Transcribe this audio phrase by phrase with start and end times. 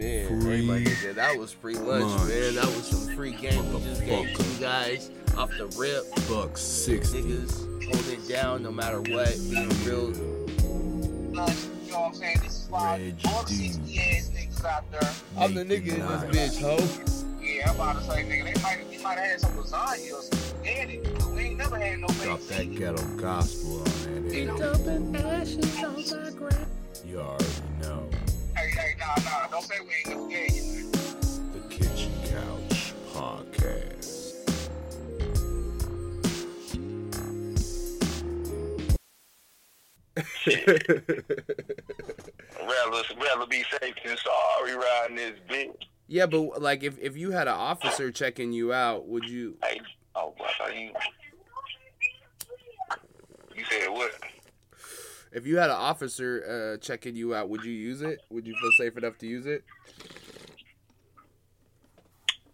[0.00, 1.16] Man, Free everybody did.
[1.16, 2.28] That was free lunch, lunch.
[2.30, 2.54] man.
[2.54, 6.04] That was some free game we just gave you guys off the rip.
[6.26, 7.20] Buck sixty.
[7.22, 9.36] Niggas hold it down no matter what.
[9.50, 10.06] Being real.
[11.34, 12.38] lunch, you know what I'm saying?
[12.42, 15.10] This is why Reg all 60 ass niggas out there.
[15.36, 16.78] I'm the nigga in this bitch, ho.
[17.42, 20.22] Yeah, I'm about to say, nigga, they might, they might have had some lasagna or
[20.22, 21.00] some spaghetti.
[21.02, 22.74] but We ain't never had no Drop that chicken.
[22.76, 24.34] ghetto gospel on that.
[24.34, 24.46] You head.
[24.48, 24.58] know?
[24.58, 25.94] Dumping ashes on
[26.24, 26.66] my ground.
[27.04, 27.50] You already know.
[27.50, 27.69] Hey, hey,
[29.16, 30.90] nah, nah, don't say we ain't never gave you.
[30.90, 34.20] The Kitchen Couch Podcast.
[42.60, 45.74] rather rather be safe than sorry riding this bitch.
[46.06, 49.80] Yeah, but like if, if you had an officer checking you out, would you Hey,
[50.14, 50.92] oh, I thought you.
[53.54, 54.12] You said what?
[55.32, 58.20] If you had an officer uh, checking you out, would you use it?
[58.30, 59.64] Would you feel safe enough to use it?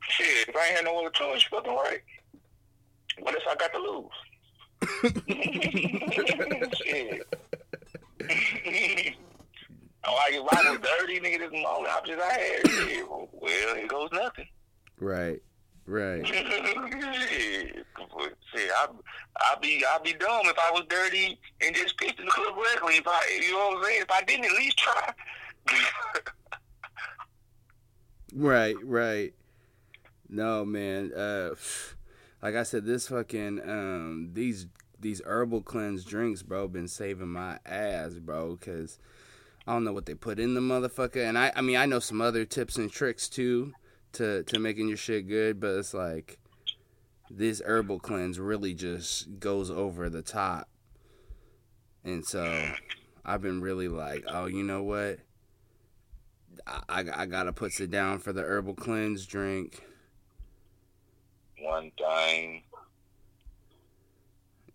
[0.08, 2.02] Shit, if I ain't had no other choice, you fucking right.
[3.20, 4.10] What if I got to lose?
[6.82, 7.26] Shit.
[10.04, 11.38] oh, I get I was dirty, nigga.
[11.38, 12.70] This is the only options I had.
[12.70, 13.08] Shit.
[13.08, 13.28] Well,
[13.74, 14.48] here goes nothing.
[14.98, 15.40] Right.
[15.86, 16.26] Right.
[18.54, 18.86] Shit, I,
[19.40, 22.56] I'd be, I'd be dumb if I was dirty and just picked in the club
[22.56, 22.94] correctly.
[22.96, 24.02] If I, you know what I'm saying?
[24.02, 25.14] If I didn't at least try.
[28.36, 29.32] Right, right.
[30.28, 31.10] No, man.
[31.14, 31.54] Uh,
[32.42, 34.66] like I said, this fucking um these
[35.00, 38.58] these herbal cleanse drinks, bro, been saving my ass, bro.
[38.60, 38.98] Cause
[39.66, 41.98] I don't know what they put in the motherfucker, and I I mean I know
[41.98, 43.72] some other tips and tricks too
[44.16, 46.38] to to making your shit good, but it's like
[47.30, 50.68] this herbal cleanse really just goes over the top,
[52.04, 52.70] and so
[53.24, 55.18] I've been really like, oh, you know what?
[56.66, 59.82] I, I, I gotta put it down for the herbal cleanse drink.
[61.58, 62.62] One thing.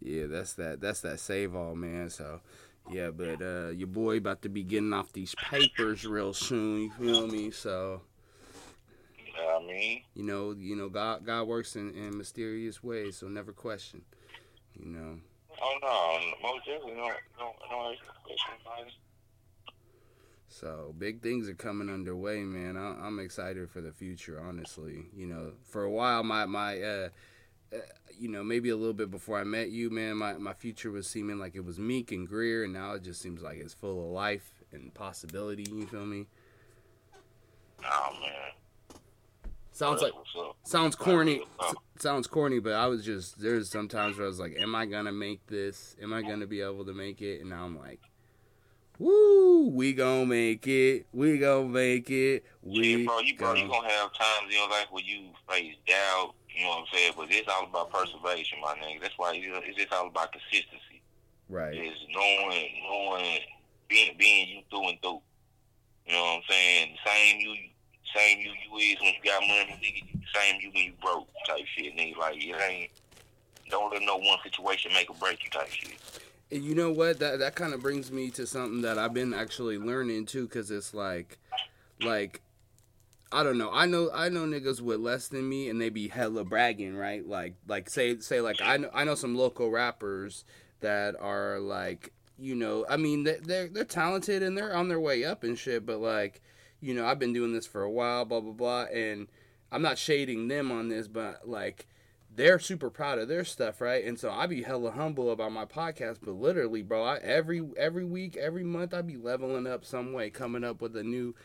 [0.02, 0.82] Yeah, that's that.
[0.82, 2.10] That's that save all, man.
[2.10, 2.42] So,
[2.92, 6.82] yeah, but uh, your boy about to be getting off these papers real soon.
[6.82, 7.52] You feel me?
[7.52, 8.11] So, You know what
[9.43, 10.02] I mean?
[10.13, 13.17] you know, you know, God, God works in, in mysterious ways.
[13.17, 14.02] So never question.
[14.77, 15.19] You know.
[15.61, 18.91] Oh no, most definitely no, no, no about.
[20.47, 22.77] So big things are coming underway, man.
[22.77, 24.41] I, I'm excited for the future.
[24.41, 27.09] Honestly, you know, for a while, my my, uh,
[27.73, 27.77] uh,
[28.17, 31.08] you know, maybe a little bit before I met you, man, my my future was
[31.08, 34.03] seeming like it was meek and Greer, and now it just seems like it's full
[34.03, 35.65] of life and possibility.
[35.71, 36.27] You feel me?
[37.85, 38.52] Oh man.
[39.71, 40.14] Sounds like
[40.64, 41.42] sounds corny.
[41.59, 41.67] Uh.
[41.67, 44.86] S- Sounds corny, but I was just there's sometimes where I was like, "Am I
[44.87, 45.95] gonna make this?
[46.02, 47.99] Am I gonna be able to make it?" And now I'm like,
[48.98, 51.05] "Woo, we gonna make it.
[51.11, 52.43] We gonna make it.
[52.64, 55.30] We Yeah, bro, you bro, you gonna gonna have times in your life where you
[55.48, 57.14] face doubt, you know what I'm saying?
[57.15, 59.02] But it's all about perseveration, my nigga.
[59.02, 61.02] That's why it's it's just all about consistency.
[61.49, 63.39] right." It's knowing, knowing,
[63.88, 65.21] being, being you through and through.
[66.08, 66.98] You know what I'm saying?
[67.05, 67.55] Same you,
[68.16, 70.22] same you you is when you got money, nigga.
[70.33, 72.17] Same you when you broke, type shit, nigga.
[72.17, 72.92] Like it ain't.
[73.70, 75.98] Don't let no one situation make or break you, type shit.
[76.52, 77.20] And you know what?
[77.20, 80.70] That that kind of brings me to something that I've been actually learning too, because
[80.71, 81.38] it's like,
[82.02, 82.42] like,
[83.32, 83.71] I don't know.
[83.71, 87.26] I know I know niggas with less than me, and they be hella bragging, right?
[87.26, 90.44] Like like say say like I know I know some local rappers
[90.82, 95.00] that are like, you know, I mean they- they're they're talented and they're on their
[95.00, 96.42] way up and shit, but like,
[96.81, 99.27] you know, I've been doing this for a while, blah blah blah, and
[99.71, 101.87] I'm not shading them on this, but like
[102.36, 104.05] they're super proud of their stuff, right?
[104.05, 108.05] And so I be hella humble about my podcast, but literally, bro, I, every every
[108.05, 111.36] week, every month, I be leveling up some way, coming up with a new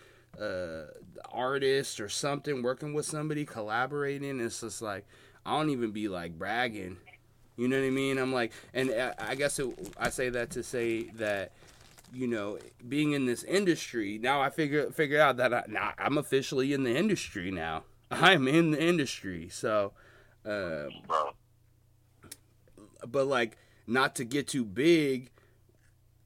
[0.40, 0.86] uh
[1.32, 4.40] artist or something, working with somebody, collaborating.
[4.40, 5.06] It's just like
[5.44, 6.98] I don't even be like bragging.
[7.56, 8.18] You know what I mean?
[8.18, 11.52] I'm like, and I, I guess it, I say that to say that
[12.12, 12.58] you know,
[12.88, 16.84] being in this industry now, I figure figured out that I, now I'm officially in
[16.84, 17.84] the industry now.
[18.10, 19.92] I'm in the industry, so.
[20.44, 20.90] Um,
[23.06, 23.56] but like
[23.86, 25.30] not to get too big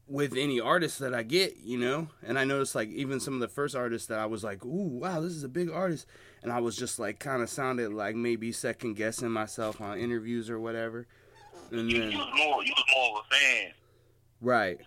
[0.06, 2.08] with any artist that I get, you know.
[2.22, 4.98] And I noticed like even some of the first artists that I was like, "Ooh,
[4.98, 6.06] wow, this is a big artist,"
[6.42, 10.50] and I was just like kind of sounded like maybe second guessing myself on interviews
[10.50, 11.06] or whatever.
[11.70, 13.72] And You, then you was more you was more of a fan.
[14.40, 14.80] right,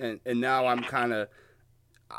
[0.00, 1.28] and and now I'm kind of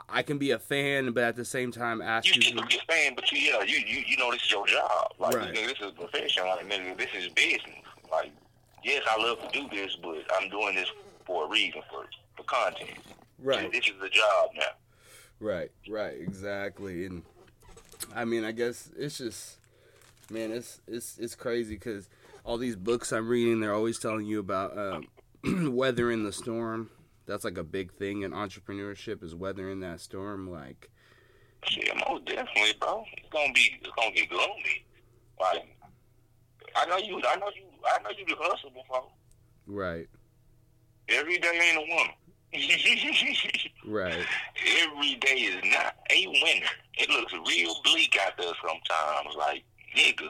[0.08, 2.56] I can be a fan, but at the same time ask You you.
[2.56, 5.12] can be a fan, but you yeah, you, you you know this is your job.
[5.20, 5.54] Like Right.
[5.54, 6.46] nigga, this is a profession.
[6.46, 7.64] Like nigga, this is business.
[8.10, 8.32] Like
[8.84, 10.90] yes, I love to do this, but I'm doing this
[11.26, 12.06] for a reason, for
[12.38, 12.92] for content.
[13.44, 14.62] Right, This is the job now.
[15.40, 17.06] Right, right, exactly.
[17.08, 17.24] And
[18.16, 19.58] I mean, I guess it's just,
[20.30, 22.08] man, it's it's it's crazy because
[22.46, 25.08] all these books I'm reading, they're always telling you about um,
[25.76, 26.92] weathering the storm.
[27.26, 30.50] That's like a big thing in entrepreneurship is weathering that storm.
[30.50, 30.90] Like,
[31.64, 33.04] Shit, most definitely, bro.
[33.18, 34.86] It's gonna be, it's gonna get gloomy.
[35.40, 35.68] Like,
[36.76, 39.08] I know you, I know you, I know you the hustle before.
[39.68, 40.08] right,
[41.10, 42.14] Every day ain't a winner.
[43.88, 44.26] right,
[44.82, 46.68] Every day is not a winner.
[46.98, 49.36] It looks real bleak out there sometimes.
[49.38, 49.64] Like,
[49.96, 50.30] nigga.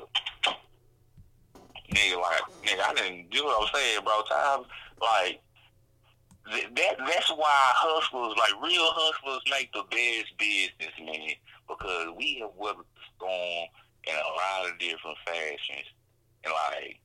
[1.92, 4.22] Nigga, like, nigga, I didn't do what I'm saying, bro.
[4.30, 4.66] Times,
[5.02, 5.42] like,
[6.50, 11.38] that that's why hustlers, like real hustlers, make the best business, man.
[11.68, 13.68] Because we have weathered the storm
[14.10, 15.88] in a lot of different fashions,
[16.44, 16.98] and like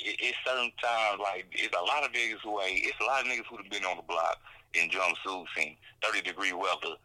[0.00, 2.86] it, it's certain times, like it's a lot of niggas who ain't.
[2.86, 4.40] It's a lot of niggas who have been on the block
[4.74, 6.96] in jumpsuits and thirty degree weather,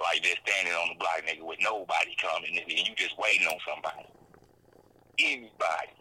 [0.00, 3.46] like just standing on the block, nigga, with nobody coming, nigga, and you just waiting
[3.46, 4.08] on somebody,
[5.20, 5.92] anybody.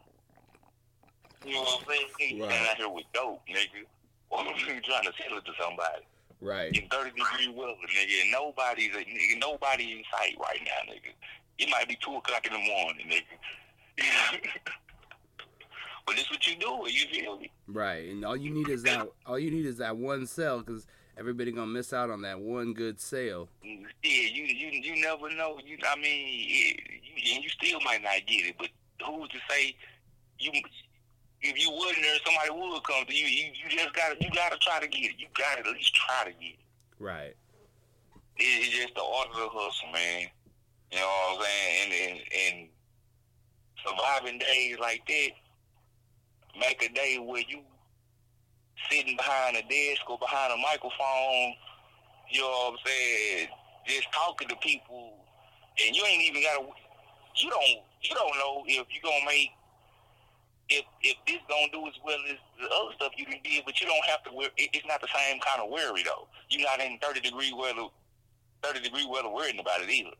[1.46, 1.88] You know what I'm
[2.18, 2.42] saying?
[2.42, 2.52] Right.
[2.52, 3.86] Standing out here with dope, nigga.
[4.30, 6.06] Or you trying to sell it to somebody
[6.42, 11.14] right, in 30 degree weather, nigga, and nobody's nigga, nobody in sight right now, nigga.
[11.58, 13.24] It might be two o'clock in the morning, nigga.
[16.06, 17.52] but this what you do, you feel me?
[17.68, 18.10] right.
[18.10, 20.86] And all you need is that all you need is that one sale because
[21.18, 23.50] everybody gonna miss out on that one good sale.
[23.64, 25.60] Yeah, you you you never know.
[25.66, 26.74] You I mean, yeah,
[27.04, 28.70] you, and you still might not get it, but
[29.06, 29.76] who's to say
[30.40, 30.52] you?
[31.41, 33.25] If you wouldn't, or somebody would come to you.
[33.25, 35.15] You, you just gotta you gotta try to get it.
[35.19, 36.65] You gotta at least try to get it.
[37.00, 37.36] Right,
[38.38, 40.27] It- It's just the art of the hustle, man.
[40.91, 41.91] You know what I'm saying?
[41.94, 42.19] And and,
[42.59, 42.69] and
[43.86, 45.30] surviving days like that
[46.59, 47.62] make a day where you
[48.89, 51.53] sitting behind a desk or behind a microphone.
[52.31, 53.47] You know what I'm saying?
[53.88, 55.13] Just talking to people,
[55.85, 56.65] and you ain't even gotta.
[57.38, 57.83] You don't.
[58.01, 59.51] You don't know if you're gonna make.
[60.69, 63.80] If if this gonna do as well as the other stuff you done did, but
[63.81, 64.31] you don't have to.
[64.33, 66.27] Wear, it, it's not the same kind of worry though.
[66.50, 67.88] You're not in 30 degree weather
[68.63, 70.12] 30 degree weather worrying about it either.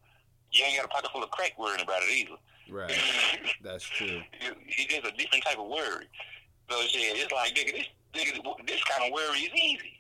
[0.52, 2.38] You ain't got a pocket full of crack worrying about it either.
[2.72, 2.96] right.
[3.64, 4.22] That's true.
[4.42, 6.08] It- it's just a different type of worry.
[6.70, 9.94] So shit, it's like nigga, this nigga, this kind of worry is easy.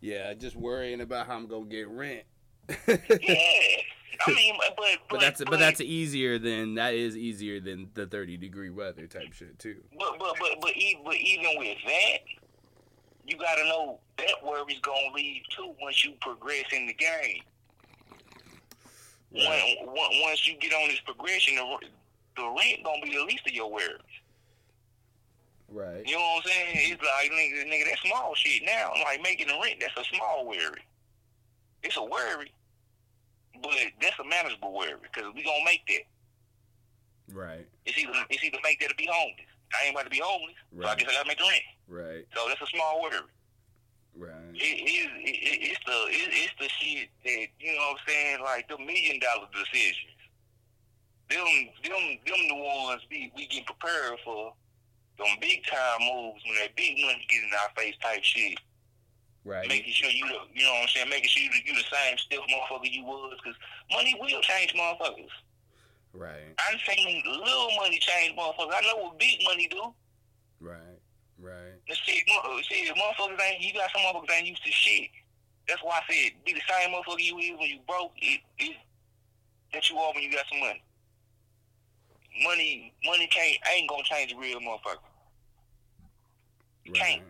[0.00, 2.22] Yeah, just worrying about how I'm gonna get rent.
[2.88, 3.82] Yeah,
[4.26, 8.06] I mean, but but, But that's but that's easier than that is easier than the
[8.06, 9.76] 30 degree weather type shit too.
[9.98, 12.18] but but but but, e- but even with that,
[13.26, 17.42] you got to know that worry's gonna leave too once you progress in the game.
[19.32, 19.76] Right.
[19.80, 21.78] When, on- once you get on this progression, the,
[22.36, 23.98] the rent gonna be the least of your worries.
[25.68, 26.04] Right.
[26.04, 26.68] You know what I'm saying?
[26.92, 28.92] It's like nigga, nigga, that's small shit now.
[29.04, 30.82] Like making the rent, that's a small worry.
[31.84, 32.52] It's a worry,
[33.62, 36.06] but that's a manageable worry because we gonna make that.
[37.32, 37.66] Right.
[37.86, 39.46] It's either it's either make that or be homeless.
[39.72, 40.86] I ain't about to be homeless, right.
[40.86, 41.66] so I guess I gotta make the rent.
[41.88, 42.24] Right.
[42.34, 43.22] So that's a small worry.
[44.18, 44.52] Right.
[44.54, 48.08] It is it, it, it's the it, it's the shit that you know what I'm
[48.08, 50.18] saying, like the million dollar decisions.
[51.30, 51.46] Them
[51.84, 54.52] them them the ones we we get prepared for.
[55.18, 58.58] Them big time moves when that big money get in our face type shit.
[59.44, 59.68] Right.
[59.68, 62.40] making sure you, you know what I'm saying, making sure you, you the same stiff
[62.44, 63.56] motherfucker you was, because
[63.90, 65.32] money will change motherfuckers.
[66.12, 66.52] Right.
[66.58, 68.74] I done seen little money change motherfuckers.
[68.76, 69.94] I know what big money do.
[70.60, 71.00] Right.
[71.40, 71.72] Right.
[71.88, 72.22] The shit,
[72.68, 75.08] shit, motherfuckers ain't, you got some motherfuckers ain't used to shit.
[75.66, 78.76] That's why I said, be the same motherfucker you is when you broke, it, it,
[79.72, 80.82] that you are when you got some money.
[82.42, 85.00] Money, money can't, ain't gonna change a real motherfucker.
[86.86, 86.94] Right.
[86.94, 87.22] can't.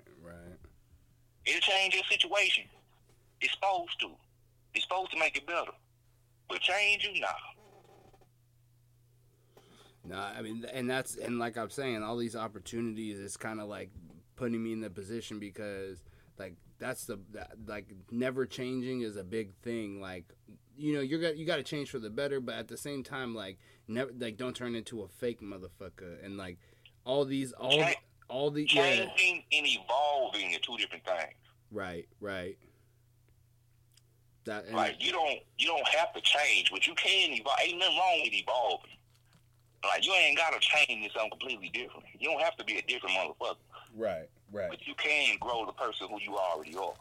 [1.47, 2.65] It'll change your situation.
[3.41, 4.11] It's supposed to.
[4.75, 5.73] It's supposed to make it better.
[6.49, 7.29] But change you, nah.
[10.05, 13.69] No, I mean, and that's and like I'm saying, all these opportunities is kind of
[13.69, 13.91] like
[14.37, 16.03] putting me in the position because
[16.39, 20.01] like that's the that, like never changing is a big thing.
[20.01, 20.25] Like
[20.77, 23.05] you know you're got you got to change for the better, but at the same
[23.05, 26.59] time, like never like don't turn into a fake motherfucker and like
[27.05, 27.85] all these all
[28.31, 31.35] all the yeah Changing and evolving are two different things.
[31.71, 32.57] right right
[34.45, 37.59] that Like you don't you don't have to change, but you can evolve.
[37.63, 38.91] Ain't nothing wrong with evolving.
[39.85, 42.05] Like you ain't gotta change into something completely different.
[42.19, 43.57] You don't have to be a different motherfucker,
[43.97, 46.95] right right but you can grow the person who you already are.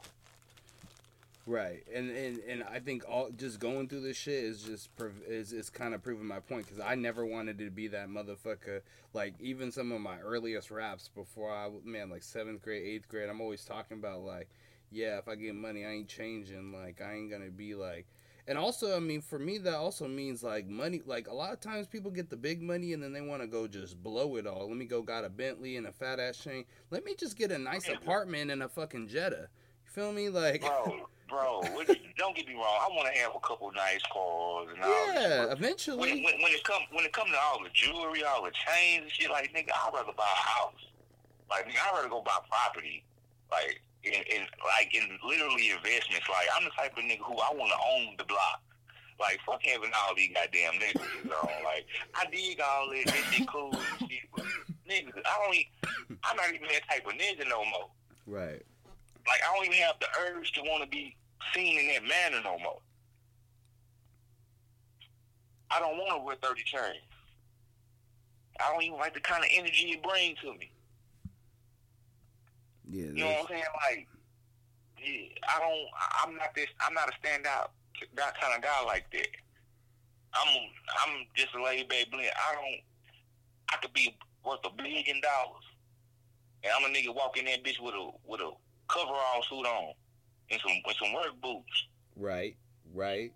[1.45, 4.89] Right, and and and I think all just going through this shit is just
[5.27, 8.81] is is kind of proving my point because I never wanted to be that motherfucker.
[9.13, 13.29] Like even some of my earliest raps before I man like seventh grade, eighth grade,
[13.29, 14.47] I'm always talking about like,
[14.91, 16.71] yeah, if I get money, I ain't changing.
[16.71, 18.05] Like I ain't gonna be like,
[18.47, 21.01] And also, I mean, for me, that also means like money.
[21.05, 23.47] Like a lot of times, people get the big money and then they want to
[23.47, 24.67] go just blow it all.
[24.67, 26.65] Let me go got a Bentley and a fat ass chain.
[26.91, 29.49] Let me just get a nice apartment and a fucking Jetta.
[29.85, 30.29] You feel me?
[30.29, 31.61] Like, bro, bro.
[32.17, 32.79] don't get me wrong.
[32.81, 34.89] I want to have a couple nice cars and all.
[34.89, 36.23] this, yeah, When, eventually.
[36.23, 39.11] when, when it come when it come to all the jewelry, all the chains and
[39.11, 40.81] shit, like nigga, I'd rather buy a house.
[41.49, 43.03] Like nigga, I'd rather go buy property.
[43.51, 46.27] Like in, in like in literally investments.
[46.29, 48.61] Like I'm the type of nigga who I want to own the block.
[49.19, 51.23] Like fuck having all these goddamn niggas.
[51.23, 51.49] You know?
[51.63, 54.45] Like I dig all this, this shit cool and shit, but
[54.89, 55.55] niggas, I don't.
[55.55, 57.89] Even, I'm not even that type of nigga no more.
[58.27, 58.61] Right.
[59.29, 61.15] Like I don't even have the urge to want to be
[61.53, 62.79] seen in that manner no more.
[65.69, 66.97] I don't want to wear thirty chains.
[68.59, 70.71] I don't even like the kind of energy it brings to me.
[72.89, 73.05] Yeah.
[73.05, 73.63] You know what I'm saying?
[73.87, 74.07] Like,
[74.97, 75.87] yeah, I don't.
[76.25, 76.67] I'm not this.
[76.81, 77.69] I'm not a standout
[78.15, 79.27] that kind of guy like that.
[80.33, 80.57] I'm.
[81.05, 82.31] I'm just a laid back blend.
[82.35, 82.81] I don't.
[83.71, 85.63] I could be worth a billion dollars,
[86.63, 88.51] and I'm a nigga walking that bitch with a with a
[88.89, 89.93] coverall suit on
[90.51, 91.85] and some with some work boots.
[92.15, 92.55] Right.
[92.93, 93.31] Right.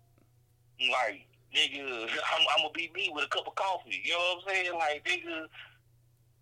[0.80, 4.00] Like, nigga, I'm, I'm gonna be me with a cup of coffee.
[4.04, 4.74] You know what I'm saying?
[4.74, 5.46] Like, nigga,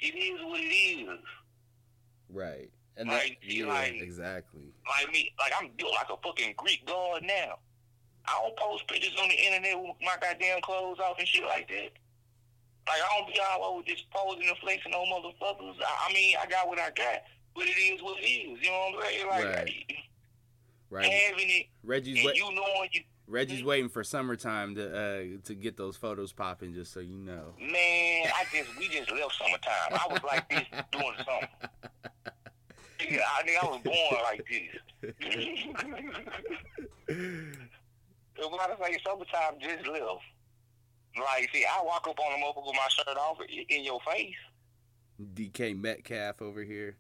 [0.01, 1.19] it is what it is.
[2.31, 2.71] Right.
[2.97, 4.73] And that, Like, yeah, like- exactly.
[4.89, 7.59] like me, like I'm built like a fucking Greek god now.
[8.25, 11.69] I don't post pictures on the internet with my goddamn clothes off and shit like
[11.69, 11.91] that.
[12.87, 15.75] Like I don't be all over just posing and flexing on motherfuckers.
[15.81, 17.23] I, I mean, I got what I got,
[17.55, 18.59] but it is what it is.
[18.63, 19.27] You know what I'm saying?
[19.29, 19.85] Like Right.
[20.91, 21.05] Right.
[21.11, 25.77] having it Reggie's wait, you knowing you, Reggie's waiting for summertime to uh, to get
[25.77, 27.55] those photos popping, just so you know.
[27.59, 28.27] man.
[28.35, 29.93] I just we just left summertime.
[29.93, 31.49] I was like this doing something.
[33.11, 34.69] Yeah, I think I was born like this.
[38.37, 40.23] The matter of fact, summertime just left.
[41.19, 44.35] Like, see, I walk up on a motherfucker with my shirt off in your face.
[45.35, 46.97] DK Metcalf over here.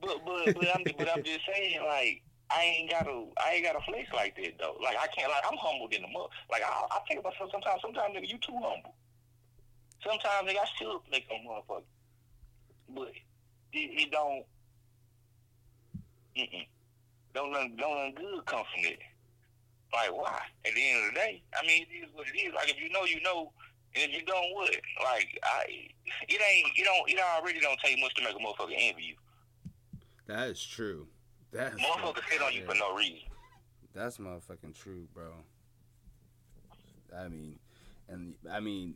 [0.00, 3.80] But but but I'm but I'm just saying, like, I ain't gotta I ain't gotta
[3.84, 4.76] flex like that though.
[4.82, 6.28] Like I can't like I'm humbled in the mud.
[6.50, 7.80] Like I I think about myself sometimes.
[7.82, 8.94] Sometimes nigga, you too humble.
[10.02, 11.82] Sometimes nigga, I still flex on motherfucker.
[12.94, 13.12] But
[13.72, 14.44] it, it don't.
[16.36, 16.66] Mm-mm.
[17.34, 19.00] Don't nothing, don't nothing good come from it.
[19.92, 20.40] Like why?
[20.64, 22.54] At the end of the day, I mean, it is what it is.
[22.54, 23.52] Like if you know, you know,
[23.94, 24.70] and if you don't, what?
[25.04, 25.64] Like I,
[26.28, 26.76] it ain't.
[26.76, 27.08] You don't.
[27.10, 29.14] It already don't take much to make a motherfucker envy you.
[30.28, 31.08] That is true.
[31.50, 31.84] That's true.
[31.84, 33.18] Motherfuckers sit on you for no reason.
[33.94, 35.32] That's motherfucking true, bro.
[37.16, 37.58] I mean,
[38.08, 38.94] and I mean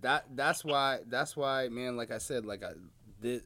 [0.00, 2.70] that that's why that's why man, like I said, like I
[3.20, 3.42] the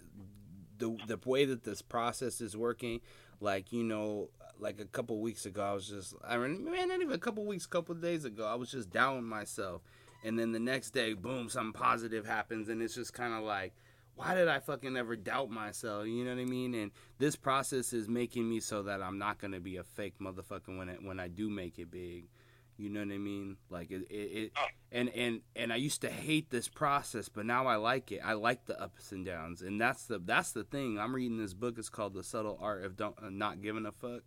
[0.78, 3.00] the the way that this process is working,
[3.40, 4.28] like you know,
[4.58, 7.46] like a couple weeks ago, I was just I mean, man, not even a couple
[7.46, 9.80] weeks, couple days ago, I was just down with myself,
[10.22, 13.72] and then the next day, boom, something positive happens, and it's just kind of like.
[14.14, 16.06] Why did I fucking ever doubt myself?
[16.06, 16.74] You know what I mean?
[16.74, 20.76] And this process is making me so that I'm not gonna be a fake motherfucker
[20.76, 22.26] when it when I do make it big.
[22.76, 23.56] You know what I mean?
[23.70, 24.52] Like it, it, it
[24.90, 28.20] and and and I used to hate this process, but now I like it.
[28.24, 30.98] I like the ups and downs, and that's the that's the thing.
[30.98, 31.76] I'm reading this book.
[31.78, 34.22] It's called The Subtle Art of Don't uh, Not Giving a Fuck,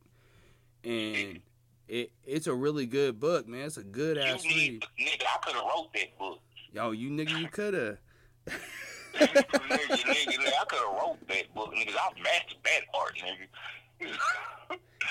[0.84, 1.42] and
[1.88, 3.66] it it's a really good book, man.
[3.66, 4.86] It's a good ass read.
[5.00, 5.24] nigga.
[5.24, 6.40] I could have wrote that book.
[6.72, 7.98] Yo, you nigga, you coulda.
[9.20, 11.94] nigga, nigga, nigga, I could have wrote that book, nigga.
[11.96, 13.48] I mastered that art, nigga.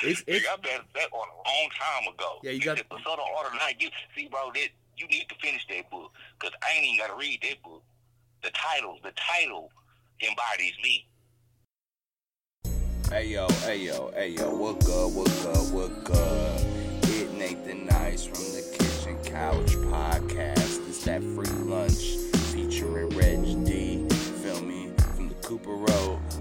[0.02, 2.38] It's Nigga, I mastered that art a long time ago.
[2.42, 3.88] Yeah, you got- the subtle art of not you.
[4.16, 7.16] See, bro, that you need to finish that book because I ain't even got to
[7.18, 7.82] read that book.
[8.42, 9.70] The title, the title
[10.20, 11.06] embodies me.
[13.10, 16.60] Hey yo, hey yo, hey yo, what good, what good, what good?
[17.14, 20.88] It Nathin Nice from the Kitchen Couch Podcast.
[20.88, 21.93] It's that free lunch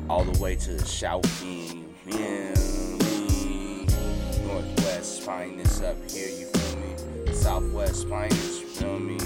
[0.09, 1.93] all the way to the Shouting.
[2.05, 2.53] Yeah,
[2.99, 3.85] me.
[4.45, 7.33] Northwest finest up here, you feel me?
[7.33, 9.17] Southwest finest, you feel me?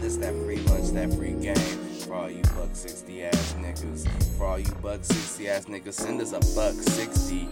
[0.00, 1.56] This that free lunch, that free game.
[2.06, 4.36] For all you buck 60 ass niggas.
[4.36, 7.48] For all you buck 60 ass niggas, send us a buck 60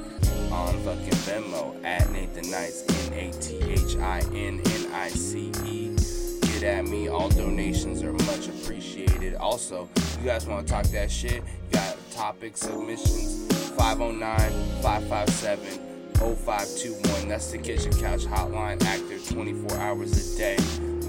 [0.52, 5.50] on fucking Venmo at Nathin Nice, N A T H I N N I C
[5.64, 5.96] E.
[6.42, 9.34] Get at me, all donations are much appreciated.
[9.34, 9.88] Also,
[10.20, 11.42] you guys want to talk that shit?
[11.42, 14.38] You got topic submissions 509
[14.82, 15.78] 557
[16.14, 17.28] 0521.
[17.28, 20.56] That's the Kitchen Couch Hotline, active 24 hours a day.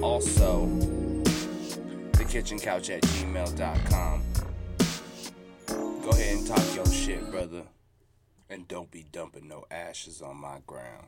[0.01, 0.65] Also,
[2.13, 4.23] the kitchen couch at gmail.com.
[5.67, 7.63] Go ahead and talk your shit, brother.
[8.49, 11.07] And don't be dumping no ashes on my ground.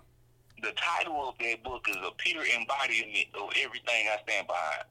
[0.61, 4.85] the title of that book is a pure embodiment of everything I stand behind.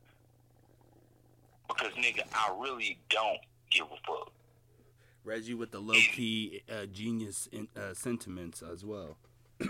[1.68, 3.38] Because nigga, I really don't
[3.70, 4.33] give a fuck.
[5.24, 9.16] Reggie with the low key uh, genius in, uh, sentiments as well.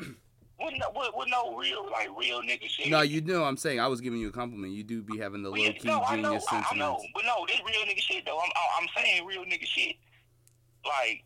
[0.57, 2.89] With no, with, with no real like real nigga shit.
[2.89, 4.73] No, you know I'm saying I was giving you a compliment.
[4.73, 6.63] You do be having the Well, low key no, I know, genius I, know,
[6.97, 7.07] sentiments.
[7.13, 8.39] but no, this real nigga shit though.
[8.39, 9.97] I'm I'm saying real nigga shit.
[10.87, 11.25] Like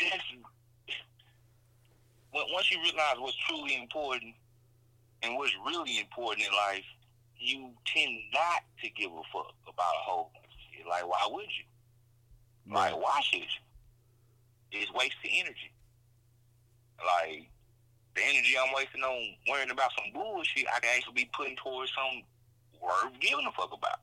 [0.00, 0.20] this.
[2.34, 4.34] Once you realize what's truly important
[5.22, 6.84] and what's really important in life,
[7.38, 10.86] you tend not to give a fuck about a whole bunch of shit.
[10.88, 11.64] Like, why would you?
[12.70, 13.46] Like, should you?
[14.72, 15.72] It's wasted energy.
[16.98, 17.48] Like,
[18.14, 21.92] the energy I'm wasting on worrying about some bullshit, I can actually be putting towards
[21.92, 22.22] some
[22.82, 24.00] worth giving a fuck about.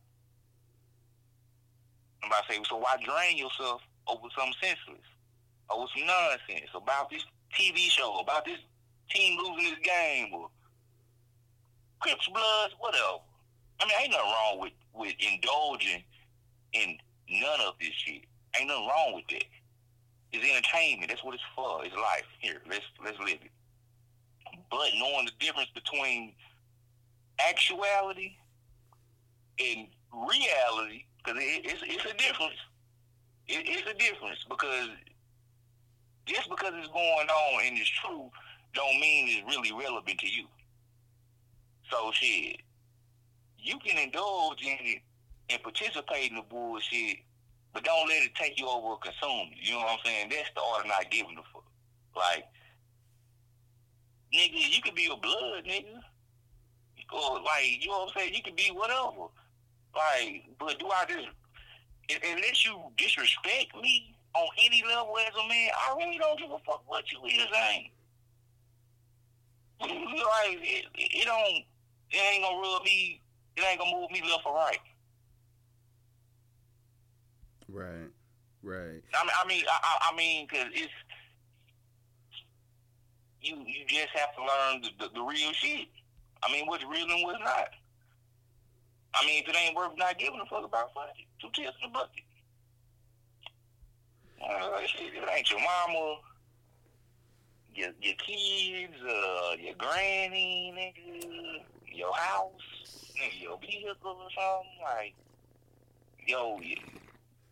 [2.23, 5.05] I'm about to say, so why drain yourself over some senseless,
[5.69, 7.25] over some nonsense, about this
[7.57, 8.59] TV show, about this
[9.09, 10.47] team losing this game, or
[11.99, 13.19] Crips Bloods, whatever.
[13.81, 16.03] I mean, ain't nothing wrong with, with indulging
[16.73, 16.97] in
[17.29, 18.23] none of this shit.
[18.57, 19.45] Ain't nothing wrong with that.
[20.31, 21.09] It's entertainment.
[21.09, 21.85] That's what it's for.
[21.85, 22.25] It's life.
[22.39, 23.51] Here, let's let's live it.
[24.69, 26.33] But knowing the difference between
[27.39, 28.33] actuality
[29.59, 32.57] and reality, because it, it's it's a difference.
[33.47, 34.89] It, it's a difference because
[36.25, 38.29] just because it's going on and it's true,
[38.73, 40.45] don't mean it's really relevant to you.
[41.91, 42.61] So shit,
[43.59, 45.01] you can indulge in it
[45.49, 47.17] and participate in the bullshit,
[47.73, 49.73] but don't let it take you over consume you.
[49.73, 50.29] You know what I'm saying?
[50.29, 51.65] That's the of not giving a fuck.
[52.15, 52.45] Like,
[54.33, 55.99] nigga, you could be a blood, nigga.
[57.11, 58.33] Or like, you know what I'm saying?
[58.33, 59.29] You could be whatever.
[59.95, 61.27] Like, but do I just
[62.09, 66.49] un- unless you disrespect me on any level as a man, I really don't give
[66.49, 67.91] a fuck what you is ain't.
[69.81, 71.63] like it, it don't
[72.09, 73.21] it ain't gonna rub me
[73.57, 74.79] it ain't gonna move me left or right.
[77.73, 78.09] Right,
[78.61, 79.01] right.
[79.15, 80.93] I mean, I mean, I, I- mean, cause it's
[83.41, 83.55] you.
[83.65, 85.87] You just have to learn the, the, the real shit.
[86.43, 87.69] I mean, what's real and what's not.
[89.15, 91.25] I mean, if it ain't worth not giving a fuck about, fuck it.
[91.41, 92.23] Two tears in the bucket.
[94.43, 96.17] Uh, shit, it ain't your mama,
[97.73, 101.63] your your kids, uh, your granny, nigga,
[101.95, 105.13] your house, nigga, your vehicle or something like,
[106.27, 106.59] yo,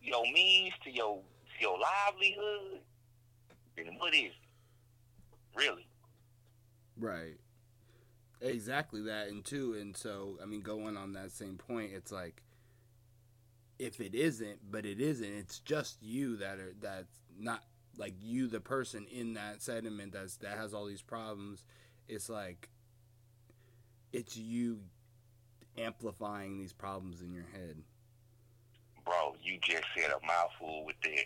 [0.02, 1.20] your means to your
[1.60, 2.80] your livelihood,
[3.78, 5.56] then what is it?
[5.56, 5.88] Really?
[6.98, 7.38] Right.
[8.42, 12.42] Exactly that, and two, and so I mean, going on that same point, it's like
[13.78, 17.64] if it isn't, but it isn't, it's just you that are that's not
[17.98, 21.66] like you, the person in that sediment that's that has all these problems.
[22.08, 22.70] It's like
[24.12, 24.80] it's you
[25.78, 27.78] amplifying these problems in your head.
[29.06, 31.26] Bro, you just said a mouthful with that.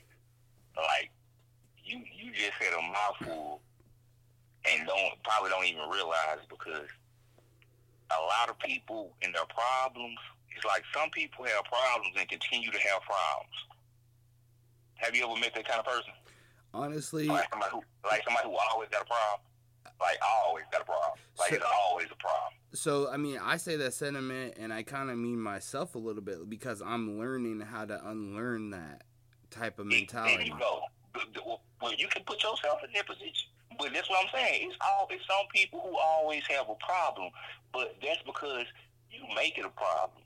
[0.78, 1.12] Like,
[1.84, 3.62] you you just said a mouthful
[4.66, 6.88] and don't probably don't even realize because
[8.12, 10.18] a lot of people and their problems,
[10.56, 13.56] it's like some people have problems and continue to have problems.
[14.96, 16.14] Have you ever met that kind of person?
[16.74, 19.42] Honestly, Like somebody who, like somebody who always got a problem.
[20.02, 21.20] Like always got a problem.
[21.40, 22.54] Like So- it's always a problem.
[22.76, 26.22] So I mean, I say that sentiment, and I kind of mean myself a little
[26.22, 29.04] bit because I'm learning how to unlearn that
[29.50, 30.46] type of There mentality.
[30.46, 30.82] you go.
[31.82, 33.50] Well, you can put yourself in that position.
[33.78, 34.70] But that's what I'm saying.
[34.70, 37.30] It's all it's some people who always have a problem,
[37.74, 38.66] but that's because
[39.12, 40.24] you make it a problem.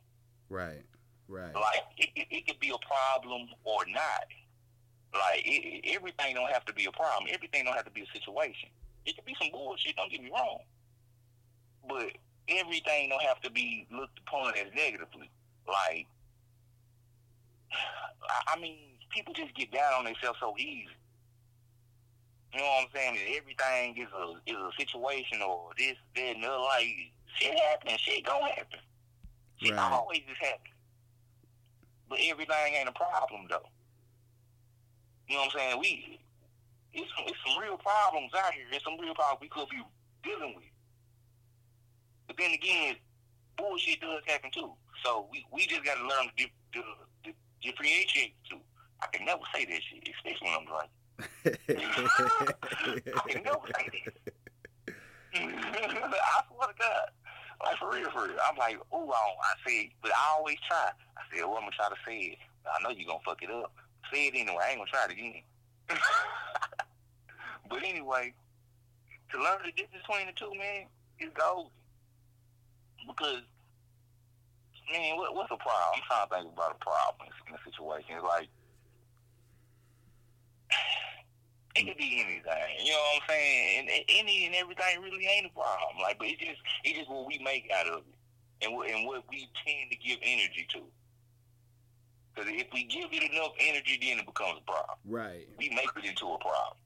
[0.49, 0.83] Right,
[1.27, 4.25] right, Like it, it, it could be a problem or not.
[5.13, 7.29] Like it, everything don't have to be a problem.
[7.33, 8.69] Everything don't have to be a situation.
[9.05, 9.95] It could be some bullshit.
[9.95, 10.59] Don't get me wrong,
[11.87, 12.11] but
[12.59, 15.29] everything don't have to be looked upon as negatively.
[15.67, 16.07] Like
[18.55, 18.77] I, mean,
[19.09, 20.87] people just get down on themselves so easy.
[22.53, 23.15] You know what I'm saying?
[23.15, 26.63] That everything is a is a situation or this, that, and the other.
[26.63, 27.99] Like shit happens.
[28.01, 28.79] Shit gonna happen.
[29.61, 29.91] Shit Right.
[29.91, 30.73] always is happening.
[32.09, 33.69] But everything ain't a problem though.
[35.27, 35.79] You know what I'm saying?
[35.79, 36.19] We
[36.93, 38.65] it's it's some real problems out here.
[38.71, 39.81] There's some real problems we could be
[40.23, 40.65] dealing with.
[42.29, 42.95] But then again,
[43.57, 44.71] bullshit does happen too.
[45.03, 46.83] So we, we just got to learn to, to,
[47.23, 48.59] to differentiate two.
[49.01, 50.89] I can never say that shit, especially when I'm drunk.
[53.17, 54.93] I can never say that.
[55.33, 57.09] I swear to God.
[57.63, 58.37] Like for real, for real.
[58.47, 60.91] I'm like, ooh, I, I said, but I always try.
[61.17, 62.37] I said, well, oh, I'm gonna try to say it.
[62.67, 63.73] I know you're gonna fuck it up.
[64.13, 64.61] Say it anyway.
[64.63, 65.41] I ain't gonna try it again.
[67.69, 68.33] but anyway,
[69.31, 70.85] to learn the difference between the two, man,
[71.19, 71.71] is golden.
[73.09, 73.41] Because,
[74.93, 75.97] man, what, what's the problem?
[75.97, 78.21] I'm trying to think about a problem in a situation.
[78.21, 78.47] It's like,
[81.75, 82.69] it could be anything.
[82.85, 83.79] You know what I'm saying?
[83.81, 85.97] And, and any and everything really ain't a problem.
[86.01, 88.13] Like, but it's just it's just what we make out of it,
[88.61, 90.85] and what and what we tend to give energy to.
[92.29, 94.97] Because if we give it enough energy, then it becomes a problem.
[95.09, 95.49] Right.
[95.57, 96.77] We make it into a problem.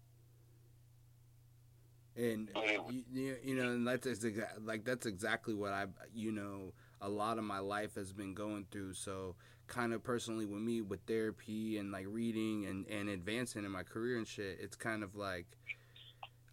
[2.16, 6.32] And oh, you, you, you know and that's exa- like that's exactly what i you
[6.32, 6.72] know
[7.04, 8.94] a lot of my life has been going through.
[8.94, 9.36] So
[9.68, 13.84] kind of personally with me with therapy and like reading and and advancing in my
[13.84, 15.46] career and shit it's kind of like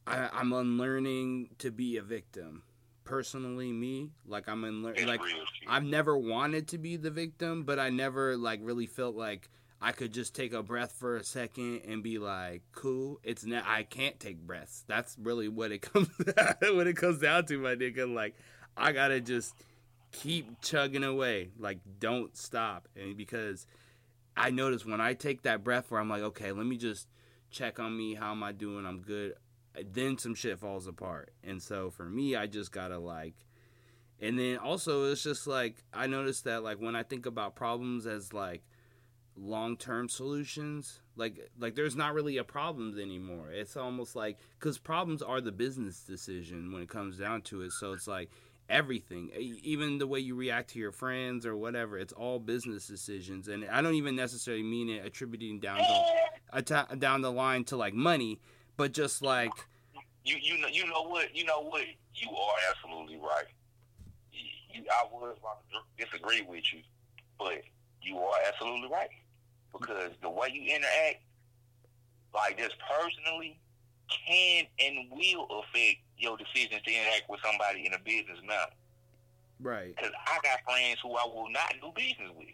[0.06, 2.62] I, i'm unlearning to be a victim.
[3.04, 5.20] Personally me like i'm unlearning It's like.
[5.66, 9.92] I've never wanted to be the victim, but I never like really felt like I
[9.92, 13.64] could just take a breath for a second and be like, "Cool." It's not.
[13.66, 14.84] I can't take breaths.
[14.86, 18.12] That's really what it comes what it comes down to, my nigga.
[18.12, 18.34] Like,
[18.76, 19.54] I gotta just
[20.12, 21.50] keep chugging away.
[21.58, 22.88] Like, don't stop.
[22.94, 23.66] And because
[24.36, 27.08] I notice when I take that breath, where I'm like, okay, let me just
[27.50, 28.14] check on me.
[28.14, 28.84] How am I doing?
[28.84, 29.34] I'm good.
[29.92, 31.32] Then some shit falls apart.
[31.42, 33.34] And so for me, I just gotta like
[34.20, 38.06] and then also it's just like I noticed that like when I think about problems
[38.06, 38.62] as like
[39.36, 43.50] long-term solutions, like like there's not really a problems anymore.
[43.50, 47.72] It's almost like cuz problems are the business decision when it comes down to it.
[47.72, 48.30] So it's like
[48.68, 53.48] everything, even the way you react to your friends or whatever, it's all business decisions.
[53.48, 55.78] And I don't even necessarily mean it attributing down
[56.52, 58.40] the down the line to like money,
[58.76, 59.52] but just like
[60.24, 61.82] you you know you know what you know what
[62.14, 63.46] you are absolutely right.
[64.32, 65.36] You, I would
[65.98, 66.80] disagree with you,
[67.38, 67.62] but
[68.02, 69.10] you are absolutely right
[69.72, 71.22] because the way you interact,
[72.34, 73.58] like just personally,
[74.26, 78.72] can and will affect your decisions to interact with somebody in a business manner.
[79.60, 82.48] right, Because I got friends who I will not do business with.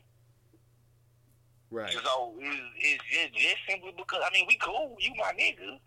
[1.70, 1.92] right.
[1.92, 5.78] So it's, it's just, just simply because I mean we cool, you my nigga,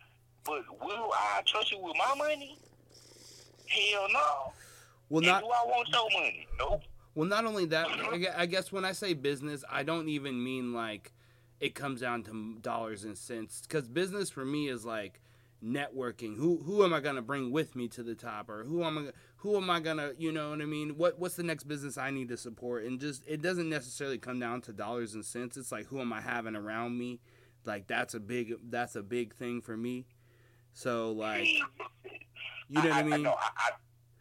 [0.46, 2.58] but will I trust you with my money?
[3.68, 4.54] Hell no.
[5.10, 6.48] Well, And not do I want your money?
[6.58, 6.82] Nope.
[7.16, 7.88] Well, not only that,
[8.38, 11.14] I guess when I say business, I don't even mean like
[11.60, 13.62] it comes down to dollars and cents.
[13.62, 15.22] Because business for me is like
[15.64, 16.38] networking.
[16.38, 19.12] Who who am I gonna bring with me to the top, or who am I
[19.38, 20.98] who am I gonna you know what I mean?
[20.98, 22.86] What what's the next business I need to support?
[22.86, 25.58] And just it doesn't necessarily come down to dollars and cents.
[25.58, 27.20] It's like who am I having around me?
[27.66, 30.06] Like that's a big that's a big thing for me.
[30.74, 31.48] So like
[32.70, 33.24] you know what I mean?
[33.24, 33.72] No, I,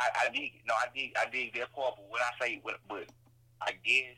[0.01, 0.63] I, I, dig.
[0.67, 1.13] No, I dig.
[1.19, 1.95] I dig that part.
[1.97, 3.07] But when I say, but, but
[3.61, 4.15] I guess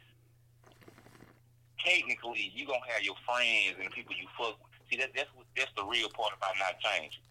[1.84, 4.68] technically you gonna have your friends and the people you fuck with.
[4.90, 7.22] See, that that's what that's the real part about not changing.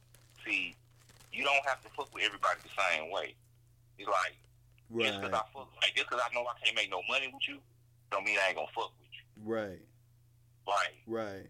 [0.45, 0.75] See,
[1.31, 3.35] you don't have to fuck with everybody the same way.
[3.97, 4.35] It's like
[4.97, 7.45] just because I fuck, like just because I know I can't make no money with
[7.47, 7.59] you,
[8.11, 9.23] don't mean I ain't gonna fuck with you.
[9.45, 9.79] right,
[10.65, 10.97] Right.
[11.05, 11.47] right,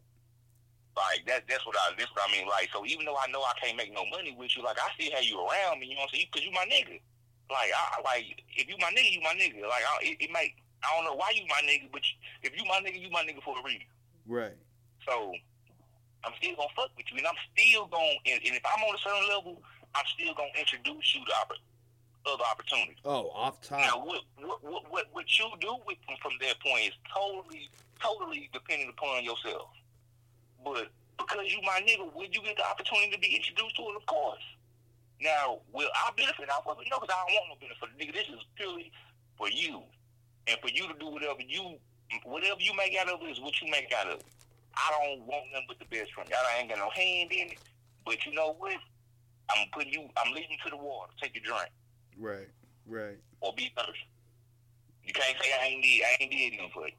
[0.95, 1.43] like that.
[1.47, 1.93] That's what I.
[1.97, 2.47] That's what I mean.
[2.47, 4.89] Like, so even though I know I can't make no money with you, like I
[4.95, 5.88] still have you around me.
[5.88, 6.28] You know what I'm saying?
[6.32, 6.99] Because you my nigga.
[7.49, 9.63] Like, I like if you my nigga, you my nigga.
[9.65, 10.54] Like, I, it, it might.
[10.84, 12.02] I don't know why you my nigga, but
[12.43, 13.84] if you my nigga, you my nigga for a reason.
[14.28, 14.56] right,
[15.06, 15.34] So
[16.23, 18.15] I'm still gonna fuck with you, and I'm still gonna.
[18.25, 19.62] And, and if I'm on a certain level,
[19.95, 21.63] I'm still gonna introduce you to oppor-
[22.32, 22.97] other opportunities.
[23.04, 23.82] Oh, off time.
[23.82, 27.69] Now, what what what what, what you do with them from that point is totally
[28.02, 29.69] totally dependent upon yourself.
[30.63, 33.95] But because you my nigga, will you get the opportunity to be introduced to it?
[33.98, 34.43] Of course.
[35.22, 36.88] Now, will I benefit off of it?
[36.89, 37.89] No, because I don't want no benefit.
[38.00, 38.91] Nigga, this is purely
[39.38, 39.82] for you.
[40.48, 41.76] And for you to do whatever you
[42.24, 44.26] whatever you make out of it is what you make out of it.
[44.76, 46.36] I don't want nothing but the best from you.
[46.36, 47.60] I ain't got no hand in it.
[48.06, 48.78] But you know what?
[49.52, 51.12] I'm putting you I'm leading you to the water.
[51.22, 51.69] Take a drink
[52.17, 52.48] Right,
[52.88, 53.17] right.
[53.41, 54.08] or be thirsty.
[55.04, 56.93] You can't say I ain't did I ain't did nothing for you.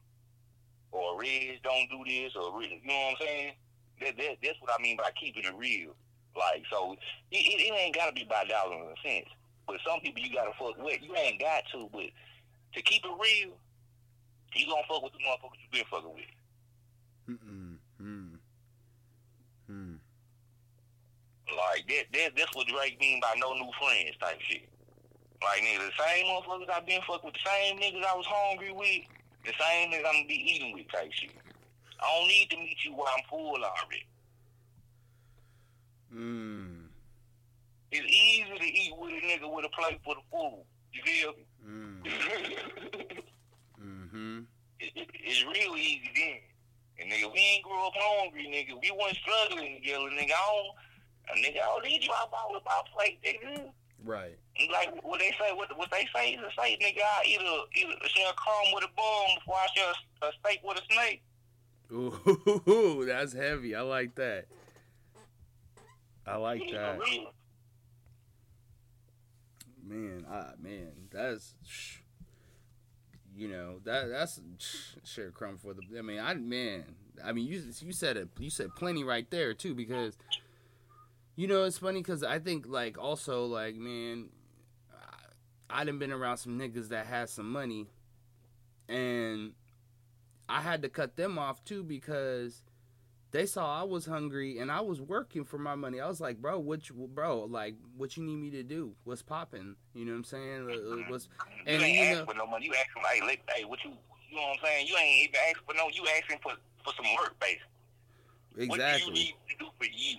[0.92, 3.52] Or Reds don't do this or you know what I'm saying?
[4.00, 5.94] That, that that's what I mean by keeping it real.
[6.36, 6.96] Like so
[7.30, 9.30] it, it, it ain't gotta be by dollars and cents.
[9.66, 10.98] But some people you gotta fuck with.
[11.02, 12.10] You ain't got to, but
[12.74, 13.54] to keep it real,
[14.54, 16.34] you gonna fuck with the motherfuckers you been fucking with.
[17.30, 17.76] Mm-mm.
[17.98, 18.34] Hmm.
[19.66, 19.94] Hmm.
[21.50, 24.68] Like that, that that's what Drake mean by no new friends type shit.
[25.42, 28.72] Like nigga, the same motherfuckers I been fucking with, the same niggas I was hungry
[28.72, 29.06] with,
[29.44, 31.30] the same niggas I'm gonna be eating with type shit.
[32.00, 34.06] I don't need to meet you while I'm full already.
[36.14, 36.86] Mm.
[37.92, 40.64] It's easy to eat with a nigga with a plate for the food.
[40.92, 41.46] You feel me?
[41.66, 42.02] Mm.
[43.82, 44.40] mm-hmm.
[44.80, 46.40] it, it's real easy then.
[47.00, 48.80] And nigga, we ain't grew up hungry, nigga.
[48.80, 50.32] We wasn't struggling together, nigga.
[50.32, 50.64] I
[51.34, 51.66] don't, nigga.
[51.66, 53.70] All these drop out about plate, nigga.
[54.04, 54.38] Right.
[54.72, 57.02] Like what they say, what what they say is a say, nigga.
[57.02, 60.30] I eat a eat a share crumb with a bone before I share a, a
[60.40, 61.22] steak with a snake.
[61.92, 63.74] Ooh, that's heavy.
[63.74, 64.46] I like that.
[66.26, 66.98] I like that.
[69.82, 71.54] Man, ah, man, that's
[73.34, 74.40] you know that that's
[75.04, 75.82] share crumb for the.
[75.98, 76.84] I mean, I man,
[77.24, 78.28] I mean, you you said it.
[78.38, 80.16] You said plenty right there too because
[81.36, 84.28] you know it's funny because I think like also like man,
[85.70, 87.86] I, I done been around some niggas that had some money,
[88.88, 89.52] and
[90.48, 92.62] I had to cut them off too because
[93.30, 96.00] they saw I was hungry and I was working for my money.
[96.00, 98.92] I was like, bro, what, you, bro, like, what you need me to do?
[99.04, 99.76] What's popping?
[99.94, 101.06] You know what I'm saying?
[101.08, 101.28] What's
[101.66, 102.66] and you ain't you asking know, for no money.
[102.66, 103.90] You asking, hey, let, hey, what you,
[104.28, 104.86] you know what I'm saying?
[104.88, 105.88] You ain't even asking for no.
[105.92, 106.52] You asking for
[106.84, 107.66] for some work, basically.
[108.56, 108.68] Exactly.
[108.68, 110.16] What do you need to do for you?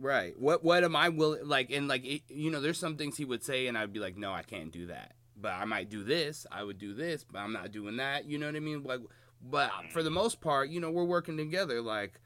[0.00, 0.38] Right.
[0.38, 3.26] What what am I willing like and like it, you know there's some things he
[3.26, 5.12] would say and I'd be like no I can't do that.
[5.36, 6.46] But I might do this.
[6.50, 8.24] I would do this, but I'm not doing that.
[8.24, 8.82] You know what I mean?
[8.82, 9.00] Like
[9.42, 12.18] but for the most part, you know, we're working together like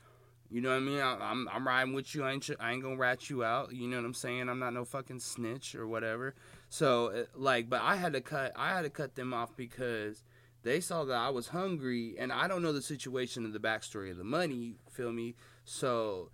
[0.51, 1.01] you know what I mean?
[1.01, 2.23] I, I'm I'm riding with you.
[2.23, 3.75] I ain't I ain't gonna rat you out.
[3.75, 4.49] You know what I'm saying?
[4.49, 6.37] I'm not no fucking snitch or whatever.
[6.69, 10.23] So uh, like, but I had to cut I had to cut them off because
[10.63, 14.13] they saw that I was hungry, and I don't know the situation of the backstory
[14.13, 14.77] of the money.
[14.91, 15.35] Feel me?
[15.65, 16.31] So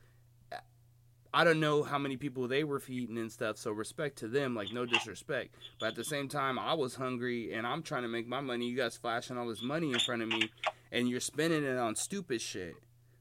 [1.32, 3.56] I don't know how many people they were feeding and stuff.
[3.56, 5.54] So respect to them, like no disrespect.
[5.78, 8.66] But at the same time, I was hungry and I'm trying to make my money.
[8.66, 10.50] You guys flashing all this money in front of me,
[10.90, 12.74] and you're spending it on stupid shit.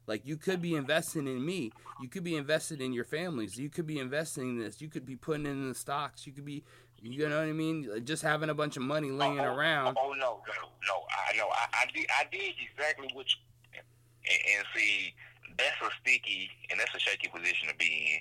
[0.07, 1.71] Like you could be investing in me.
[2.01, 3.59] You could be invested in your families.
[3.59, 4.81] You could be investing in this.
[4.81, 6.25] You could be putting in the stocks.
[6.25, 6.63] You could be,
[6.99, 7.87] you know what I mean?
[8.05, 9.97] Just having a bunch of money laying oh, oh, around.
[10.01, 11.05] Oh no, no, no.
[11.29, 11.47] I know.
[11.49, 12.07] I, I did.
[12.09, 13.27] I did exactly what.
[13.27, 13.81] You,
[14.29, 15.13] and, and see,
[15.59, 18.19] that's a sticky and that's a shaky position to be in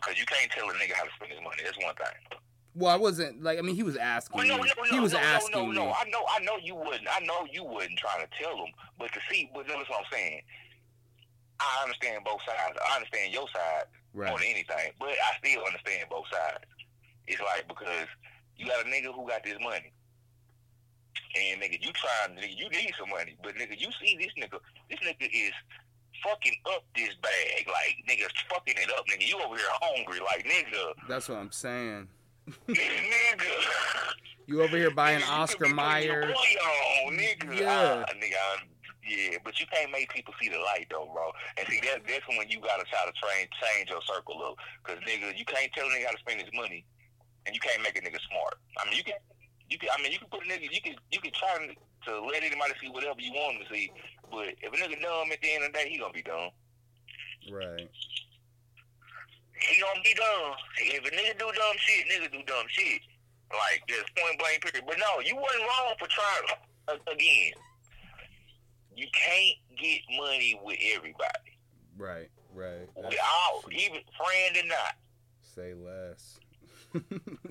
[0.00, 1.62] because you can't tell a nigga how to spend his money.
[1.62, 2.40] That's one thing.
[2.74, 3.58] Well, I wasn't like.
[3.58, 5.86] I mean, he was asking Well, no, no, no, he was no, asking no, no,
[5.86, 5.94] me.
[5.96, 7.08] I know, I know you wouldn't.
[7.08, 10.10] I know you wouldn't try to tell him, but to see, but that's what I'm
[10.12, 10.42] saying.
[11.60, 12.76] I understand both sides.
[12.76, 14.36] I understand your side more Right.
[14.36, 16.64] than anything, but I still understand both sides.
[17.26, 18.08] It's like because
[18.58, 19.92] you got a nigga who got this money,
[21.36, 24.58] and nigga, you trying, nigga, you need some money, but nigga, you see this nigga,
[24.90, 25.52] this nigga is
[26.28, 29.26] fucking up this bag, like nigga's fucking it up, nigga.
[29.28, 32.08] You over here hungry, like nigga, That's what I'm saying.
[32.68, 33.44] nigga.
[34.48, 36.32] You over here buying Nigga, Oscar Mayer.
[37.10, 37.58] nigga.
[37.58, 38.04] Yeah.
[38.06, 38.70] Ah, nigga, I'm-
[39.02, 41.30] yeah, but you can't make people see the light though, bro.
[41.58, 44.54] And see, that, that's when you gotta try to train, change your circle up.
[44.84, 46.84] Cause nigga, you can't tell a nigga how to spend his money,
[47.46, 48.54] and you can't make a nigga smart.
[48.78, 49.14] I mean, you can,
[49.70, 49.90] you can.
[49.96, 51.54] I mean, you can put a nigga, you can, you can try
[52.06, 53.90] to, let anybody see whatever you want him to see.
[54.30, 56.50] But if a nigga dumb at the end of the day, he gonna be dumb.
[57.50, 57.88] Right.
[59.58, 60.54] He gonna be dumb.
[60.78, 63.00] If a nigga do dumb shit, nigga do dumb shit.
[63.50, 64.84] Like just point blank period.
[64.86, 67.52] But no, you wasn't wrong for trying again.
[68.94, 71.58] You can't get money with everybody.
[71.96, 72.30] Right.
[72.54, 72.88] Right.
[73.00, 74.96] That's all, even friend or not.
[75.42, 76.40] Say less.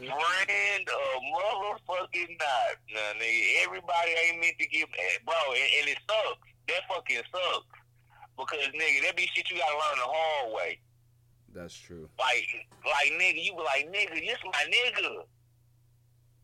[0.00, 2.76] friend or motherfucking not.
[2.92, 6.48] Nah, nigga, everybody ain't meant to give, eh, bro, and, and it sucks.
[6.68, 7.66] That fucking sucks.
[8.36, 10.80] Because nigga, that be shit you gotta learn the hard way.
[11.52, 12.08] That's true.
[12.18, 12.46] Like,
[12.86, 15.24] like nigga, you be like, nigga, this my nigga.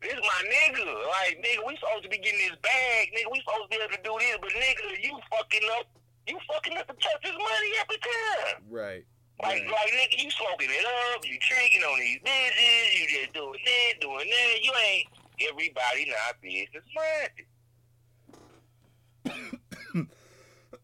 [0.02, 0.84] This my nigga.
[0.84, 3.12] Like, nigga, we supposed to be getting this bag.
[3.16, 4.36] Nigga, we supposed to be able to do this.
[4.40, 5.86] But nigga, you fucking up.
[6.26, 8.62] You fucking up the church's money every time.
[8.68, 9.06] Right.
[9.42, 9.70] Like, Right.
[9.70, 11.22] like nigga, you smoking it up.
[11.24, 12.98] You tricking on these bitches.
[12.98, 14.62] You just doing that, doing that.
[14.62, 15.06] You ain't
[15.50, 17.46] everybody not business minded.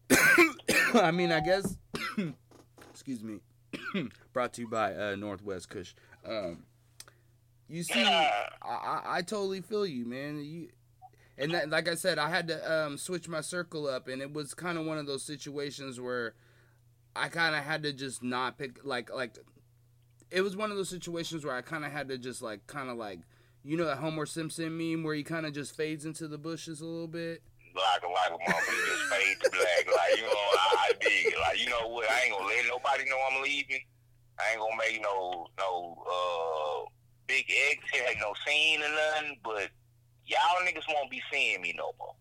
[0.95, 1.77] I mean, I guess.
[2.91, 3.39] excuse me.
[4.33, 5.93] Brought to you by uh, Northwest Kush.
[6.25, 6.63] Um,
[7.67, 10.43] you see, I, I, I totally feel you, man.
[10.43, 10.69] You,
[11.37, 14.31] and that, like I said, I had to um, switch my circle up, and it
[14.31, 16.35] was kind of one of those situations where
[17.15, 19.37] I kind of had to just not pick, like, like.
[20.31, 22.89] It was one of those situations where I kind of had to just like, kind
[22.89, 23.19] of like,
[23.63, 26.81] you know, that Homer Simpson meme where he kind of just fades into the bushes
[26.81, 27.43] a little bit.
[27.75, 29.85] Like a like a motherfucker just fade to black.
[29.87, 31.39] Like you know, I, I dig it.
[31.39, 32.09] Like you know what?
[32.09, 33.81] I ain't gonna let nobody know I'm leaving.
[34.39, 36.89] I ain't gonna make no no uh
[37.25, 39.37] big exit, no scene or nothing.
[39.43, 39.69] But
[40.25, 42.13] y'all niggas won't be seeing me no more.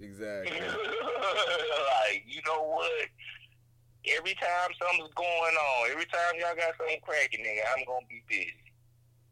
[0.00, 0.60] Exactly.
[0.60, 3.08] like you know what?
[4.16, 8.22] Every time something's going on, every time y'all got something cracking, nigga, I'm gonna be
[8.28, 8.52] busy.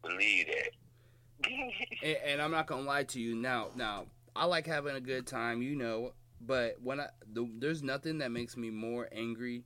[0.03, 1.49] Believe that.
[2.03, 3.35] and, and I'm not gonna lie to you.
[3.35, 7.83] Now, now I like having a good time, you know, but when I the, there's
[7.83, 9.63] nothing that makes me more angry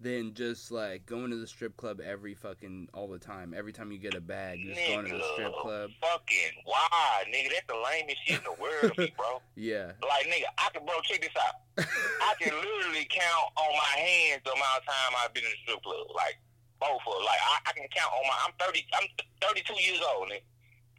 [0.00, 3.52] than just like going to the strip club every fucking all the time.
[3.56, 5.90] Every time you get a bag, you're just going to the strip club.
[6.00, 7.52] Fucking why, nigga?
[7.52, 9.42] That's the lamest shit in the world, me, bro.
[9.56, 11.60] Yeah, Like, nigga, I can, bro, check this out.
[11.76, 15.60] I can literally count on my hands the amount of time I've been in the
[15.68, 16.08] strip club.
[16.16, 16.40] Like,
[16.80, 17.20] both of.
[17.20, 19.06] Like, I, I can count on my, I'm 30, I'm
[19.44, 20.40] 32 years old, nigga.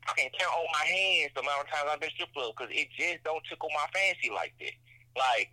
[0.06, 2.54] I can count on my hands the amount of times I've been in strip club
[2.58, 4.78] because it just don't tickle my fancy like that.
[5.18, 5.50] Like,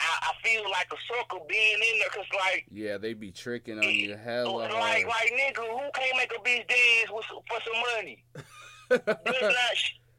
[0.00, 3.78] I, I feel like a sucker being in there because, like, yeah, they be tricking
[3.78, 5.04] on you hella like, hard.
[5.04, 8.24] like, nigga, who can't make a bitch dance with, for some money?
[8.90, 9.76] this not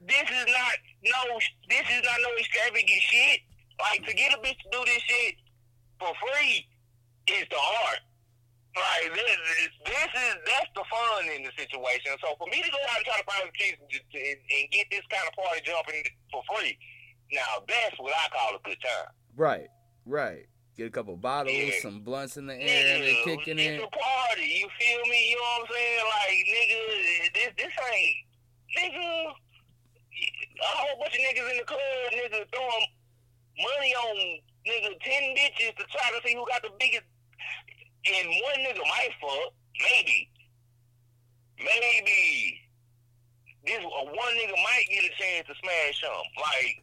[0.07, 1.21] this is not no
[1.69, 3.39] this is not no extravagant shit.
[3.79, 5.35] Like to get a bitch to do this shit
[5.99, 6.65] for free
[7.27, 8.01] is the art.
[8.71, 12.15] Like this, is this is that's the fun in the situation.
[12.21, 14.63] So for me to go out and try to find some chicks and, and, and
[14.71, 16.77] get this kind of party jumping for free,
[17.33, 19.11] now that's what I call a good time.
[19.35, 19.67] Right,
[20.05, 20.45] right.
[20.77, 21.81] Get a couple bottles, Yeah.
[21.81, 23.83] some blunts in the air, they Nigga, kicking it's it.
[23.83, 24.47] a party.
[24.47, 25.29] You feel me?
[25.29, 26.05] You know what I'm saying?
[26.07, 28.15] Like nigga, this this ain't
[28.77, 29.33] nigga.
[30.61, 31.81] A whole bunch of niggas in the club,
[32.13, 32.87] nigga, throwing
[33.59, 34.15] money on
[34.67, 37.03] nigga ten bitches to try to see who got the biggest.
[38.05, 39.53] And one nigga might fuck,
[39.89, 40.29] maybe,
[41.59, 42.57] maybe.
[43.65, 46.25] This uh, one nigga might get a chance to smash some.
[46.37, 46.80] Like,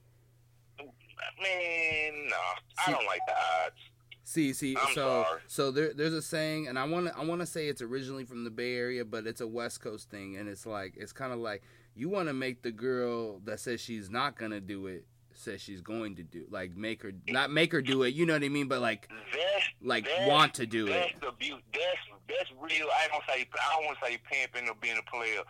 [1.43, 2.31] man,
[2.79, 3.77] I See- don't like the odds.
[4.25, 5.41] See, see, I'm so sorry.
[5.47, 8.25] so there, there's a saying, and I want to, I want to say it's originally
[8.27, 11.33] from the Bay Area, but it's a West Coast thing, and it's like, it's kind
[11.33, 11.63] of like
[11.95, 15.81] you want to make the girl that says she's not gonna do it says she's
[15.81, 18.49] going to do, like make her, not make her do it, you know what I
[18.49, 18.67] mean?
[18.69, 21.21] But like, That's like that's- want to do that's it.
[21.23, 21.63] the beauty.
[21.73, 22.87] That's that's real.
[23.03, 25.41] I don't say I don't want to say pimping or being a player,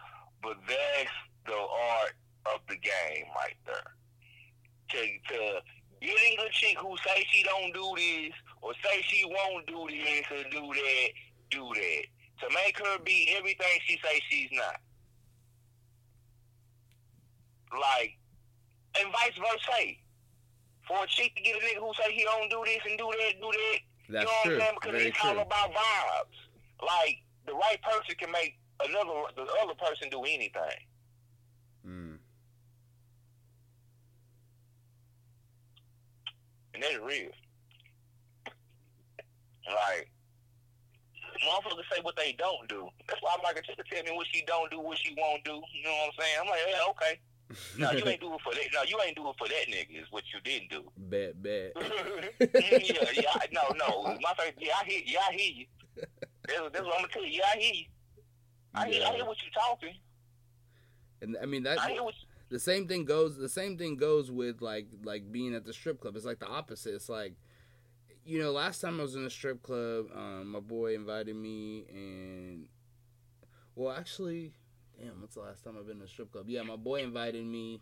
[0.42, 1.10] but that's
[1.46, 2.12] the art
[2.54, 3.94] of the game right there.
[4.90, 5.60] To to
[6.00, 10.24] getting a chick who say she don't do this or say she won't do this
[10.30, 11.08] or do that,
[11.50, 12.04] do that.
[12.40, 14.80] To make her be everything she say she's not.
[17.78, 18.16] Like,
[18.98, 19.92] and vice versa.
[20.86, 23.10] For a chick to get a nigga who say he don't do this and do
[23.12, 24.54] that, do that, That's you know true.
[24.54, 24.74] I'm saying?
[24.80, 25.30] Because Very it's true.
[25.30, 26.38] all about vibes.
[26.80, 30.80] Like the right person can make another the other person do anything.
[36.78, 37.30] And that's real.
[39.66, 40.08] Like
[41.44, 42.88] motherfuckers say what they don't do.
[43.08, 45.42] That's why I'm like chick to tell me what she don't do, what she won't
[45.44, 45.60] do.
[45.74, 46.36] You know what I'm saying?
[46.40, 47.20] I'm like, yeah, okay.
[47.78, 48.62] No, you ain't do it for that.
[48.74, 50.02] No, you ain't do it for that nigga.
[50.02, 50.84] Is what you didn't do.
[50.98, 51.72] Bad, bad.
[52.40, 54.02] yeah, yeah, I- no, no.
[54.20, 55.66] My face, yeah, I hear, yeah, I hear you.
[55.96, 57.38] That's, that's what I'm gonna tell you.
[57.40, 57.84] Yeah, I hear you.
[58.74, 59.94] I hear, I hear what you're talking.
[61.22, 62.14] And I mean that I hear what.
[62.48, 66.00] The same thing goes the same thing goes with like like being at the strip
[66.00, 66.16] club.
[66.16, 66.94] It's like the opposite.
[66.94, 67.34] It's like
[68.28, 71.86] you know last time i was in a strip club um, my boy invited me
[71.88, 72.66] and
[73.74, 74.52] well actually
[75.00, 76.44] damn what's the last time i've been in a strip club?
[76.46, 77.80] Yeah my boy invited me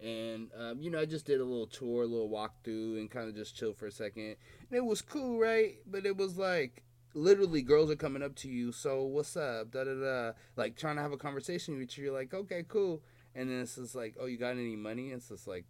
[0.00, 3.28] and um, you know i just did a little tour a little walkthrough and kind
[3.28, 4.36] of just chill for a second.
[4.70, 5.74] And it was cool right?
[5.86, 6.82] But it was like
[7.14, 9.70] literally girls are coming up to you so what's up?
[9.70, 10.32] Da da da.
[10.56, 12.04] Like trying to have a conversation with you.
[12.04, 13.02] You're like okay cool
[13.34, 15.10] and then it's just like, oh, you got any money?
[15.10, 15.64] It's just like,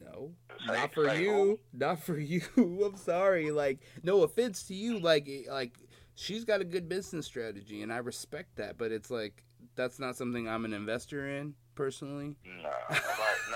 [0.00, 0.32] no,
[0.66, 2.42] not for you, not for you.
[2.56, 3.50] I'm sorry.
[3.50, 4.98] Like, no offense to you.
[4.98, 5.78] Like, like
[6.14, 8.76] she's got a good business strategy, and I respect that.
[8.78, 9.44] But it's like
[9.76, 12.36] that's not something I'm an investor in personally.
[12.62, 13.00] Nah, I'm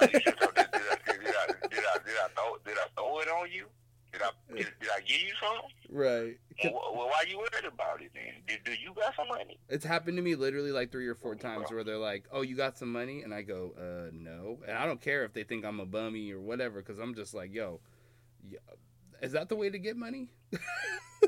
[0.00, 2.78] like, no, you should did, did, I, did, I, did, I, did, I throw, did
[2.78, 3.66] I throw it on you?
[4.12, 5.70] Did I did, did I give you something?
[5.88, 6.38] Right.
[6.64, 8.42] Well, well, why you worried about it then?
[8.46, 9.58] Did, do you got some money?
[9.68, 12.54] It's happened to me literally like three or four times where they're like, "Oh, you
[12.54, 15.64] got some money?" and I go, "Uh, no." And I don't care if they think
[15.64, 17.80] I'm a bummy or whatever, because I'm just like, "Yo,
[19.22, 20.58] is that the way to get money?" hey,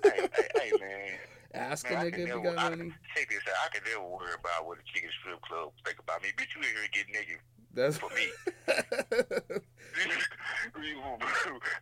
[0.03, 1.11] hey, hey, man.
[1.55, 2.93] Ask Man, a nigga if you got I, money.
[3.15, 3.55] Take this out.
[3.65, 6.31] I can never worry about what a chicken strip club think about me.
[6.37, 7.39] Bitch, you in here getting nigga
[7.75, 8.27] That's for me.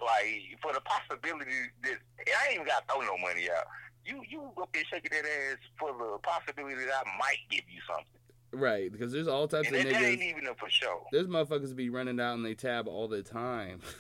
[0.01, 1.51] like for the possibility
[1.83, 1.97] that
[2.27, 3.67] I ain't even got to throw no money out.
[4.05, 7.81] You you up there shaking that ass for the possibility that I might give you
[7.87, 10.25] something, right, because there's all types and of that, that ain't niggas.
[10.31, 11.03] even a for sure.
[11.13, 13.81] There's motherfuckers be running out and they tab all the time.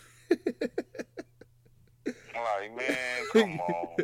[2.34, 3.96] Like man, come on.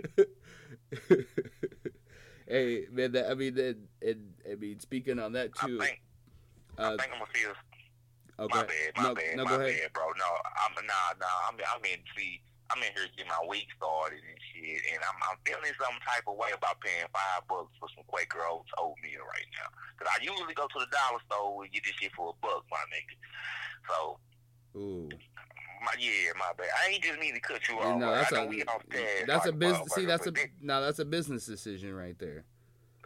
[2.47, 3.77] hey man, that, I mean that.
[4.01, 5.81] It, I mean, speaking on that I too.
[5.81, 6.01] think
[6.79, 7.53] Uh, I think I'm gonna see feel
[8.39, 8.59] okay.
[8.59, 9.80] my bad, my no, bad, no, my go ahead.
[9.82, 10.07] bad, bro.
[10.14, 10.30] No,
[10.62, 11.49] I'm nah, nah.
[11.51, 12.41] I'm I'm in see.
[12.68, 16.28] I'm in here getting my week started and shit, and I'm I'm feeling some type
[16.28, 19.72] of way about paying five bucks for some Quaker Oats oatmeal right now.
[19.97, 22.68] Cause I usually go to the dollar store and get this shit for a buck,
[22.68, 23.16] my nigga.
[23.89, 23.97] So
[24.76, 25.09] Ooh,
[25.80, 26.68] my yeah, my bad.
[26.84, 27.99] I ain't just mean to cut you off.
[27.99, 29.93] no, that's I know a we off task that's a business.
[29.95, 32.45] See, that's a no, that's a business decision right there.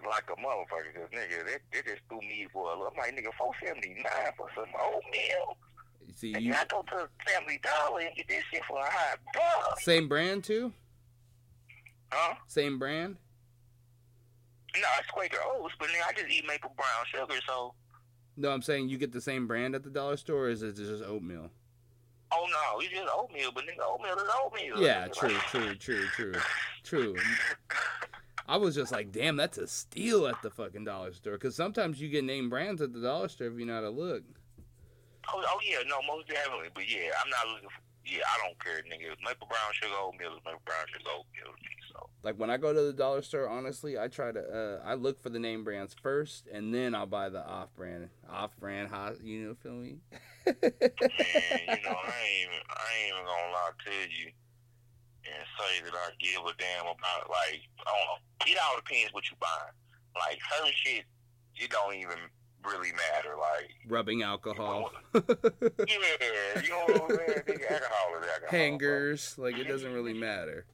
[0.02, 2.88] They- like a motherfucker, cause nigga, that, that just threw me for a little.
[2.88, 5.56] I'm like, nigga, four seventy nine for some oatmeal.
[6.14, 9.18] See, Nigga, you I go to Family Dollar and get this shit for a hot
[9.32, 9.80] buck.
[9.80, 10.72] same brand too.
[12.10, 12.34] Huh?
[12.46, 13.16] Same brand.
[14.74, 17.74] No, it's Quaker Oats, but nigga, I just eat maple brown sugar, so.
[18.36, 20.76] No, I'm saying you get the same brand at the dollar store, or is it
[20.76, 21.50] just oatmeal?
[22.34, 24.82] Oh no, it's just oatmeal, but nigga, oatmeal is oatmeal.
[24.82, 26.34] Yeah, true, true, true, true,
[26.82, 27.14] true.
[28.46, 31.34] I was just like, damn, that's a steal at the fucking dollar store.
[31.34, 33.90] Because sometimes you get name brands at the dollar store if you know how to
[33.90, 34.22] look.
[35.32, 36.68] Oh, oh yeah, no, most definitely.
[36.74, 37.68] But yeah, I'm not looking.
[37.68, 39.14] For, yeah, I don't care, nigga.
[39.24, 41.54] Maple brown sugar oatmeal is maple brown sugar oatmeal.
[41.92, 44.94] So Like when I go to the dollar store, honestly, I try to, uh, I
[44.94, 49.22] look for the name brands first, and then I'll buy the off-brand, off-brand hot.
[49.22, 49.98] You know, feel me?
[50.46, 50.60] man, you
[51.84, 54.32] know, I ain't even, I ain't even gonna lie to you
[55.24, 58.20] and say that I give a damn about like I don't know.
[58.46, 59.70] It all depends what you buy.
[60.16, 61.04] Like certain shit,
[61.56, 62.18] it don't even
[62.64, 63.36] really matter.
[63.38, 65.20] Like Rubbing alcohol, yeah,
[66.62, 67.60] you know what I'm saying?
[67.70, 68.38] Alcohol is alcohol.
[68.40, 68.48] bro.
[68.50, 70.66] hangers, like it doesn't really matter.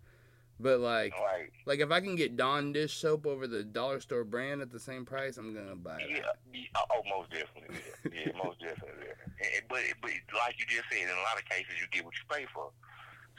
[0.60, 4.24] But like, Like like if I can get Dawn dish soap over the dollar store
[4.24, 6.10] brand at the same price, I'm gonna buy it.
[6.10, 6.16] Yeah,
[6.52, 7.76] yeah, oh, most definitely.
[8.04, 9.06] Yeah, yeah most definitely.
[9.06, 9.46] Yeah.
[9.54, 12.14] And, but but like you just said, in a lot of cases, you get what
[12.14, 12.70] you pay for.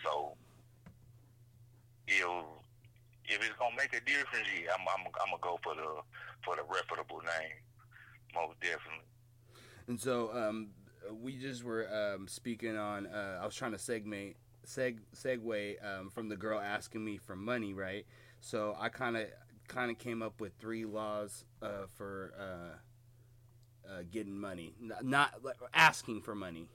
[0.04, 0.38] So,
[2.22, 2.46] know,
[3.26, 6.02] if it's gonna make a difference, yeah, I'm I'm I'm gonna go for the
[6.44, 7.58] for the reputable name.
[8.34, 9.06] Most definitely.
[9.88, 10.70] And so um,
[11.22, 13.08] we just were um, speaking on.
[13.08, 14.36] Uh, I was trying to segment
[14.66, 18.06] seg segue um, from the girl asking me for money, right?
[18.42, 19.28] So I kind of
[19.68, 25.44] kind of came up with three laws uh, for uh, uh, getting money, N- not
[25.44, 26.70] like, asking for money.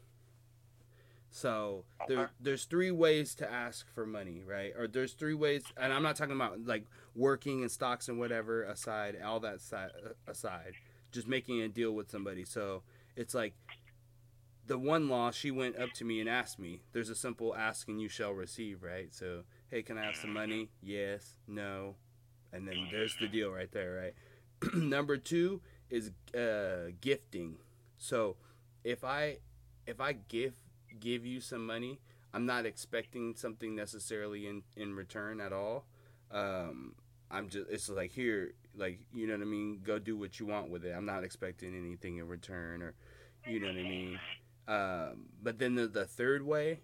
[1.34, 2.06] So uh-huh.
[2.08, 4.72] there, there's three ways to ask for money, right?
[4.78, 6.84] Or there's three ways, and I'm not talking about like
[7.16, 10.74] working in stocks and whatever aside, all that si- uh, aside,
[11.10, 12.44] just making a deal with somebody.
[12.44, 12.82] So
[13.16, 13.54] it's like
[14.68, 17.88] the one law she went up to me and asked me there's a simple ask
[17.88, 19.12] and you shall receive right?
[19.12, 20.70] So hey can i have some money?
[20.84, 20.88] Mm-hmm.
[20.88, 21.96] Yes no
[22.52, 24.14] and then there's the deal right there
[24.62, 24.72] right?
[24.74, 27.56] Number two is uh, gifting.
[27.98, 28.36] So
[28.84, 29.38] if i
[29.84, 30.54] if i give
[31.00, 31.98] give you some money
[32.32, 35.84] i'm not expecting something necessarily in in return at all
[36.30, 36.94] um
[37.30, 40.46] i'm just it's like here like you know what i mean go do what you
[40.46, 42.94] want with it i'm not expecting anything in return or
[43.46, 44.20] you know what I mean?
[44.68, 46.80] Um, but then the, the third way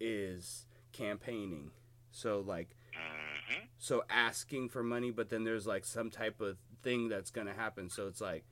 [0.00, 1.70] is campaigning.
[2.10, 7.08] So like hmm so asking for money, but then there's like some type of thing
[7.08, 7.88] that's gonna happen.
[7.88, 8.44] So it's like,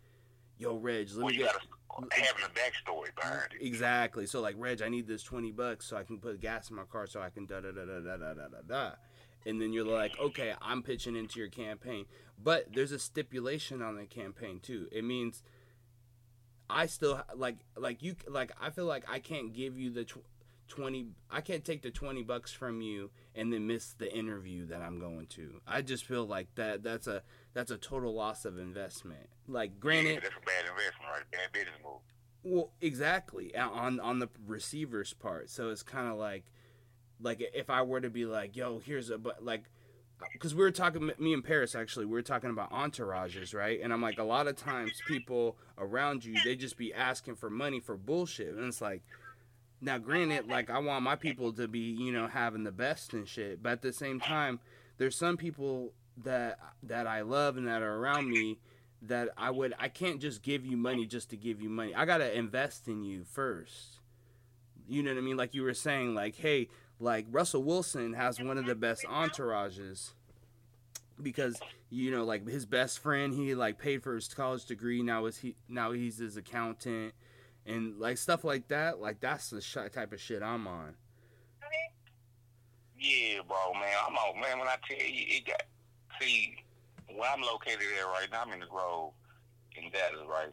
[0.59, 1.61] yo, Reg, let Well, me get gotta
[2.11, 3.64] having a backstory behind it.
[3.64, 4.26] exactly.
[4.26, 6.84] So like, Reg, I need this twenty bucks so I can put gas in my
[6.84, 8.90] car so I can da da da da da da da da da.
[9.46, 10.26] And then you're like, mm-hmm.
[10.26, 12.07] okay, I'm pitching into your campaign,
[12.42, 14.88] but there's a stipulation on the campaign too.
[14.92, 15.42] It means
[16.70, 20.24] I still like like you like I feel like I can't give you the tw-
[20.69, 24.81] 20 I can't take the 20 bucks from you and then miss the interview that
[24.83, 25.61] I'm going to.
[25.66, 27.23] I just feel like that that's a
[27.55, 29.29] that's a total loss of investment.
[29.47, 31.31] Like Yeah, granted that's a bad investment, right?
[31.33, 32.01] Bad business move.
[32.43, 35.51] well, exactly on on the receiver's part.
[35.51, 36.45] So it's kind of like,
[37.21, 39.64] like if I were to be like, "Yo, here's a," but like,
[40.33, 43.81] because we were talking, me and Paris actually, we were talking about entourages, right?
[43.83, 47.51] And I'm like, a lot of times people around you, they just be asking for
[47.51, 49.03] money for bullshit, and it's like,
[49.81, 53.29] now granted, like I want my people to be, you know, having the best and
[53.29, 54.61] shit, but at the same time,
[54.99, 55.93] there's some people
[56.24, 58.59] that that I love and that are around me
[59.03, 61.95] that I would I can't just give you money just to give you money.
[61.95, 64.01] I got to invest in you first.
[64.89, 65.37] You know what I mean?
[65.37, 66.68] Like you were saying like hey,
[66.99, 70.11] like Russell Wilson has one of the best entourages
[71.22, 71.61] because
[71.91, 75.39] you know like his best friend he like paid for his college degree now is
[75.39, 77.12] he now he's his accountant
[77.69, 80.95] and like stuff like that like that's the sh- type of shit I'm on.
[82.99, 83.95] Yeah, bro, man.
[84.09, 84.59] I'm out, man.
[84.59, 85.62] When I tell you, it got.
[86.21, 86.57] See,
[87.14, 89.12] where I'm located at right now, I'm in the Grove,
[89.77, 90.53] in Dallas, right?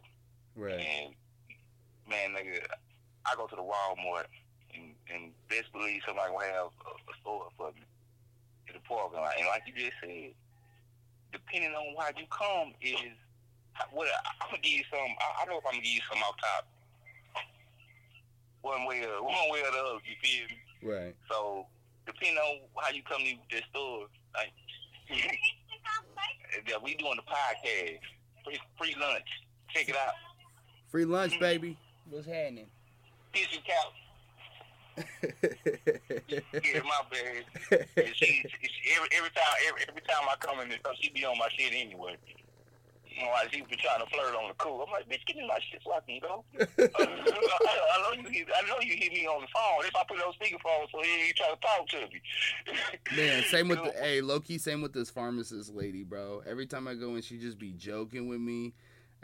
[0.55, 0.86] Right.
[0.86, 1.16] And
[2.07, 2.61] man, nigga,
[3.26, 4.30] I go to the Walmart,
[4.76, 7.82] and, and best believe somebody will have a, a store for me
[8.68, 9.34] in the parking lot.
[9.39, 10.38] And like you just said,
[11.34, 13.09] depending on how you come is
[13.89, 14.07] what
[14.41, 15.01] I'm gonna give you some.
[15.18, 16.70] I, I know if I'm gonna give you some off top.
[18.66, 20.57] One way or one way or the other, you feel me?
[20.82, 21.16] Right.
[21.30, 21.68] So
[22.07, 24.51] depending on how you come to this store, like
[26.68, 27.99] yeah, we doing the podcast,
[28.43, 29.28] free, free lunch.
[29.70, 30.16] Check it out.
[30.89, 31.78] Free lunch, baby.
[32.09, 32.66] What's happening?
[33.34, 33.93] Kitchen couch.
[36.28, 37.86] Yeah, my bad.
[37.97, 41.24] And she, she every, every time every, every time I come in there, she be
[41.26, 42.16] on my shit anyway.
[43.18, 44.84] Know, like she be trying to flirt on the cool.
[44.86, 46.43] I'm like, bitch, give me my shit so I can go.
[46.59, 46.63] I,
[46.99, 48.30] I know you.
[48.30, 49.86] Hit, I know you hit me on the phone.
[49.86, 52.22] If I put it on speakerphone, so he ain't trying to talk to me.
[53.18, 54.57] Man, same with the hey Loki.
[54.57, 56.41] Same with this pharmacist lady, bro.
[56.45, 58.74] Every time I go in, she just be joking with me.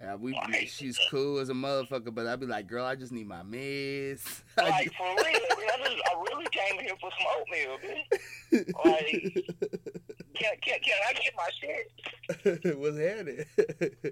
[0.02, 0.68] Uh, we, Right.
[0.68, 4.42] she's cool as a motherfucker, but I'd be like, girl, I just need my meds.
[4.58, 8.74] Like for real, man, I, just, I really came here for some oatmeal, bitch.
[8.84, 12.78] Like, can, can, can I get my shit?
[12.78, 13.46] What's happening?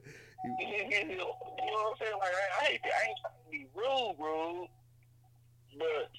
[0.59, 2.19] you know what I'm saying?
[2.19, 2.93] Like, I, I hate that.
[2.93, 4.67] I ain't trying to be rude, rude,
[5.77, 6.11] but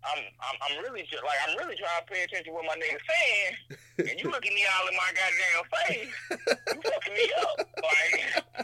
[0.00, 2.76] I'm, I'm, I'm really just like, I'm really trying to pay attention to what my
[2.80, 3.52] nigga's saying,
[4.10, 6.12] and you looking me all in my goddamn face,
[6.72, 8.14] you fucking me up, like,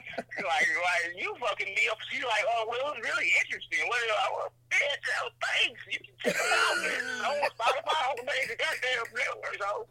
[0.48, 2.00] like, like you fucking me up.
[2.08, 3.84] She's like, oh, well, it was really interesting.
[3.84, 4.00] What?
[4.00, 5.06] I was, bitch,
[5.44, 5.80] thanks.
[5.92, 7.04] You can check it out, bitch.
[7.20, 9.84] I want Spotify on the major goddamn network, so.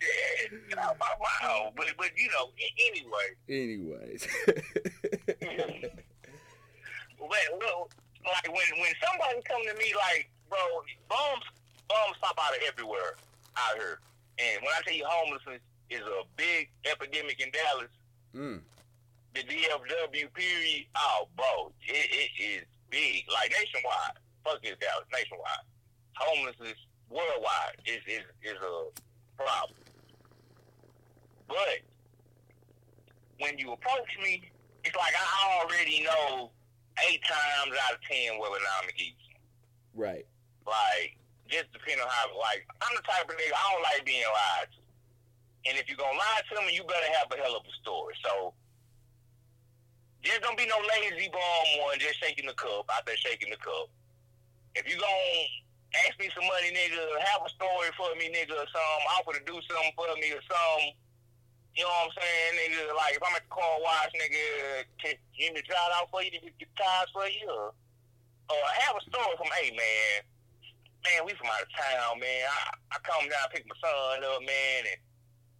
[0.00, 1.06] Shit, get out my
[1.46, 1.72] mouth.
[1.76, 2.50] But, but you know,
[2.88, 3.36] anyway.
[3.48, 4.26] Anyways,
[7.20, 7.28] But,
[7.60, 7.90] well,
[8.24, 10.58] like when when somebody come to me like, bro,
[11.08, 11.44] bums
[11.88, 13.14] bums pop out of everywhere
[13.56, 14.00] out here.
[14.38, 17.92] And when I tell you homelessness is a big epidemic in Dallas,
[18.34, 18.60] mm,
[19.34, 23.24] the DFW period, oh bro, it, it is big.
[23.32, 24.16] Like nationwide.
[24.44, 25.66] Fuck this Dallas, nationwide.
[26.16, 26.78] Homelessness
[27.10, 28.88] worldwide is is, is a
[29.36, 29.76] problem.
[31.50, 31.82] But
[33.42, 34.46] when you approach me,
[34.86, 35.26] it's like I
[35.58, 36.54] already know
[37.10, 39.18] eight times out of ten whether or not I'm gonna eat.
[39.98, 40.26] right,
[40.62, 41.18] Like,
[41.50, 44.70] just depending on how, like, I'm the type of nigga, I don't like being lied
[44.78, 44.80] to.
[45.66, 48.14] And if you're gonna lie to me, you better have a hell of a story.
[48.22, 48.54] So,
[50.22, 53.58] there's gonna be no lazy bum one just shaking the cup, out there shaking the
[53.58, 53.90] cup.
[54.78, 58.68] If you gonna ask me some money, nigga, have a story for me, nigga, or
[58.70, 60.94] something, offer to do something for me or something.
[61.78, 62.82] You know what I'm saying, nigga?
[62.98, 66.30] Like, if I'm at the car wash, nigga, can you me it out for you
[66.34, 67.46] to get the tires for you?
[67.46, 67.70] Or,
[68.50, 70.16] or have a story from, hey, man,
[71.06, 72.42] man, we from out of town, man.
[72.50, 75.00] I, I come down, pick my son up, man, and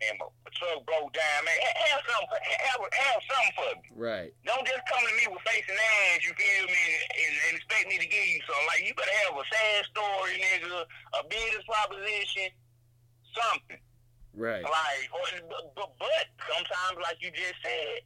[0.01, 1.53] and my, my truck broke down, man.
[1.61, 3.89] Ha- Have something, have, have something for me.
[4.01, 6.85] right, Don't just come to me with face and ass, you feel me,
[7.21, 8.65] and, and expect me to give you something.
[8.73, 12.49] Like, you better have a sad story, nigga, a business proposition,
[13.37, 13.77] something.
[14.35, 18.05] Right, Like, or, but, but, but sometimes, like you just said,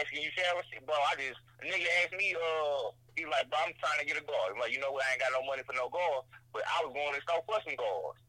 [0.00, 3.74] asking you, Sarah, bro, I just, a nigga asked me, uh, he like, bro, I'm
[3.80, 4.54] trying to get a guard.
[4.54, 6.84] I'm like, you know what, I ain't got no money for no guard, but I
[6.84, 8.20] was going to start for some guards.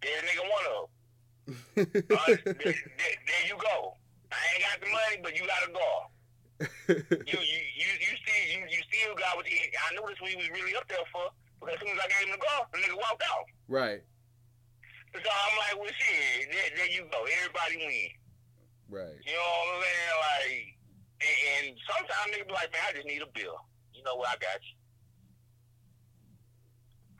[0.00, 0.88] There's a nigga one of them.
[1.50, 3.96] Uh, there, there, there you go.
[4.32, 6.06] I ain't got the money, but you got a guard.
[6.88, 10.36] You, you, you, you still, you, you still got what you, I knew this we
[10.36, 12.78] was really up there for, because as soon as I gave him the guard, the
[12.78, 13.46] nigga walked out.
[13.68, 14.02] right,
[15.12, 17.24] So I'm like, well, shit, there, there you go.
[17.26, 18.10] Everybody win.
[18.88, 19.18] right.
[19.26, 20.16] You know what I'm saying?
[20.22, 20.78] Like,
[21.20, 23.58] and, and sometimes niggas be like, man, I just need a bill.
[23.94, 24.28] You know what?
[24.28, 24.76] I got you.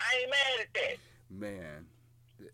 [0.00, 0.96] I ain't mad at that.
[1.30, 1.86] Man,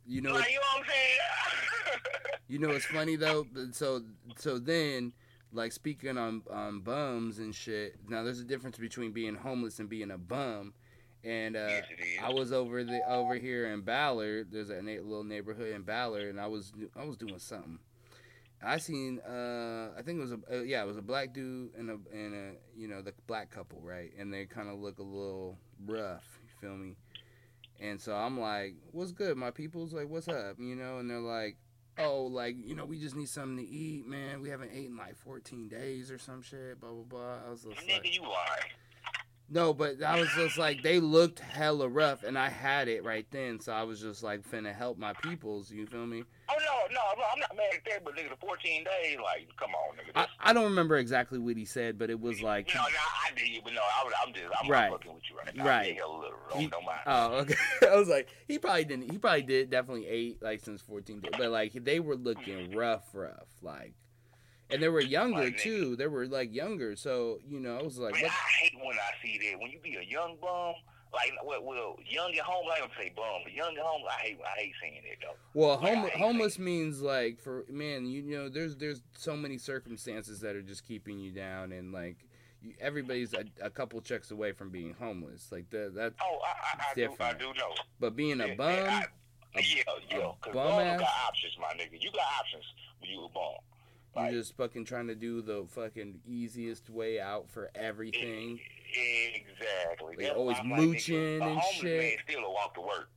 [0.06, 1.98] you know, like, you know what I'm saying?
[2.48, 3.46] you know, it's funny though.
[3.72, 4.02] So,
[4.36, 5.12] so then,
[5.52, 7.96] like speaking on on bums and shit.
[8.08, 10.74] Now, there's a difference between being homeless and being a bum.
[11.26, 12.18] And uh, yes, it is.
[12.22, 14.48] I was over the over here in Ballard.
[14.52, 17.80] There's a little neighborhood in Ballard, and I was I was doing something.
[18.62, 21.74] I seen uh I think it was a uh, yeah it was a black dude
[21.74, 24.98] and a and a you know the black couple right, and they kind of look
[24.98, 26.38] a little rough.
[26.42, 26.94] You feel me?
[27.80, 31.18] And so I'm like, "What's good, my people's like, what's up?" You know, and they're
[31.18, 31.56] like,
[31.98, 34.40] "Oh, like you know, we just need something to eat, man.
[34.40, 37.38] We haven't eaten like 14 days or some shit." Blah blah blah.
[37.46, 38.72] I was just Nigga, like, you lying.
[39.48, 43.26] No, but I was just like, they looked hella rough, and I had it right
[43.30, 45.70] then, so I was just like, finna help my peoples.
[45.70, 46.24] You feel me?
[46.48, 49.48] Oh, no, no, no, I'm not mad at that, but nigga, the 14 days, like,
[49.56, 50.10] come on, nigga.
[50.14, 53.30] I, I don't remember exactly what he said, but it was like, no, no, I
[53.36, 54.90] did, but no, I, I'm just, I'm Right.
[54.90, 55.64] fucking with you right now.
[55.64, 55.98] Right.
[56.00, 57.00] A little, You- don't mind.
[57.06, 57.54] oh, okay.
[57.90, 59.10] I was like, he probably didn't.
[59.10, 62.76] He probably did definitely ate like since 14 days, but like they were looking mm.
[62.76, 63.94] rough, rough, like,
[64.70, 65.60] and they were younger Like, nigga.
[65.62, 65.96] too.
[65.96, 68.32] They were like younger, so you know, I was like, Man, what?
[68.32, 69.60] I hate when I see that.
[69.60, 70.74] When you be a young bum,
[71.12, 74.20] like, well, well young at home, I don't say bum, but young at home, I
[74.22, 75.36] hate, I hate seeing that, though.
[75.54, 80.40] Well, Like, I homeless means like for man, you know, there's there's so many circumstances
[80.40, 82.16] that are just keeping you down, and like
[82.62, 85.50] you, everybody's a, a couple checks away from being homeless.
[85.52, 86.14] Like that, that.
[86.20, 87.38] Oh, I, I, I, do, I Different.
[87.38, 87.72] do know.
[88.00, 89.02] But being a bum, yeah,
[89.54, 92.02] I- a- yeah, yeah, a bum bum got options, my nigga.
[92.02, 92.64] You got options
[93.00, 93.54] when you a bum.
[94.16, 98.58] Like- You're just fucking trying to do the fucking easiest way out for everything.
[99.34, 100.16] Exactly.
[100.16, 102.00] They That's always like, mooching a and shit.
[102.00, 103.10] Man still a walk to work.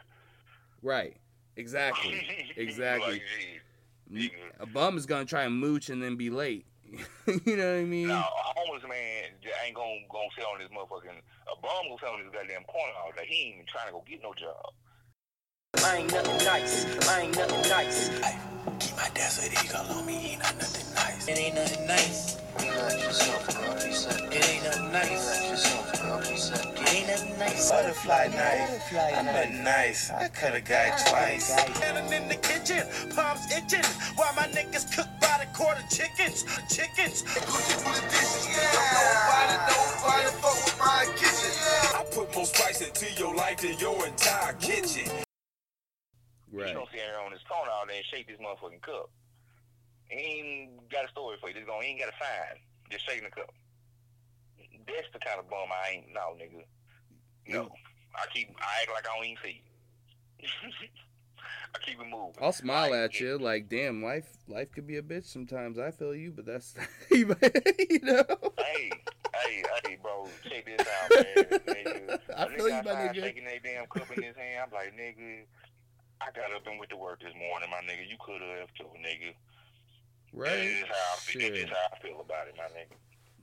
[0.81, 1.17] Right.
[1.55, 2.25] Exactly.
[2.57, 3.21] Exactly.
[4.11, 6.65] like, A bum is gonna try and mooch and then be late.
[6.91, 8.07] you know what I mean?
[8.07, 9.29] No, a homeless man
[9.65, 11.21] ain't gonna gonna sit on this motherfucking.
[11.47, 13.25] A bum gonna sit on this goddamn corner all day.
[13.27, 14.73] He ain't even trying to go get no job.
[15.77, 17.07] I ain't nothing nice.
[17.07, 18.09] I ain't nothing nice.
[18.79, 21.27] Keep my desert eagle on me, he nothing nice.
[21.27, 22.37] It ain't nothing nice.
[22.57, 22.65] It
[24.49, 25.27] ain't nothing nice.
[26.75, 27.69] It ain't nothing nice.
[27.71, 29.49] Butterfly knife, Butterfly I'm knife.
[29.49, 31.45] a nice, I cut a guy twice.
[31.47, 32.83] Standing in the kitchen,
[33.15, 37.23] palms itching, while my niggas cook by the quarter chickens, chickens.
[41.93, 44.78] I put more spice into your life than your entire kitchen.
[46.59, 46.75] He's Right.
[46.75, 49.09] gonna sit here on his corner all day and shake this motherfucking cup.
[50.09, 51.55] He ain't got a story for you.
[51.55, 52.59] Just gonna, he ain't got a sign.
[52.91, 53.53] Just shaking the cup.
[54.87, 56.07] That's the kind of bum I ain't.
[56.13, 56.63] No, nigga.
[57.47, 57.69] No.
[58.15, 58.49] I keep.
[58.59, 59.61] I act like I don't even see
[60.41, 60.49] you.
[61.75, 62.33] I keep it moving.
[62.41, 65.77] I'll smile at you like, damn, life life could be a bitch sometimes.
[65.77, 66.73] I feel you, but that's
[67.11, 67.27] you
[68.01, 68.23] know.
[68.57, 68.89] Hey,
[69.35, 71.59] hey, hey, bro, check this out, man.
[71.67, 73.15] Nigga, I feel you, my nigga.
[73.15, 74.63] shaking that damn cup in his hand.
[74.65, 75.43] I'm like, nigga,
[76.21, 78.09] I got up and went to work this morning, my nigga.
[78.09, 79.33] You could have too, nigga.
[80.33, 80.57] Right.
[80.57, 81.49] This is how I feel.
[81.49, 81.69] This Shit.
[81.69, 82.95] how I feel about it, my nigga.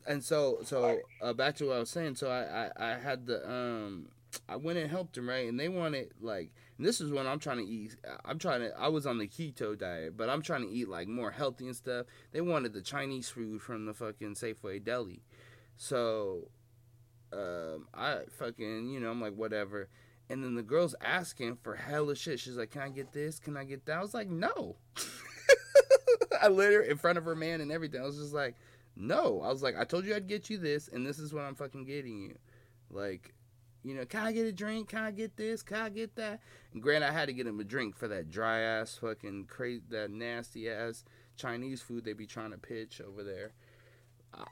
[0.06, 2.16] And so so uh, back to what I was saying.
[2.16, 4.08] So I, I I had the um
[4.48, 7.38] I went and helped them right, and they wanted like and this is when I'm
[7.38, 7.96] trying to eat.
[8.24, 8.78] I'm trying to.
[8.78, 11.76] I was on the keto diet, but I'm trying to eat like more healthy and
[11.76, 12.06] stuff.
[12.32, 15.22] They wanted the Chinese food from the fucking Safeway deli,
[15.76, 16.48] so
[17.32, 19.88] um I fucking you know I'm like whatever.
[20.28, 22.40] And then the girl's asking for hella shit.
[22.40, 23.38] She's like, "Can I get this?
[23.38, 24.76] Can I get that?" I was like, "No."
[26.42, 28.00] I lit her in front of her man and everything.
[28.00, 28.54] I was just like,
[28.96, 29.42] no.
[29.42, 31.54] I was like, I told you I'd get you this, and this is what I'm
[31.54, 32.36] fucking getting you.
[32.90, 33.34] Like,
[33.82, 34.88] you know, can I get a drink?
[34.88, 35.62] Can I get this?
[35.62, 36.40] Can I get that?
[36.72, 39.82] And granted, I had to get him a drink for that dry ass, fucking crazy,
[39.90, 41.04] that nasty ass
[41.36, 43.52] Chinese food they be trying to pitch over there.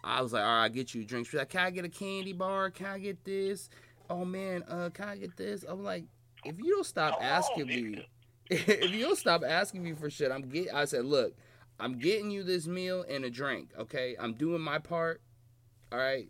[0.02, 1.26] I- was like, all right, I'll get you a drink.
[1.26, 2.70] She's like, can I get a candy bar?
[2.70, 3.68] Can I get this?
[4.10, 5.64] Oh man, uh, can I get this?
[5.66, 6.04] I'm like,
[6.44, 7.96] if you don't stop asking nigga.
[7.96, 8.08] me,
[8.50, 10.74] if you don't stop asking me for shit, I'm get.
[10.74, 11.34] I said, look,
[11.80, 13.70] I'm getting you this meal and a drink.
[13.78, 15.20] Okay, I'm doing my part.
[15.92, 16.28] All right.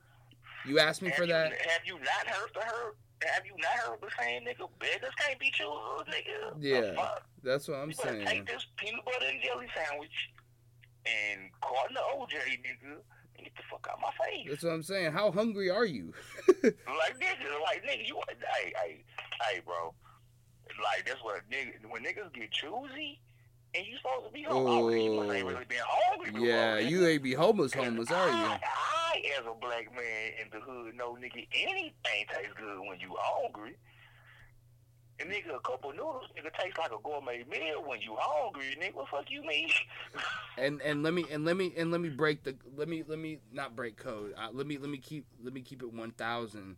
[0.67, 1.53] You asked me have for you, that.
[1.53, 2.95] Have you not heard the her?
[3.23, 4.69] Have you not heard the saying, nigga?
[4.79, 6.55] Beggars can't be choosers, nigga.
[6.59, 7.09] Yeah?
[7.43, 8.27] That's what I'm you saying.
[8.27, 10.31] take this peanut butter and jelly sandwich
[11.07, 12.97] and carton of OJ, nigga,
[13.43, 14.47] get the fuck out my face.
[14.49, 15.13] That's what I'm saying.
[15.13, 16.13] How hungry are you?
[16.65, 19.05] Like nigga, like nigga, you hey, hey,
[19.43, 19.93] hey, bro.
[20.83, 23.21] Like that's what nigga when niggas get choosy
[23.75, 25.05] and you supposed to be hungry.
[25.05, 26.47] You must ain't really been hungry before.
[26.47, 26.91] yeah, nigga.
[26.91, 28.35] you ain't be homeless, homeless, are you?
[28.35, 32.99] I, I, as a black man in the hood, know nigga anything tastes good when
[33.01, 33.77] you hungry.
[35.21, 38.77] And nigga, a couple noodles, nigga, tastes like a gourmet meal when you hungry.
[38.81, 39.69] Nigga, what fuck you mean?
[40.57, 43.19] And and let me and let me and let me break the let me let
[43.19, 44.33] me not break code.
[44.39, 46.77] Uh, let me let me keep let me keep it one thousand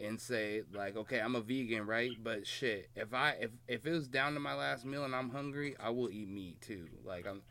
[0.00, 3.90] and say like okay I'm a vegan right but shit if I if if it
[3.90, 7.26] was down to my last meal and I'm hungry I will eat meat too like
[7.26, 7.42] I'm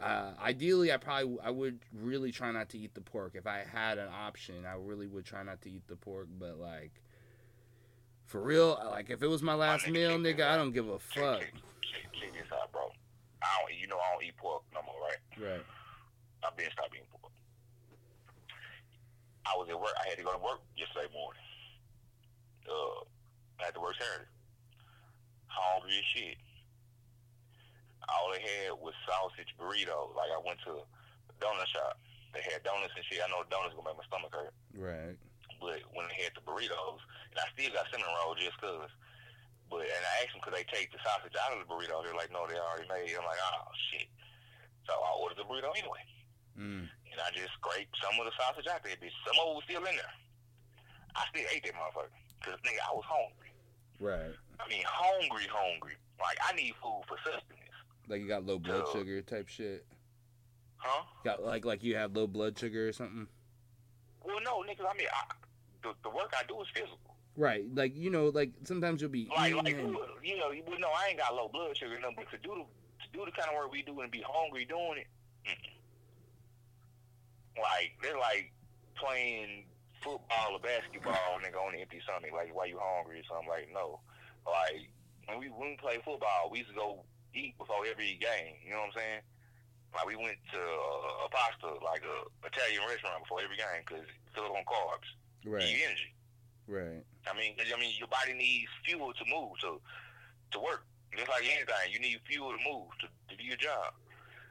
[0.00, 3.64] uh, ideally I probably I would really try not to eat the pork if I
[3.70, 6.92] had an option I really would try not to eat the pork but like
[8.26, 11.40] for real like if it was my last meal nigga I don't give a fuck
[11.40, 12.90] check, check, check this out, bro.
[13.42, 15.20] I don't, you know, I don't eat pork no more, right?
[15.36, 15.64] right
[16.44, 17.32] I've been stopped eating pork.
[19.44, 19.92] I was at work.
[20.00, 21.44] I had to go to work yesterday morning.
[22.64, 23.04] Uh,
[23.60, 24.28] I had to work Saturday.
[25.52, 26.36] Hungry as shit.
[28.08, 30.16] All they had was sausage burritos.
[30.16, 32.00] Like I went to a donut shop.
[32.32, 33.20] They had donuts and shit.
[33.20, 34.52] I know donuts gonna make my stomach hurt.
[34.76, 35.16] right
[35.64, 37.00] But when they had the burritos,
[37.32, 38.92] and I still got cinnamon roll just cause.
[39.72, 42.04] But and I asked them could they take the sausage out of the burrito.
[42.04, 43.08] They're like, no, they already made.
[43.08, 43.16] It.
[43.16, 44.12] I'm like, oh shit.
[44.84, 46.04] So I ordered the burrito anyway,
[46.52, 46.84] mm.
[46.84, 49.00] and I just scraped some of the sausage out there.
[49.00, 50.14] Bitch, some of it was still in there.
[51.16, 53.52] I still ate that motherfucker because nigga, I was hungry.
[53.96, 55.96] right I mean, hungry, hungry.
[56.20, 59.00] Like I need food for sustenance, like you got low blood Dude.
[59.00, 59.88] sugar type shit
[60.84, 61.04] huh?
[61.24, 63.26] Got like like you have low blood sugar or something.
[64.24, 64.86] Well, no, niggas.
[64.88, 65.34] I mean, I,
[65.84, 67.14] the the work I do is physical.
[67.36, 70.80] Right, like you know, like sometimes you'll be Like, like and- you know, you would
[70.80, 73.32] know I ain't got low blood sugar, no, but to do the to do the
[73.32, 75.08] kind of work we do and be hungry doing it,
[75.46, 75.74] mm-mm.
[77.60, 78.50] like they're like
[78.96, 79.66] playing
[80.02, 82.30] football or basketball, nigga, on an empty stomach.
[82.32, 83.48] Like, why you hungry or something?
[83.48, 84.00] Like, no,
[84.46, 84.88] like
[85.26, 87.04] when we when we play football, we used to go
[87.34, 88.60] eat before every game.
[88.64, 89.20] You know what I'm saying?
[89.94, 92.16] Like we went to uh, a pasta, like a
[92.46, 95.06] Italian restaurant before every game because fill it on carbs,
[95.44, 95.64] Right.
[95.64, 96.14] need energy.
[96.66, 97.04] Right.
[97.28, 99.80] I mean, I mean, your body needs fuel to move, to
[100.52, 100.86] to work.
[101.14, 103.94] Just like anything, you need fuel to move to, to do your job.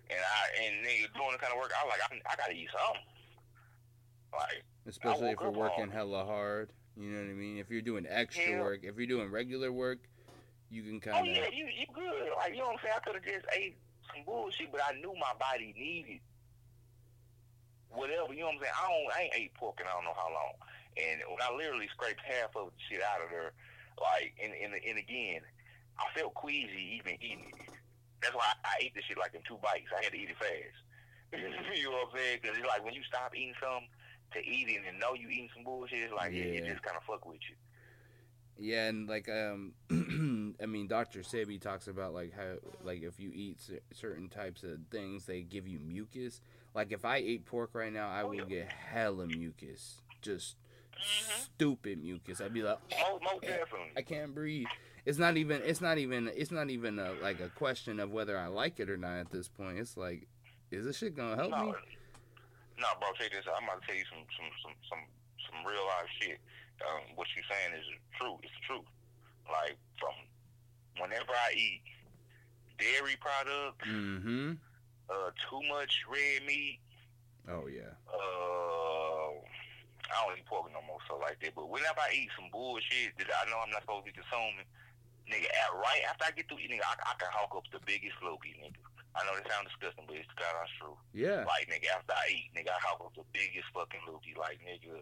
[0.09, 2.69] And I and nigga doing the kind of work I like, I, I gotta eat
[2.71, 3.01] something.
[4.31, 6.71] Like, Especially if you're working hella hard.
[6.95, 7.57] You know what I mean?
[7.57, 9.99] If you're doing extra work, if you're doing regular work,
[10.69, 11.23] you can kind of.
[11.25, 12.29] Oh yeah, you you good.
[12.37, 12.95] Like you know what I'm saying?
[12.97, 13.75] I could have just ate
[14.13, 16.21] some bullshit, but I knew my body needed
[17.89, 18.33] whatever.
[18.33, 18.77] You know what I'm saying?
[18.77, 20.53] I don't, I ain't ate pork and I don't know how long.
[20.97, 23.53] And when I literally scraped half of the shit out of there,
[23.99, 25.41] like, and and, and again,
[25.99, 27.69] I felt queasy even eating it.
[28.21, 29.89] That's why I, I ate this shit like in two bites.
[29.91, 30.79] I had to eat it fast.
[31.33, 32.39] you know what I'm saying?
[32.41, 33.87] Because it's like when you stop eating something
[34.33, 36.71] to eat it and know you eating some bullshit, it's like it, it Yeah.
[36.73, 37.55] just kind of fuck with you.
[38.55, 39.73] Yeah, and like um,
[40.61, 44.63] I mean, Doctor Sebi talks about like how like if you eat cer- certain types
[44.63, 46.39] of things, they give you mucus.
[46.75, 48.45] Like if I ate pork right now, I Oh, would yeah.
[48.45, 50.55] get hella mucus, just.
[51.01, 52.41] Stupid mucus.
[52.41, 52.77] I'd be like,
[53.41, 53.91] definitely.
[53.97, 54.67] I can't breathe.
[55.05, 55.61] It's not even.
[55.65, 56.29] It's not even.
[56.35, 59.31] It's not even a, like a question of whether I like it or not at
[59.31, 59.77] this point.
[59.77, 60.27] It's like,
[60.71, 61.71] is this shit gonna help no, me?
[62.79, 63.09] no, bro.
[63.19, 63.43] Check this.
[63.47, 64.99] I'm about to tell you some some some some,
[65.51, 66.39] some real life shit.
[66.87, 67.85] Um, what you're saying is
[68.19, 68.37] true.
[68.43, 68.87] It's the truth.
[69.51, 70.15] Like from
[71.01, 71.81] whenever I eat
[72.79, 74.51] dairy products, Mm-hmm.
[75.09, 76.79] uh, too much red meat,
[77.51, 77.91] Oh yeah.
[78.07, 79.31] uh,
[80.13, 81.53] I don't eat pork no more, so like that.
[81.57, 84.65] But whenever I eat some bullshit that I know I'm not supposed to be consuming,
[85.25, 88.15] nigga, at, right after I get through eating, I, I can hawk up the biggest
[88.21, 88.79] loogie, nigga.
[89.13, 90.97] I know that sounds disgusting, but it's the goddamn true.
[91.13, 91.45] Yeah.
[91.45, 95.01] Like nigga, after I eat, nigga, I hop up the biggest fucking loogie, like nigga,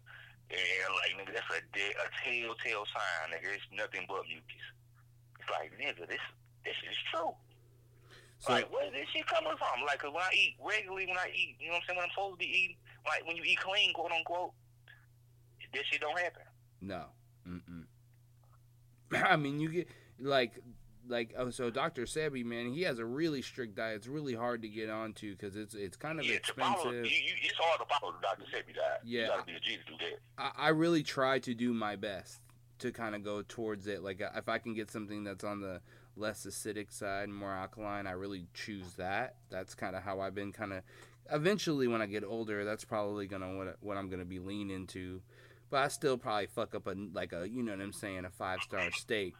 [0.52, 3.56] and like nigga, that's a de- a telltale sign, nigga.
[3.56, 4.66] It's nothing but mucus.
[5.40, 6.20] It's like nigga, this
[6.68, 7.32] this is true.
[8.44, 9.86] So like where is this shit coming from?
[9.88, 12.06] Like 'cause when I eat regularly, when I eat, you know what I'm saying, when
[12.10, 14.52] I'm supposed to be eating, like when you eat clean, quote unquote,
[15.74, 16.44] this shit don't happen.
[16.82, 17.06] no.
[17.48, 17.86] Mm-mm.
[19.32, 19.88] I mean, you get
[20.20, 20.62] like
[21.08, 23.98] like oh, so Doctor Sebi, man, he has a really strict diet.
[23.98, 27.00] It's really hard to get onto because it's it's kind of yeah, to follow, you,
[27.00, 27.06] expensive.
[27.06, 28.44] you, it's hard to follow the Dr.
[28.44, 29.02] Sebi diet.
[29.04, 29.22] Yeah.
[29.22, 30.20] you gotta be a G to do that.
[30.58, 32.42] I, I really try to do my best
[32.80, 34.04] to kind of go towards it.
[34.04, 35.82] Like if I can get something that's on the
[36.16, 39.36] less acidic side, more alkaline, I really choose that.
[39.50, 40.84] That's kind of how I've been kind of.
[41.32, 45.22] Eventually, when I get older, that's probably gonna what what I'm gonna be lean into.
[45.72, 48.30] But I still probably fuck up a like a you know what I'm saying a
[48.30, 49.34] five star steak.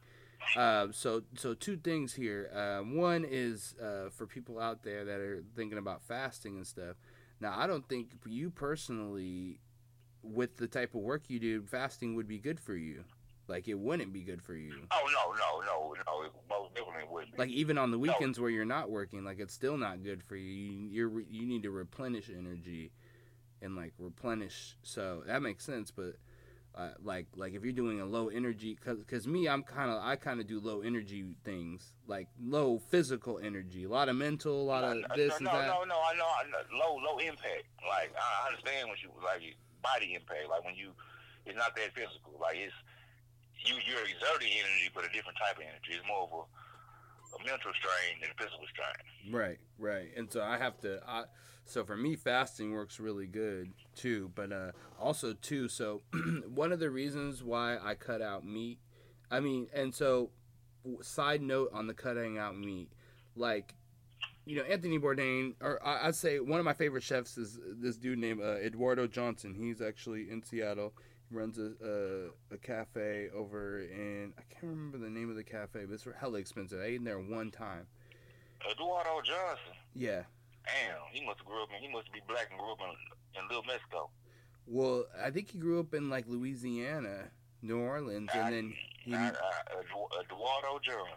[0.56, 2.50] Uh, so so two things here.
[2.56, 6.96] Uh, one is uh, for people out there that are thinking about fasting and stuff.
[7.40, 9.60] Now I don't think you personally
[10.24, 13.04] with the type of work you do, fasting would be good for you.
[13.48, 14.74] Like it wouldn't be good for you.
[14.92, 17.34] Oh no, no, no, no, it most definitely wouldn't.
[17.34, 17.38] be.
[17.38, 20.38] Like even on the weekends where you're not working, like it's still not good for
[20.38, 20.54] you.
[20.54, 22.92] you you're you need to replenish energy,
[23.62, 24.78] and like replenish.
[24.84, 25.92] So that makes sense.
[25.92, 26.16] But
[26.74, 30.02] uh, like like if you're doing a low energy, cause, cause me, I'm kind of
[30.02, 34.62] I kind of do low energy things, like low physical energy, a lot of mental,
[34.62, 35.68] a lot of no, this no, and no, that.
[35.68, 37.68] no, no, I know, I know, low, low impact.
[37.88, 39.42] Like I understand what you like,
[39.84, 40.48] body impact.
[40.50, 40.92] Like when you,
[41.46, 42.40] it's not that physical.
[42.40, 42.74] Like it's
[43.66, 46.00] you, you're exerting energy, but a different type of energy.
[46.00, 46.44] It's more of a
[47.40, 49.34] mental strain than physical strain.
[49.34, 50.10] Right, right.
[50.16, 51.24] And so I have to I
[51.66, 56.02] so for me fasting works really good too, but uh also too so
[56.54, 58.80] one of the reasons why I cut out meat
[59.32, 60.30] I mean, and so
[61.02, 62.90] side note on the cutting out meat,
[63.36, 63.74] like
[64.46, 67.96] you know, Anthony Bourdain, or I, I'd say one of my favorite chefs is this
[67.96, 69.56] dude named uh, Eduardo Johnson.
[69.56, 70.94] He's actually in Seattle.
[71.32, 71.72] Runs a,
[72.52, 76.06] a a cafe over in I can't remember the name of the cafe, but it's
[76.20, 76.82] hella expensive.
[76.82, 77.88] I ate in there one time.
[78.70, 79.74] Eduardo Johnson.
[79.96, 80.24] Yeah,
[80.66, 81.82] Damn, he must have grew up in.
[81.82, 84.10] He must be black and grew up in, in Little Mexico.
[84.68, 87.30] Well, I think he grew up in like Louisiana,
[87.62, 88.74] New Orleans, and then
[89.04, 91.16] he, uh, Edu- Eduardo Johnson.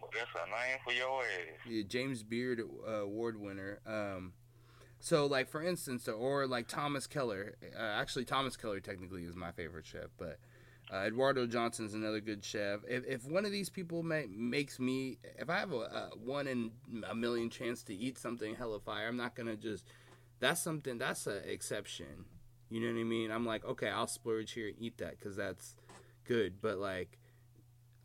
[0.00, 1.68] Well, that's a name for your ass.
[1.68, 3.80] yeah, James Beard uh, Award winner.
[3.86, 4.32] Um,
[5.00, 7.56] so like for instance, or like Thomas Keller.
[7.76, 10.38] Uh, actually, Thomas Keller technically is my favorite chef, but
[10.92, 12.80] uh, Eduardo Johnson's another good chef.
[12.88, 16.46] If, if one of these people ma- makes me, if I have a, a one
[16.46, 16.70] in
[17.08, 19.86] a million chance to eat something hella fire, I'm not gonna just.
[20.40, 20.98] That's something.
[20.98, 22.24] That's an exception.
[22.70, 23.30] You know what I mean?
[23.30, 25.74] I'm like, okay, I'll splurge here and eat that because that's
[26.24, 26.60] good.
[26.60, 27.18] But like,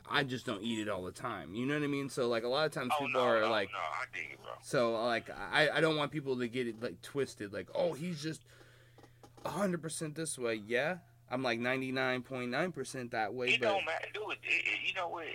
[0.10, 1.56] I just don't eat it all the time.
[1.56, 2.10] You know what I mean?
[2.10, 4.32] So like, a lot of times Oh people no, are no, like, no, I dig
[4.34, 4.52] it, bro.
[4.62, 7.54] so like, I I don't want people to get it like twisted.
[7.54, 8.42] Like, oh, he's just
[9.46, 10.56] hundred percent this way.
[10.66, 10.98] Yeah,
[11.30, 13.50] I'm like ninety nine point nine percent that way.
[13.50, 14.24] It But don't matter, dude.
[14.32, 15.26] It, it, you know what?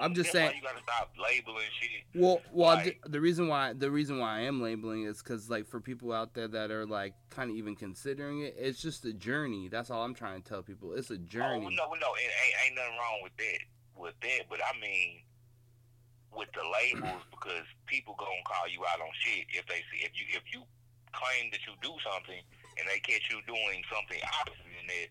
[0.00, 0.56] I'm just That's saying.
[0.56, 1.90] you gotta stop labeling shit.
[2.14, 5.66] Well, well, Like- the, reason why the reason why I am labeling is because like
[5.66, 9.12] for people out there that are like kind of even considering it, it's just a
[9.12, 9.68] journey.
[9.68, 10.92] That's all I'm trying to tell people.
[10.92, 11.60] It's a Oh, journey.
[11.74, 13.58] no, no, it ain't, ain't nothing wrong with that.
[13.98, 15.26] With that, but I mean,
[16.30, 20.14] with the labels, because people gonna call you out on shit if they see if
[20.14, 20.62] you if you
[21.10, 22.38] claim that you do something
[22.78, 25.08] and they catch you doing something opposite than that,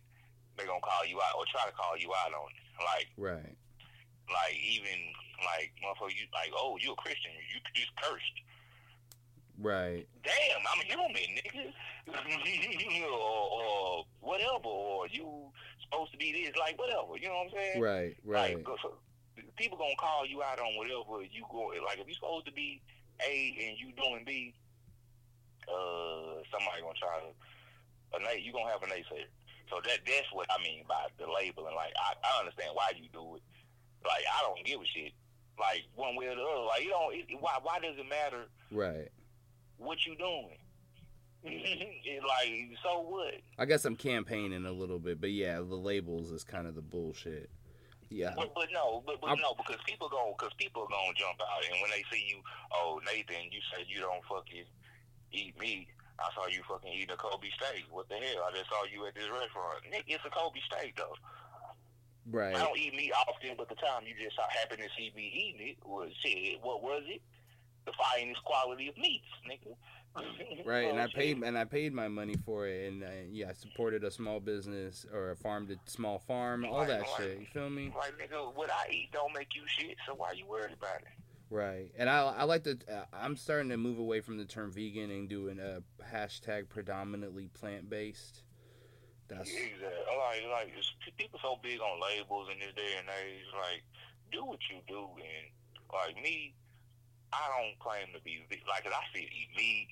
[0.55, 2.63] they gonna call you out or try to call you out on it.
[2.79, 3.55] Like, Right.
[4.31, 4.95] like even
[5.43, 8.37] like motherfucker, you like, oh, you a Christian, you just cursed.
[9.59, 10.07] Right.
[10.23, 11.73] damn, I'm human, nigga.
[13.03, 15.51] or, or whatever, or you
[15.83, 17.17] supposed to be this, like whatever.
[17.17, 17.81] You know what I'm saying?
[17.81, 18.15] Right.
[18.23, 18.55] Right.
[18.55, 18.93] Like, so
[19.57, 21.73] people gonna call you out on whatever you go.
[21.85, 22.81] Like, if you supposed to be
[23.25, 24.53] A and you doing B,
[25.67, 27.31] uh, somebody gonna try to.
[28.15, 29.27] A na- you gonna have a naysayer.
[29.69, 31.75] So that that's what I mean by the labeling.
[31.75, 33.43] Like, I, I understand why you do it.
[34.05, 35.11] Like, I don't give a shit.
[35.59, 36.65] Like one way or the other.
[36.71, 37.13] Like, you don't.
[37.15, 37.57] It, why?
[37.61, 38.45] Why does it matter?
[38.71, 39.09] Right.
[39.77, 40.57] What you doing?
[41.47, 43.35] Like, so what?
[43.57, 46.81] I guess I'm campaigning a little bit, but yeah, the labels is kind of the
[46.81, 47.49] bullshit.
[48.09, 48.33] Yeah.
[48.35, 51.39] But, but no, but, but I'm- no, because people go, because people are gonna jump
[51.39, 52.41] out, and when they see you,
[52.73, 54.65] oh Nathin, you said you don't fucking
[55.31, 55.87] eat meat.
[56.19, 57.85] I saw you fucking eating a Kobe steak.
[57.91, 58.47] What the hell?
[58.49, 59.85] I just saw you at this restaurant.
[59.91, 61.15] Nick, it's a Kobe steak though.
[62.29, 62.55] Right.
[62.55, 65.67] I don't eat meat often, but the time you just happened to see me eating
[65.69, 66.59] it was shit.
[66.61, 67.21] What was it?
[67.87, 69.73] The finest quality of meats, nigga.
[70.65, 73.49] Right, and Oh, I paid and I paid my money for it, and uh, yeah,
[73.49, 77.39] I supported a small business or a farm to small farm, all that shit.
[77.39, 77.93] You feel me?
[77.95, 81.07] Like nigga, what I eat don't make you shit, so why you worried about it?
[81.49, 82.77] Right, and I I like to.
[82.91, 87.47] Uh, I'm starting to move away from the term vegan and doing a hashtag predominantly
[87.53, 88.41] plant based.
[89.29, 89.87] That's Exactly.
[90.17, 93.45] Like, like it's, people so big on labels in this day and age.
[93.53, 93.83] Like,
[94.31, 95.45] do what you do, and
[95.93, 96.55] like me,
[97.33, 98.83] I don't claim to be like.
[98.83, 99.87] 'cause I still eat meat.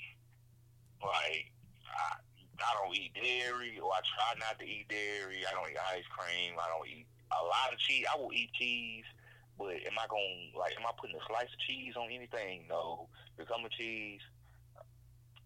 [1.04, 1.52] Like,
[1.92, 2.18] I,
[2.64, 5.44] I don't eat dairy, or I try not to eat dairy.
[5.46, 6.56] I don't eat ice cream.
[6.60, 8.06] I don't eat a lot of cheese.
[8.12, 9.04] I will eat cheese.
[9.58, 12.66] But am I going to, like, am I putting a slice of cheese on anything?
[12.68, 13.08] No.
[13.38, 14.20] Become a cheese.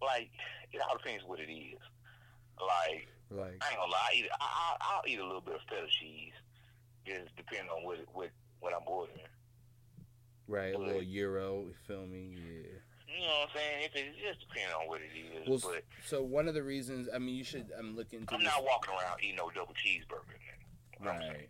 [0.01, 0.29] Like,
[0.71, 1.81] it all depends what it is.
[2.59, 4.09] Like, like I ain't gonna lie.
[4.11, 6.33] I eat, I, I, I'll eat a little bit of feta cheese,
[7.05, 8.29] just depending on what what
[8.59, 9.19] what I'm ordering.
[10.49, 11.65] Right, a little gyro.
[11.67, 12.33] You feel me?
[12.33, 12.67] Yeah.
[13.07, 13.85] You know what I'm saying?
[13.85, 15.47] If it just depends on what it is.
[15.47, 18.41] Well, but so one of the reasons I mean you should I'm looking To I'm
[18.43, 20.37] this, not walking around eating no double cheeseburger.
[21.03, 21.19] Man.
[21.19, 21.49] right.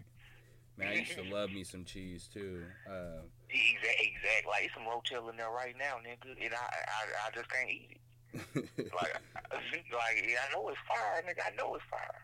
[0.78, 2.64] Man, I used to love me some cheese too.
[2.90, 4.46] Uh, Exact, exact.
[4.48, 7.70] Like it's some rotel in there right now, nigga, and I, I, I just can't
[7.70, 8.00] eat it.
[8.94, 9.16] Like,
[9.92, 11.42] like yeah, I know it's fire, nigga.
[11.52, 12.22] I know it's fire,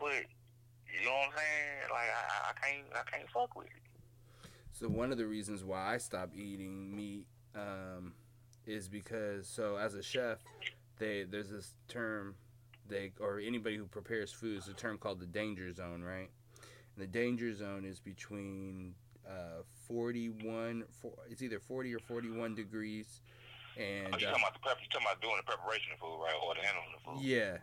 [0.00, 0.24] but
[0.90, 1.90] you know what I'm saying?
[1.92, 3.85] Like I- I can't, I can't fuck with it.
[4.78, 7.24] So one of the reasons why I stopped eating meat
[7.54, 8.12] um,
[8.66, 10.40] is because so as a chef,
[10.98, 12.34] they there's this term
[12.86, 16.28] they or anybody who prepares food is a term called the danger zone, right?
[16.94, 18.94] And the danger zone is between
[19.26, 23.22] uh, 41, four, it's either 40 or 41 degrees,
[23.78, 24.76] and Oh, you uh, talking about the prep?
[24.82, 27.24] You talking about doing the preparation of food, right, or the handling of food?
[27.24, 27.56] yeah,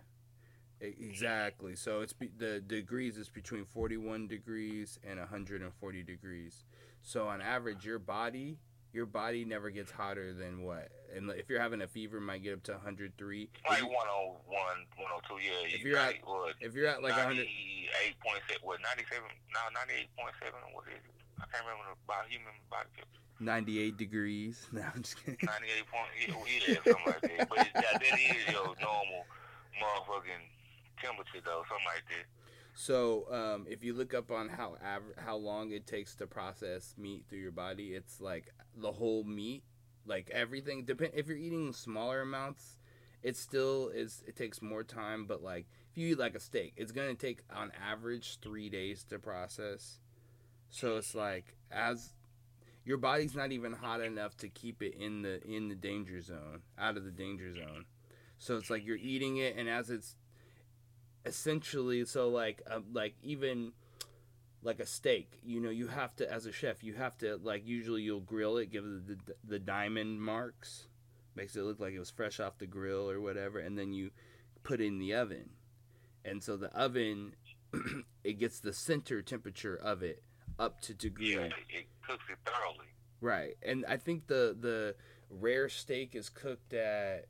[0.82, 1.76] exactly.
[1.76, 6.64] So it's be, the degrees is between 41 degrees and 140 degrees.
[7.04, 8.58] So on average, your body,
[8.94, 10.88] your body never gets hotter than what?
[11.16, 13.12] And if you're having a fever, it might get up to 103.
[13.54, 15.52] If, Like you, 101, 102, yeah.
[15.68, 19.22] If you you're got at- what, if you're at like 100, 98.7, what, 97,
[19.54, 21.14] no, 98.7, what is it?
[21.38, 23.20] I can't remember the body, human body temperature.
[23.44, 24.66] 98 degrees.
[24.74, 25.38] No, I'm just kidding.
[25.44, 26.34] 98 point, yeah,
[26.72, 27.50] yeah, something like that.
[27.52, 29.28] But it, that, that is your normal
[29.78, 30.44] motherfucking
[31.04, 32.26] temperature, though, something like that.
[32.76, 36.96] So, um, if you look up on how aver- how long it takes to process
[36.98, 39.64] meat through your body, it's like the whole meat,
[40.06, 40.84] like everything.
[40.84, 42.78] Depend if you're eating smaller amounts,
[43.22, 44.24] it still is.
[44.28, 47.44] It takes more time, but like if you eat like a steak, it's gonna take
[47.56, 50.00] on average three days to process.
[50.70, 52.14] So it's like as
[52.86, 56.62] your body's not even hot enough to keep it in the in the danger zone,
[56.78, 57.86] out of the danger zone.
[58.40, 60.16] So it's like you're eating it, and as it's
[61.26, 63.72] essentially so like um, like even
[64.62, 67.66] like a steak you know you have to as a chef you have to like
[67.66, 70.88] usually you'll grill it give it the, the, the diamond marks
[71.36, 74.12] makes it look like it was fresh off the grill or whatever and then you
[74.64, 75.50] put it in the oven
[76.26, 77.34] and so the oven
[78.24, 80.24] it gets the center temperature of it
[80.60, 82.88] up to degree Yeah, it, it cooks it thoroughly.
[83.22, 84.96] Right, and I think the the
[85.30, 87.26] rare steak is cooked at.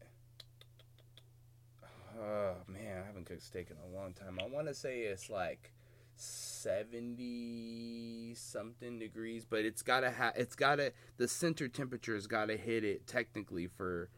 [2.20, 4.40] Oh man, I haven't cooked steak in a long time.
[4.42, 5.72] I want to say it's like
[6.16, 12.48] 70 something degrees, but it's got to ha- it's got to the center temperature's got
[12.48, 14.10] to hit it technically for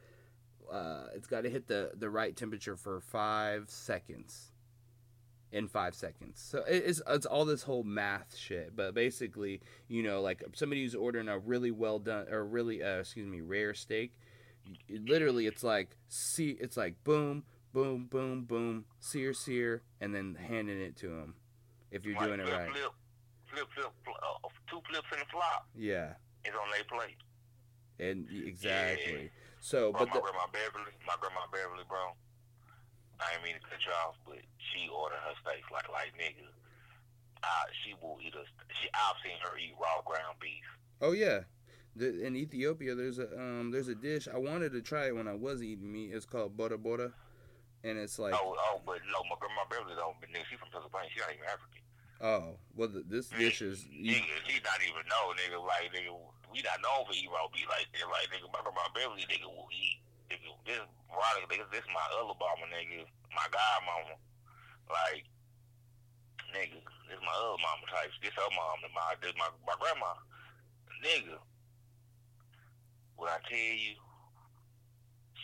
[0.72, 4.52] uh it's got to hit the the right temperature for 5 seconds.
[5.52, 6.42] In 5 seconds.
[6.42, 10.96] So it's it's all this whole math shit, but basically, you know, like somebody who's
[10.96, 14.12] ordering a really well done or really uh, excuse me, rare steak,
[14.90, 17.44] literally it's like see it's like boom
[17.76, 21.36] boom boom boom sear sear and then handing it to them
[21.92, 22.94] if you're Like doing it right Flip,
[23.52, 26.16] flip, flip, flip, uh, two flips in the flop yeah
[26.48, 27.20] is on their plate.
[28.00, 32.16] and exactly so Bro, but my the, grandma Beverly, my grandma Beverly, bro.
[33.20, 34.38] I ain't mean to cut you off, but
[34.72, 36.46] she ordered her steaks like like nigga.
[37.44, 38.44] Uh, she will eat a.
[38.80, 40.64] She I've seen her eat raw ground beef.
[41.02, 41.42] oh yeah
[41.96, 45.28] the, in Ethiopia there's a um there's a dish I wanted to try it when
[45.28, 47.12] I was eating meat it's called bora bora
[47.86, 50.18] and it's like oh, oh, but no, my grandma Beverly don't.
[50.18, 51.14] But nigga, she from Pennsylvania.
[51.14, 51.84] She not even African.
[52.18, 55.62] oh well the, this dish is Nigga, she not even know, nigga.
[55.62, 56.10] Like nigga,
[56.50, 58.10] we not known for raw beef like that.
[58.10, 60.02] Like nigga, my grandma Beverly, nigga, will eat.
[60.34, 60.82] Nigga, this
[61.14, 63.06] Veronica, nigga, this my other mama, nigga,
[63.38, 64.18] my godmama.
[64.90, 65.30] Like,
[66.58, 68.10] nigga, this my other mama type.
[68.26, 70.18] This her mom, and my this my my grandma,
[71.06, 71.38] nigga.
[73.14, 73.94] When I tell you,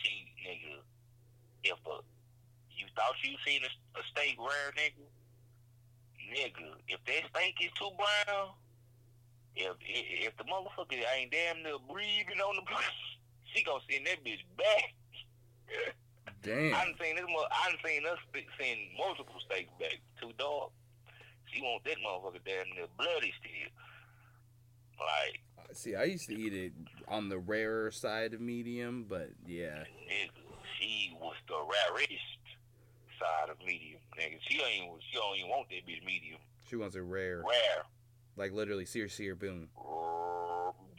[0.01, 0.81] she nigga,
[1.69, 2.10] if a you
[2.95, 5.05] thought you seen a, a steak rare, nigga,
[6.31, 8.55] nigga, if that steak is too brown,
[9.55, 12.63] if if, the motherfucker ain't damn near breathing on the
[13.53, 14.95] she gonna send that bitch back.
[16.41, 16.73] Damn.
[16.73, 17.25] I done seen this.
[17.27, 20.71] mo- I done seen us send multiple steaks back to dog.
[21.51, 23.71] She want that motherfucker damn near bloody still.
[24.97, 25.41] Like
[25.73, 26.73] see I used to eat it
[27.07, 30.29] on the rarer side of medium but yeah nigga,
[30.79, 32.11] she was the rarest
[33.21, 34.37] side of medium, nigga.
[34.49, 36.39] She don't even she don't even want that bitch medium.
[36.67, 37.83] she wants it rare Rare.
[38.35, 39.69] like literally sear sear boom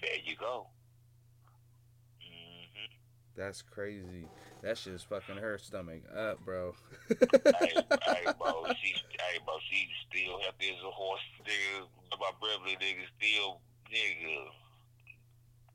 [0.00, 0.66] There you go.
[2.22, 2.86] hmm
[3.36, 4.28] That's crazy.
[4.62, 6.74] That shit's fucking her stomach up, bro.
[7.08, 7.74] hey,
[8.06, 11.20] hey, bro, she, hey, bro, she still healthy as a horse.
[11.42, 11.86] Nigga,
[12.20, 13.58] my Beverly nigga still,
[13.90, 14.46] nigga,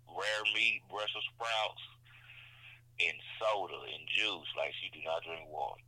[0.08, 1.84] rare meat, Brussels sprouts,
[3.04, 4.48] and soda and juice.
[4.56, 5.84] Like she do not drink water.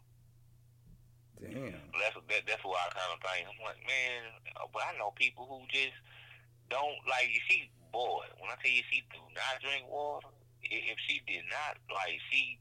[1.41, 1.79] Damn.
[1.95, 3.47] That's that, that's why I kind of think.
[3.47, 4.21] I'm like, man,
[4.59, 5.95] uh, but I know people who just
[6.69, 7.31] don't like.
[7.31, 10.27] You see, boy, when I tell you she do not drink water,
[10.63, 12.59] if she did not like, she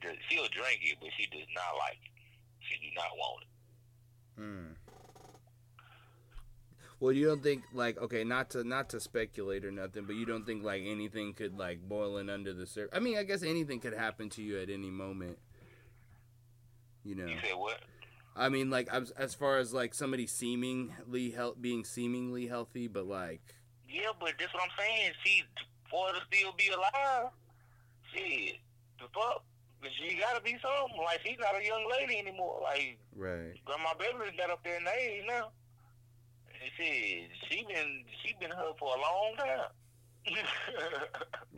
[0.00, 2.16] does- she'll drink it, but she does not like it.
[2.64, 3.52] She do not want it.
[4.40, 4.72] Hmm.
[7.00, 10.26] Well, you don't think like okay, not to not to speculate or nothing, but you
[10.26, 12.90] don't think like anything could like boiling under the surface.
[12.94, 15.38] I mean, I guess anything could happen to you at any moment.
[17.02, 17.26] You know.
[17.26, 17.80] You said what?
[18.36, 23.06] I mean, like as as far as like somebody seemingly health being seemingly healthy, but
[23.06, 23.40] like
[23.88, 25.12] Yeah, but that's what I'm saying.
[25.24, 25.42] She
[25.90, 27.30] for to still be alive,
[28.14, 28.56] shit,
[28.98, 29.42] the fuck.
[29.82, 31.02] She gotta be something.
[31.02, 32.60] Like she's not a young lady anymore.
[32.62, 33.56] Like right.
[33.64, 35.50] Grandma Beverly got up there in age now.
[36.52, 39.72] And shit, she been she been her for a long time.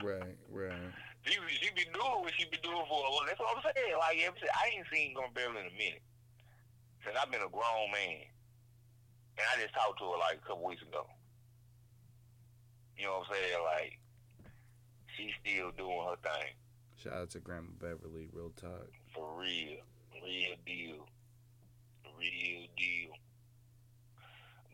[0.00, 0.94] Right, right.
[1.26, 3.26] she she been doing what she been doing for a long.
[3.26, 3.98] That's what I'm saying.
[3.98, 6.02] Like I ain't seen Grandma Beverly in a minute
[7.05, 8.26] since I've been a grown man,
[9.38, 11.07] and I just talked to her like a couple weeks ago.
[12.96, 13.62] You know what I'm saying?
[13.64, 13.98] Like
[15.16, 16.55] she's still doing her thing
[17.03, 18.86] Shout out to Grandma Beverly, real talk.
[19.12, 19.82] for real,
[20.22, 21.03] real deal,
[22.16, 23.11] real deal.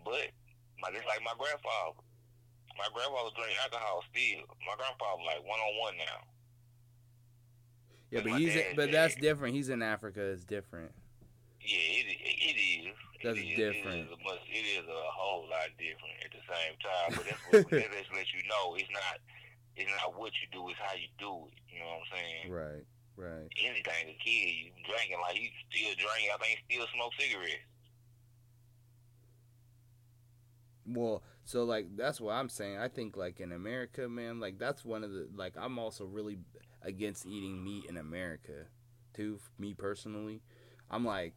[0.05, 0.29] But
[0.83, 2.05] my just like my grandfather.
[2.77, 4.45] My grandfather drink alcohol still.
[4.67, 6.21] My grandfather like one on one now.
[8.11, 9.55] Yeah, but he's but that's different.
[9.55, 10.21] He's in Africa.
[10.21, 10.93] It's different.
[11.61, 12.95] Yeah, it it is.
[13.23, 14.07] That's it is, different.
[14.07, 17.09] It is, a much, it is a whole lot different at the same time.
[17.19, 19.19] But that's what that just let you know it's not
[19.77, 21.59] it's not what you do, it's how you do it.
[21.71, 22.45] You know what I'm saying?
[22.51, 22.87] Right,
[23.17, 23.49] right.
[23.59, 24.71] Anything to kill you.
[24.87, 27.67] Drinking like he still drinking, I think still smoke cigarettes.
[30.87, 32.79] Well, so like that's what I'm saying.
[32.79, 36.39] I think like in America, man, like that's one of the like I'm also really
[36.83, 38.67] against eating meat in America,
[39.15, 39.39] too.
[39.59, 40.41] Me personally,
[40.91, 41.35] I'm like,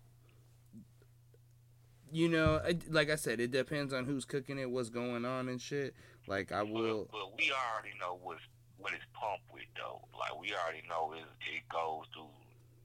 [2.12, 5.48] you know, it, like I said, it depends on who's cooking it, what's going on
[5.50, 5.96] and shit.
[6.28, 8.42] Like I will, But, but we already know what's
[8.78, 10.02] what it's pumped with though.
[10.18, 12.30] Like we already know it it goes through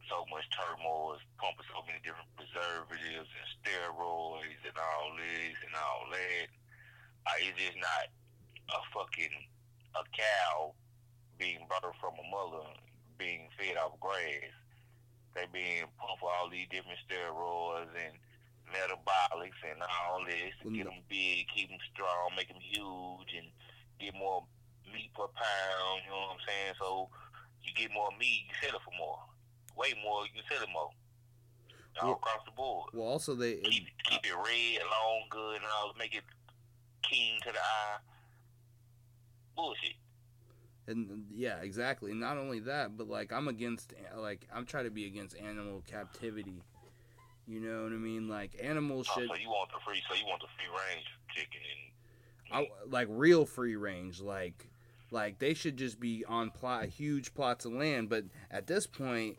[0.08, 5.74] so much turmoil, it's pumping so many different preservatives and steroids and all this and
[5.74, 6.46] all that.
[7.26, 8.06] Like it's just not
[8.72, 9.36] a fucking
[9.98, 10.72] a cow
[11.38, 12.64] being birthed from a mother
[13.18, 14.52] being fed off grass.
[15.34, 18.16] They being pumped with all these different steroids and
[18.72, 23.48] metabolics and all this to get them big, keep them strong, make them huge, and
[24.00, 24.44] get more
[24.92, 26.02] meat per pound.
[26.04, 26.74] You know what I'm saying?
[26.80, 27.08] So
[27.62, 29.18] you get more meat, you sell it for more.
[29.76, 30.90] Way more, you sell it more.
[32.02, 32.90] All Well- across the board.
[32.92, 35.94] Well, also they Keep keep it red, long, good, and all.
[35.98, 36.24] Make it
[37.02, 37.98] keen to the eye.
[39.54, 39.94] Bullshit.
[40.88, 42.12] and yeah, exactly.
[42.12, 46.62] Not only that, but like I'm against like I'm trying to be against animal captivity.
[47.46, 48.28] You know what I mean?
[48.28, 50.02] Like animals Oh, should so you want the free?
[50.08, 51.86] So you want the free range chicken and
[52.52, 54.68] I, like real free range like
[55.10, 59.36] like they should just be on plot huge plots of land but at this point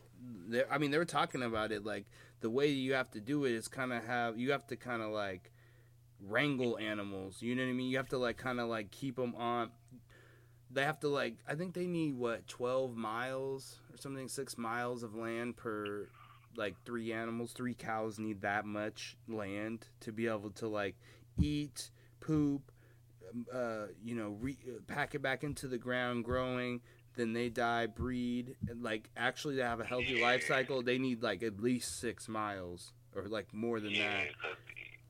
[0.70, 2.06] i mean they were talking about it like
[2.40, 5.02] the way you have to do it is kind of have you have to kind
[5.02, 5.50] of like
[6.26, 9.16] wrangle animals you know what i mean you have to like kind of like keep
[9.16, 9.70] them on
[10.70, 15.02] they have to like i think they need what 12 miles or something 6 miles
[15.02, 16.08] of land per
[16.58, 20.96] like three animals three cows need that much land to be able to like
[21.40, 21.90] eat
[22.20, 22.72] poop
[23.52, 26.80] uh, you know, re- uh, pack it back into the ground, growing.
[27.16, 31.22] Then they die, breed, and like actually to have a healthy life cycle, they need
[31.22, 34.28] like at least six miles or like more than yeah, that.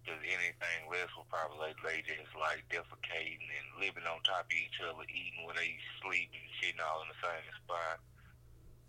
[0.06, 4.56] because anything less will probably like they just like defecating and living on top of
[4.56, 8.00] each other, eating where they sleep and shitting all in the same spot.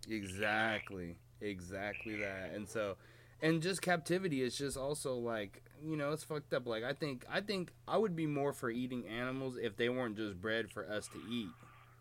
[0.07, 2.51] Exactly, exactly that.
[2.53, 2.97] And so,
[3.41, 6.67] and just captivity is just also like you know it's fucked up.
[6.67, 10.17] Like I think I think I would be more for eating animals if they weren't
[10.17, 11.49] just bred for us to eat.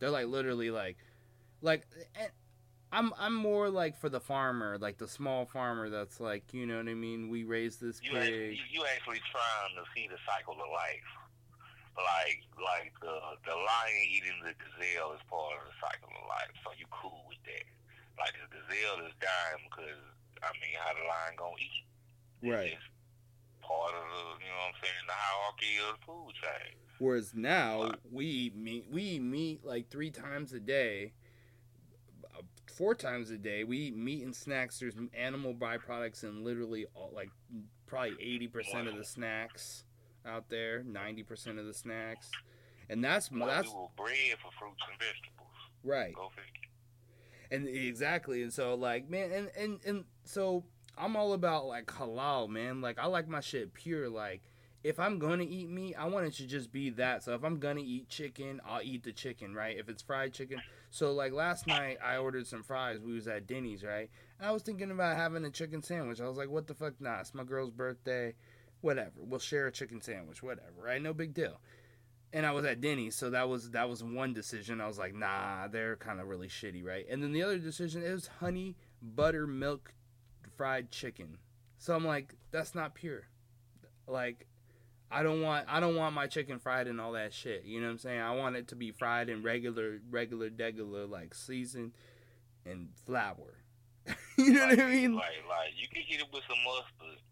[0.01, 0.97] They're like literally like,
[1.63, 1.87] like.
[2.19, 2.31] And,
[2.91, 6.79] I'm I'm more like for the farmer, like the small farmer that's like, you know
[6.79, 7.29] what I mean?
[7.29, 8.57] We raise this You actually, pig.
[8.73, 11.11] you, you actually trying to see the cycle of life.
[11.99, 13.13] Like like the
[13.45, 17.27] the lion eating the gazelle is part of the cycle of life, so you cool
[17.29, 17.67] with that.
[18.19, 20.03] Like the gazelle is dying because
[20.43, 21.85] I mean how the lion gonna eat.
[22.43, 22.73] Right.
[22.75, 22.91] just
[23.63, 26.75] part of the you know what I'm saying, the hierarchy of the food chain.
[26.99, 28.87] Whereas now we eat meat.
[28.91, 31.13] We eat meat like three times a day,
[32.35, 33.63] uh, four times a day.
[33.65, 34.79] We eat meat and snacks.
[34.81, 37.31] There's animal byproducts in literally all, like
[37.87, 39.85] probably eighty percent of the snacks
[40.27, 40.83] out there.
[40.83, 42.31] Ninety percent of the snacks,
[42.91, 45.55] and that's Like, that's we bred for fruits and vegetables.
[45.85, 46.15] right.
[46.15, 46.68] Go figure.
[47.51, 50.65] And exactly and so like man and and and so
[50.97, 52.81] i'm all about like halal man.
[52.81, 54.09] Like i like my shit pure.
[54.09, 54.43] Like
[54.85, 57.23] if i'm gonna eat meat i want it to just be that.
[57.23, 59.77] So if i'm gonna eat chicken i'll eat the chicken right?
[59.79, 60.61] If it's fried chicken.
[60.91, 62.99] So like last night i ordered some fries.
[63.01, 64.11] We was at denny's right?
[64.39, 66.21] And i was thinking about having a chicken sandwich.
[66.21, 67.01] I was like what the fuck?
[67.01, 68.35] Nah it's my girl's birthday.
[68.81, 69.13] Whatever.
[69.17, 70.43] We'll share a chicken sandwich.
[70.43, 71.03] Whatever right?
[71.03, 71.61] No big deal
[72.33, 74.81] and I was at Denny's, so that was that was one decision.
[74.81, 77.07] I was like, nah, they're kind of really shitty, right?
[77.09, 79.95] And then the other decision is honey buttermilk
[80.57, 81.39] fried chicken.
[81.79, 83.29] So I'm like, that's not pure.
[84.07, 84.47] Like,
[85.11, 87.65] I don't want I don't want my chicken fried and all that shit.
[87.65, 88.21] You know what I'm saying?
[88.21, 91.93] I want it to be fried in regular regular degular like season
[92.67, 93.63] and flour.
[94.37, 95.15] you know what I mean?
[95.15, 97.23] Like, like you can hit it with some mustard.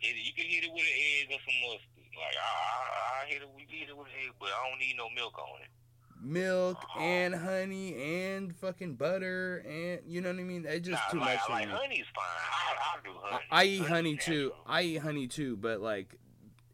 [0.00, 1.93] You can hit it with an egg or some mustard.
[2.16, 3.48] Like I, I, I hit it,
[3.90, 5.70] it with egg, but I don't need no milk on it.
[6.22, 7.00] Milk uh-huh.
[7.00, 10.64] and honey and fucking butter and you know what I mean?
[10.66, 11.74] It's just nah, too like, much for like me.
[11.74, 12.24] honey's fine.
[12.24, 13.44] I, I do honey.
[13.50, 14.52] I eat Honey's honey too.
[14.66, 16.16] I eat honey too, but like,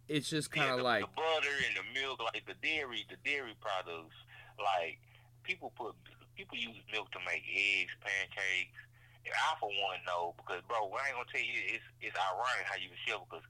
[0.09, 3.17] it's just kind of the, like the butter and the milk, like the dairy, the
[3.29, 4.17] dairy products.
[4.59, 4.99] Like
[5.43, 5.95] people put
[6.37, 8.79] people use milk to make eggs, pancakes.
[9.27, 12.65] And I for one know because bro, I ain't gonna tell you it's it's ironic
[12.71, 13.45] how you can feel because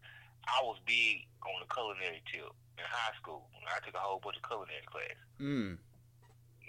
[0.49, 2.49] I was big on the culinary tip
[2.79, 3.47] in high school.
[3.69, 5.19] I took a whole bunch of culinary class.
[5.41, 5.77] mm,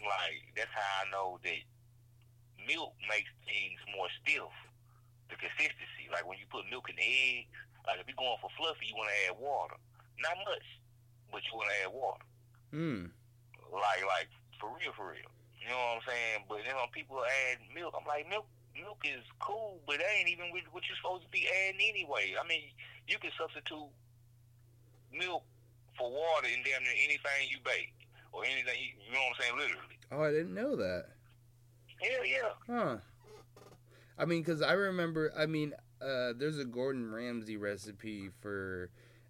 [0.01, 1.61] Like that's how I know that
[2.67, 4.51] milk makes things more stiff.
[5.29, 7.55] The consistency, like when you put milk in eggs,
[7.87, 9.77] like if you're going for fluffy, you want to add water.
[10.19, 10.67] Not much,
[11.31, 12.25] but you want to add water.
[12.75, 13.03] mm.
[13.71, 14.29] Like, like
[14.59, 15.31] for real, for real.
[15.63, 16.37] You know what I'm saying?
[16.49, 17.95] But you know, people add milk.
[17.95, 18.45] I'm like, milk,
[18.75, 22.33] milk is cool, but that ain't even what you're supposed to be adding anyway.
[22.39, 22.61] I mean,
[23.07, 23.89] you can substitute
[25.11, 25.43] milk
[25.97, 27.93] for water in damn near anything you bake
[28.31, 28.75] or anything.
[28.79, 29.57] You, you know what I'm saying?
[29.57, 29.97] Literally.
[30.11, 31.05] Oh, I didn't know that.
[32.01, 32.51] Hell yeah.
[32.67, 32.97] Huh.
[34.17, 38.89] I mean, because I remember, I mean, uh, there's a Gordon Ramsay recipe for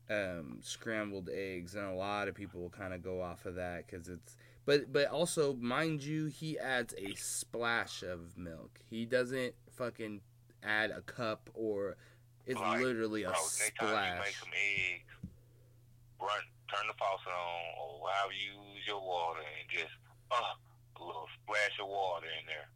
[0.10, 3.88] um, scrambled eggs, and a lot of people will kind of go off of that
[3.88, 4.38] because it's.
[4.66, 8.80] But but also, mind you, he adds a splash of milk.
[8.90, 10.22] He doesn't fucking
[10.64, 11.98] add a cup or.
[12.48, 15.14] It's Like, literally a Bro, you make some eggs,
[16.20, 19.94] run, turn the faucet on, or however you use your water, and just
[20.32, 20.58] uh,
[20.98, 22.68] a little splash of water in there.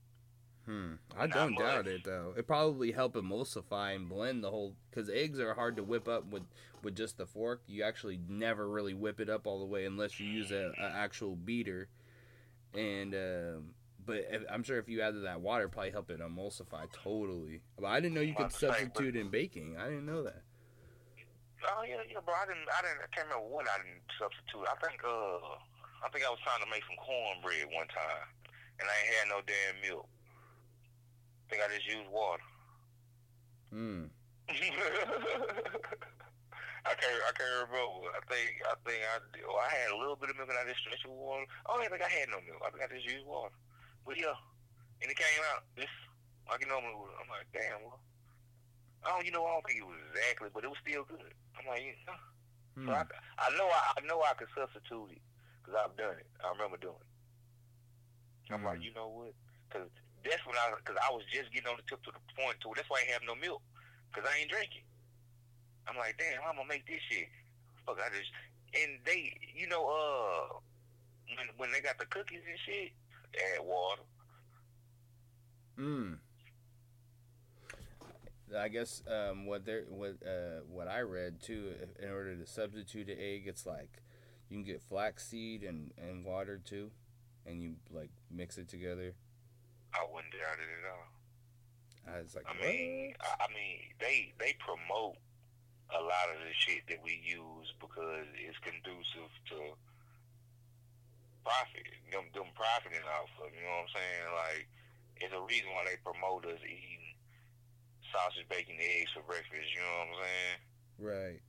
[0.66, 0.94] Hmm.
[1.16, 1.64] I Not don't much.
[1.64, 2.34] doubt it though.
[2.36, 6.26] It probably help emulsify and blend the whole because eggs are hard to whip up
[6.32, 6.44] with
[6.82, 7.62] with just the fork.
[7.68, 10.86] You actually never really whip it up all the way unless you use a, a
[10.96, 11.88] actual beater.
[12.74, 13.70] And um,
[14.06, 17.62] but if, I'm sure if you added that water, probably help it emulsify totally.
[17.80, 19.78] But I didn't know you could to say, but- substitute in baking.
[19.80, 20.42] I didn't know that.
[21.66, 22.34] Oh yeah, yeah, bro.
[22.38, 24.70] I didn't, I didn't, I can't remember what I didn't substitute.
[24.70, 25.58] I think, uh,
[26.06, 28.30] I think I was trying to make some cornbread one time,
[28.78, 30.06] and I ain't had no damn milk.
[31.45, 32.41] I think I just used water.
[33.69, 34.05] Hmm.
[36.85, 38.09] I can't, I can't remember.
[38.13, 40.65] I think, I think I, well, I had a little bit of milk and I
[40.69, 41.45] just stretched it with water.
[41.65, 42.61] Oh, I think I had no milk.
[42.61, 43.53] I think I just used water.
[44.05, 44.38] But yeah,
[45.01, 45.93] and it came out just
[46.45, 47.13] like it normally would.
[47.17, 47.97] I'm like, damn, well,
[49.09, 51.34] oh, you know, I don't think it was exactly, but it was still good.
[51.57, 52.22] I'm like, yeah.
[52.77, 52.85] Hmm.
[52.85, 53.03] So I,
[53.41, 55.22] I know I, I know I could substitute it
[55.65, 56.30] because I've done it.
[56.45, 57.09] I remember doing it.
[58.53, 58.85] I'm like, Mhm.
[58.85, 59.34] you know what?
[59.65, 59.89] Because
[60.26, 62.73] that's when I because I was just getting on the tip to the point to
[62.76, 63.61] that's why I have no milk
[64.10, 64.84] because I ain't drinking.
[65.88, 67.30] I'm like, damn, I'm gonna make this shit.
[67.85, 68.34] Fuck, I just
[68.73, 70.57] and they, you know, uh,
[71.38, 72.91] when when they got the cookies and shit,
[73.38, 74.02] add water.
[75.80, 76.18] Mm.
[78.57, 83.10] I guess um, what they what uh, what I read too, in order to substitute
[83.10, 84.02] an egg, it's like
[84.49, 86.91] you can get flaxseed and, and water too,
[87.45, 89.14] and you like mix it together.
[89.95, 91.07] I wouldn't doubt it at all.
[92.05, 93.15] I was like, I mean.
[93.23, 95.17] I, I mean, they they promote
[95.93, 99.73] a lot of the shit that we use because it's conducive to
[101.45, 101.88] profit.
[102.11, 103.49] Them them profiting off of.
[103.49, 104.26] it, You know what I'm saying?
[104.35, 104.63] Like,
[105.22, 107.15] it's a reason why they promote us eating
[108.13, 109.69] sausage, bacon, eggs for breakfast.
[109.73, 110.57] You know what I'm saying?
[110.99, 111.39] right.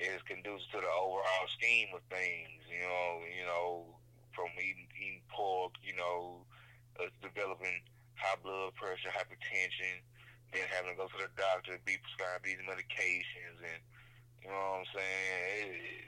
[0.00, 2.64] It's conducive to the overall scheme of things.
[2.72, 3.84] You know, you know,
[4.32, 5.76] from eating eating pork.
[5.84, 6.48] You know,
[7.04, 7.80] us developing
[8.16, 10.00] high blood pressure, hypertension,
[10.52, 13.80] then having to go to the doctor, be prescribed these medications, and
[14.42, 15.74] you know what I'm saying.
[15.74, 16.04] It,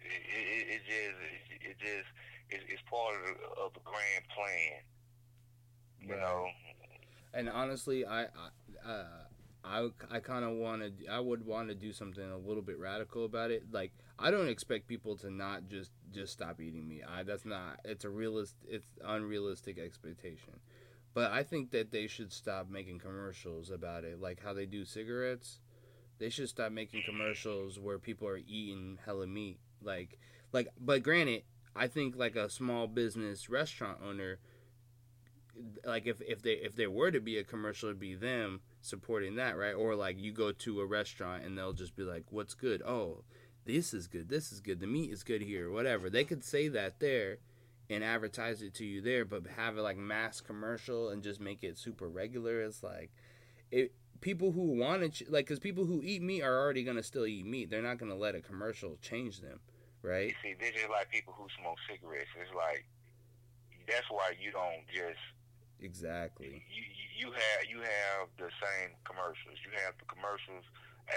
[0.00, 1.18] it, it, it just,
[1.50, 2.08] it, it just,
[2.50, 4.82] it, it's part of the, of the grand plan.
[6.02, 6.20] You Right.
[6.20, 6.46] know,
[7.32, 8.50] And honestly, I I
[8.84, 9.04] uh,
[9.64, 12.78] I, I kind of want to I would want to do something a little bit
[12.78, 13.64] radical about it.
[13.70, 17.02] Like I don't expect people to not just just stop eating meat.
[17.08, 20.60] I that's not it's a realist it's unrealistic expectation.
[21.12, 24.84] But I think that they should stop making commercials about it, like how they do
[24.84, 25.58] cigarettes.
[26.18, 29.58] They should stop making commercials where people are eating hella meat.
[29.82, 30.18] Like
[30.52, 31.42] like but granted,
[31.76, 34.38] I think like a small business restaurant owner
[35.84, 39.36] like if if they if there were to be a commercial it'd be them supporting
[39.36, 39.74] that right?
[39.74, 42.82] Or like you go to a restaurant and they'll just be like what's good?
[42.82, 43.24] Oh
[43.66, 44.28] this is good.
[44.28, 44.80] This is good.
[44.80, 46.10] The meat is good here whatever.
[46.10, 47.38] They could say that there
[47.88, 51.62] and advertise it to you there but have it like mass commercial and just make
[51.62, 52.62] it super regular.
[52.62, 53.10] It's like
[53.70, 57.26] it people who want to like because people who eat meat are already gonna still
[57.26, 57.70] eat meat.
[57.70, 59.60] They're not gonna let a commercial change them
[60.02, 60.28] right?
[60.28, 62.30] You see, this is like people who smoke cigarettes.
[62.40, 62.84] It's like
[63.86, 65.20] that's why you don't just
[65.80, 69.60] exactly you you- you have you have the same commercials.
[69.60, 70.64] You have the commercials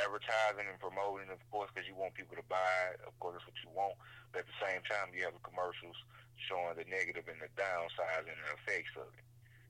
[0.03, 2.91] advertising and promoting, of course, because you want people to buy.
[2.91, 2.99] it.
[3.07, 3.95] Of course, that's what you want.
[4.35, 5.95] But at the same time, you have the commercials
[6.35, 9.23] showing the negative and the downside and the effects of it.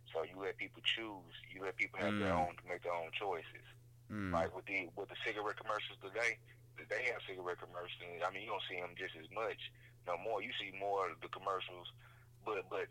[0.10, 1.34] So you let people choose.
[1.53, 2.49] You let people have their Mm.
[2.49, 3.65] own make their own choices.
[4.10, 4.34] mm.
[4.34, 6.40] Like with the with the cigarette commercials today,
[6.90, 8.02] they have cigarette commercials.
[8.26, 9.60] I mean, you don't see them just as much
[10.10, 10.41] no more.
[10.41, 11.94] You see more of the commercials,
[12.45, 12.88] but but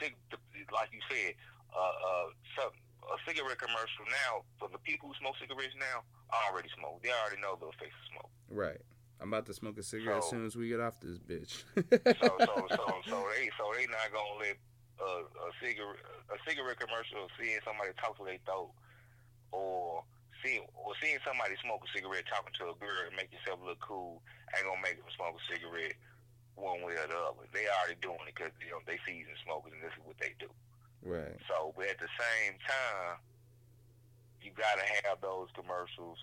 [0.00, 0.38] the the,
[0.74, 1.34] like you said,
[1.72, 2.72] uh, uh, some,
[3.08, 7.00] a cigarette commercial now for the people who smoke cigarettes now already smoke.
[7.02, 8.30] They already know the effects of smoke.
[8.50, 8.80] right
[9.20, 12.28] i'm about to smoke a cigarette as soon as we get off this bitch So
[12.38, 14.54] so so so they so they not gonna let
[15.02, 15.98] uh, a cigarette
[16.30, 18.70] a cigarette commercial seeing somebody talk to their throat
[19.50, 20.04] or
[20.44, 23.80] seeing or seeing somebody smoke a cigarette talking to a girl and make yourself look
[23.82, 24.22] cool
[24.54, 25.98] ain't gonna make them smoke a cigarette
[26.58, 27.46] one way or the other.
[27.54, 30.34] They already doing it because you know they season smokers and this is what they
[30.38, 30.50] do.
[31.02, 33.22] right So, but at the same time,
[34.42, 36.18] you gotta have those commercials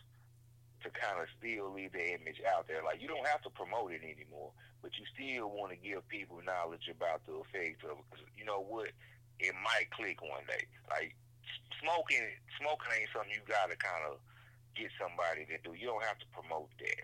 [0.83, 2.83] to kind of still leave the image out there.
[2.83, 4.51] Like you don't have to promote it anymore,
[4.81, 8.05] but you still want to give people knowledge about the effects of it.
[8.11, 8.91] 'Cause you know what?
[9.39, 10.67] It might click one day.
[10.89, 11.15] Like
[11.81, 12.23] smoking,
[12.59, 14.19] smoking ain't something you gotta kind of
[14.75, 15.73] get somebody to do.
[15.73, 17.03] You don't have to promote that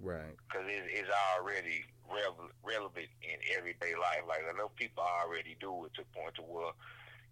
[0.00, 4.22] right because it, it's already rev- relevant in everyday life.
[4.26, 6.72] Like I know people already do it to the point to where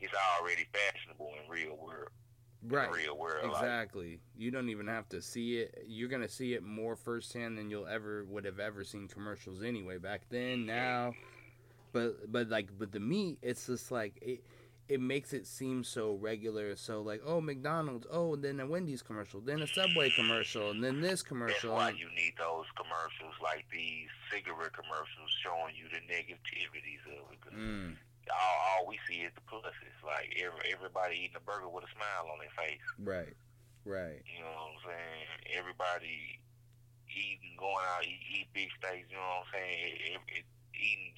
[0.00, 2.10] it's already fashionable in real world.
[2.68, 3.50] right real world.
[3.50, 4.20] Like, Exactly.
[4.36, 5.84] You don't even have to see it.
[5.86, 9.98] You're gonna see it more firsthand than you'll ever would have ever seen commercials anyway.
[9.98, 11.14] Back then, now,
[11.92, 14.44] but but like but the meat, it's just like it.
[14.88, 16.76] It makes it seem so regular.
[16.76, 20.82] So like, oh McDonald's, oh and then a Wendy's commercial, then a Subway commercial, and
[20.82, 21.70] then this commercial.
[21.70, 27.32] That's why you need those commercials like these cigarette commercials showing you the negativities of
[27.32, 27.40] it.
[27.40, 27.96] 'Cause Mm,
[28.30, 29.96] all, all we see is the pluses.
[30.04, 32.82] Like every, everybody eating a burger with a smile on their face.
[32.98, 33.34] right,
[33.84, 35.26] right, You know what I'm saying?
[35.58, 36.40] Everybody
[37.08, 39.08] eating, going out, eat, eat big steaks.
[39.10, 39.78] You know what I'm saying?
[39.94, 40.44] It, it,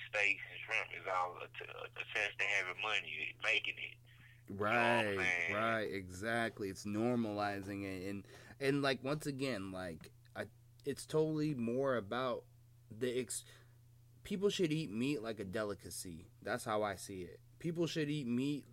[0.09, 3.97] steaks and shrimp is all a, t- uh, a test to having money, making it.
[4.61, 5.55] right, man.
[5.55, 5.89] right.
[5.93, 6.69] Exactly.
[6.69, 8.25] It's normalizing it, and
[8.61, 10.45] and like once again, like I,
[10.85, 12.45] it's totally more about
[12.97, 13.45] the ex.
[14.25, 16.29] People should eat meat like a delicacy.
[16.43, 17.41] That's how I see it.
[17.59, 18.65] People should eat meat.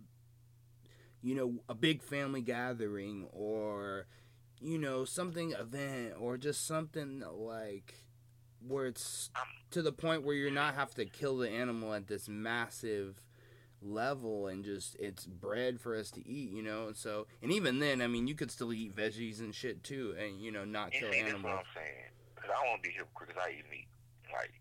[1.22, 4.06] You know, a big family gathering or
[4.60, 7.94] you know something event or just something like
[8.66, 9.30] where it's
[9.70, 13.20] to the point where you're not have to kill the animal at this massive
[13.82, 18.00] level and just it's bread for us to eat you know so and even then
[18.00, 21.00] i mean you could still eat veggies and shit too and you know not You
[21.00, 22.10] kill see, that's what I'm saying.
[22.34, 23.86] Because I want to be hypocrite 'cause I eat meat.
[24.32, 24.52] Like,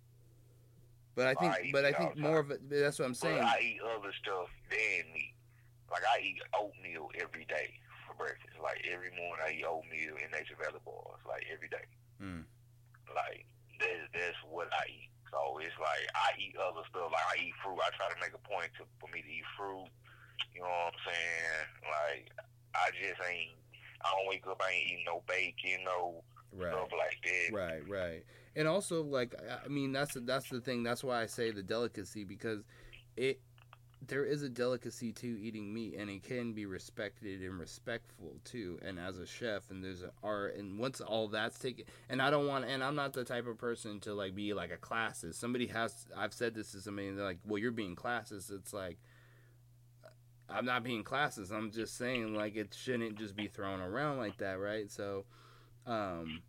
[1.15, 2.51] but i think I but i think more time.
[2.51, 5.33] of it that's what i'm but saying I eat other stuff than meat.
[5.91, 8.57] Like, I eat oatmeal every day for breakfast.
[8.61, 11.21] Like, every morning I eat oatmeal and nature valley bars.
[11.27, 11.85] Like, every day.
[12.21, 12.43] Mm.
[13.13, 13.45] Like,
[13.79, 15.09] that's, that's what I eat.
[15.31, 17.11] So it's like I eat other stuff.
[17.11, 17.79] Like I eat fruit.
[17.83, 19.87] I try to make a point to for me to eat fruit.
[20.53, 21.67] You know what I'm saying?
[21.83, 22.31] Like
[22.75, 23.51] I just ain't.
[24.01, 24.61] I don't wake up.
[24.63, 26.23] I ain't eating no bacon, no
[26.53, 27.55] right stuff like that.
[27.55, 28.23] Right, right.
[28.55, 30.83] And also like I- I mean that's the, that's the thing.
[30.83, 32.63] That's why I say the delicacy because
[33.17, 33.39] it
[34.07, 38.79] there is a delicacy to eating meat and it can be respected and respectful too
[38.85, 42.29] and as a chef and there's an art and once all that's taken and I
[42.29, 45.35] don't want and I'm not the type of person to like be like a classist.
[45.35, 48.73] Somebody has I've said this to somebody and they're like, "Well, you're being classist." It's
[48.73, 48.97] like
[50.49, 51.51] I'm not being classist.
[51.51, 54.91] I'm just saying like it shouldn't just be thrown around like that, right?
[54.91, 55.25] So
[55.87, 56.41] um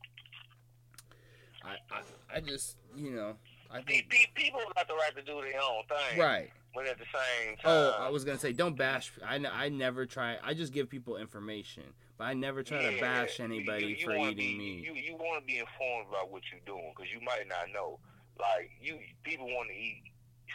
[1.66, 3.34] I, I, I just, you know,
[3.70, 4.08] I think.
[4.34, 6.20] People got the right to do their own thing.
[6.20, 6.50] Right.
[6.76, 9.10] But at the same time, Oh, I was gonna say, don't bash.
[9.26, 10.36] I, I never try.
[10.44, 11.84] I just give people information,
[12.18, 14.84] but I never try to bash anybody you, you for eating be, meat.
[14.84, 17.98] You you want to be informed about what you're doing because you might not know.
[18.38, 20.02] Like you, people want to eat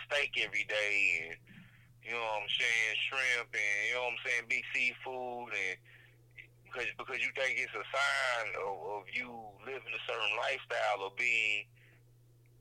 [0.06, 1.36] steak every day, and
[2.06, 5.78] you know what I'm saying, shrimp, and you know what I'm saying, big seafood, and
[6.70, 9.26] because because you think it's a sign of, of you
[9.66, 11.66] living a certain lifestyle or being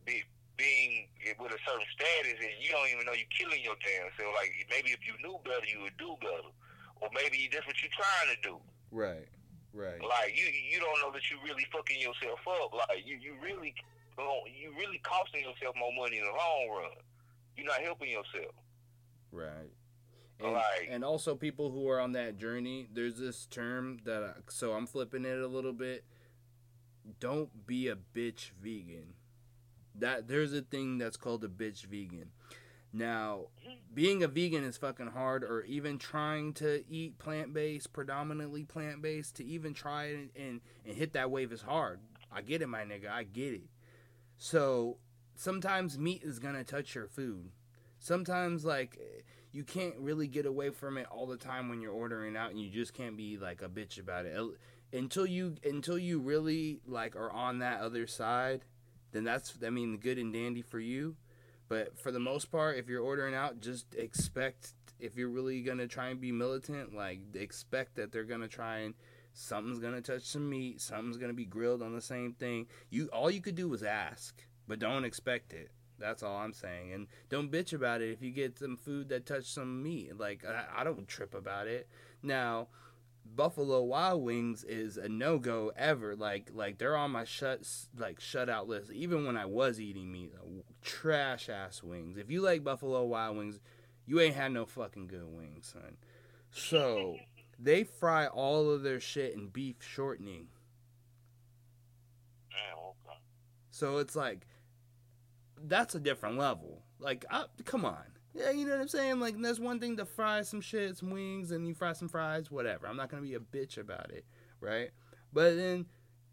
[0.08, 0.24] be,
[0.60, 1.08] being
[1.40, 4.36] with a certain status, and you don't even know you're killing your damn self.
[4.36, 6.52] Like maybe if you knew better, you would do better,
[7.00, 8.54] or maybe that's what you're trying to do.
[8.92, 9.28] Right.
[9.72, 10.02] Right.
[10.02, 12.74] Like you, you don't know that you're really fucking yourself up.
[12.74, 13.72] Like you, you really,
[14.52, 16.98] you really costing yourself more money in the long run.
[17.56, 18.52] You're not helping yourself.
[19.32, 19.70] Right.
[20.40, 24.32] And, Like- and also people who are on that journey, there's this term that I,
[24.48, 26.04] so I'm flipping it a little bit.
[27.20, 29.14] Don't be a bitch vegan.
[30.00, 32.30] That there's a thing that's called a bitch vegan.
[32.92, 33.46] Now,
[33.94, 39.44] being a vegan is fucking hard or even trying to eat plant-based, predominantly plant-based to
[39.44, 42.00] even try and, and, and hit that wave is hard.
[42.32, 43.08] I get it, my nigga.
[43.08, 43.68] I get it.
[44.38, 44.96] So,
[45.36, 47.52] sometimes meat is to touch your food.
[47.98, 48.98] Sometimes like
[49.52, 52.60] you can't really get away from it all the time when you're ordering out and
[52.60, 54.36] you just can't be like a bitch about it
[54.92, 58.64] until you until you really like are on that other side
[59.12, 61.16] then that's i mean good and dandy for you
[61.68, 65.86] but for the most part if you're ordering out just expect if you're really gonna
[65.86, 68.94] try and be militant like expect that they're gonna try and
[69.32, 73.30] something's gonna touch some meat something's gonna be grilled on the same thing you all
[73.30, 75.70] you could do was ask but don't expect it
[76.00, 76.92] that's all I'm saying.
[76.92, 80.18] And don't bitch about it if you get some food that touched some meat.
[80.18, 81.88] Like I, I don't trip about it.
[82.22, 82.68] Now,
[83.34, 86.16] Buffalo Wild Wings is a no go ever.
[86.16, 87.66] Like like they're on my shut
[87.96, 88.90] like shutout list.
[88.92, 90.32] Even when I was eating meat,
[90.82, 92.18] trash ass wings.
[92.18, 93.60] If you like Buffalo Wild Wings,
[94.06, 95.96] you ain't had no fucking good wings, son.
[96.50, 97.16] So
[97.58, 100.48] they fry all of their shit in beef shortening.
[103.70, 104.46] So it's like
[105.62, 106.82] that's a different level.
[106.98, 108.04] Like, I, come on.
[108.34, 109.18] Yeah, you know what I'm saying?
[109.18, 112.50] Like, that's one thing to fry some shit, some wings, and you fry some fries,
[112.50, 112.86] whatever.
[112.86, 114.24] I'm not gonna be a bitch about it,
[114.60, 114.90] right?
[115.32, 115.86] But then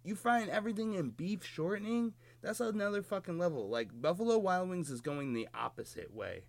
[0.04, 2.14] you frying everything in beef shortening.
[2.42, 3.68] That's another fucking level.
[3.68, 6.44] Like Buffalo Wild Wings is going the opposite way.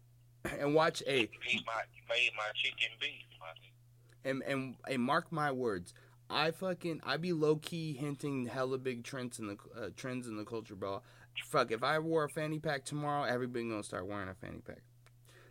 [0.59, 1.31] And watch a Eat
[1.67, 3.25] my, made my chicken beef.
[4.25, 5.93] And and and mark my words.
[6.31, 10.37] I fucking I be low key hinting hella big trends in the uh, trends in
[10.37, 11.03] the culture, bro.
[11.45, 14.83] Fuck, if I wore a fanny pack tomorrow, everybody gonna start wearing a fanny pack.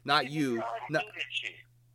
[0.07, 0.55] Not you,
[0.89, 1.51] not do that shit.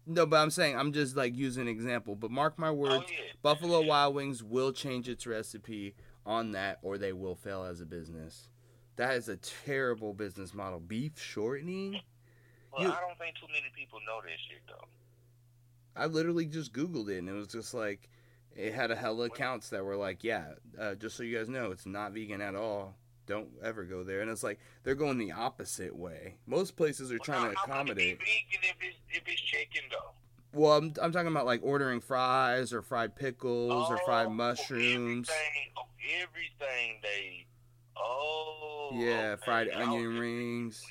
[0.06, 2.14] No, but I'm saying I'm just like using an example.
[2.14, 3.32] But mark my words, Oh, yeah.
[3.42, 5.94] Buffalo Wild Wings will change its recipe
[6.26, 8.48] on that, or they will fail as a business.
[8.96, 10.78] That is a terrible business model.
[10.80, 12.00] Beef shortening.
[12.72, 14.86] Well, You- I don't think too many people know that shit though.
[15.94, 18.08] I literally just Googled it, and it was just like
[18.56, 21.70] it had a hella accounts that were like, "Yeah, uh, just so you guys know,
[21.70, 22.96] it's not vegan at all.
[23.26, 26.36] Don't ever go there." And it's like they're going the opposite way.
[26.46, 28.18] Most places are trying to How- it accommodate.
[28.20, 30.10] if it's if it's chicken though?
[30.54, 35.30] Well, I'm, I'm talking about like ordering fries or fried pickles or fried Oh, mushrooms.
[35.30, 35.82] Everything, oh,
[36.20, 37.46] everything they.
[37.96, 38.90] Oh.
[38.94, 39.42] Yeah, okay.
[39.44, 40.82] fried onion rings.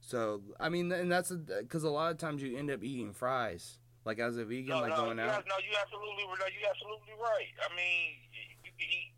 [0.00, 3.78] So I mean, and that's because a, lot of times you end up eating fries.
[4.04, 5.30] Like as a vegan, No, like no, going you out.
[5.34, 7.52] have- no, you absolutely, no, you absolutely right.
[7.60, 8.16] I mean,
[8.64, 9.12] you, can eat,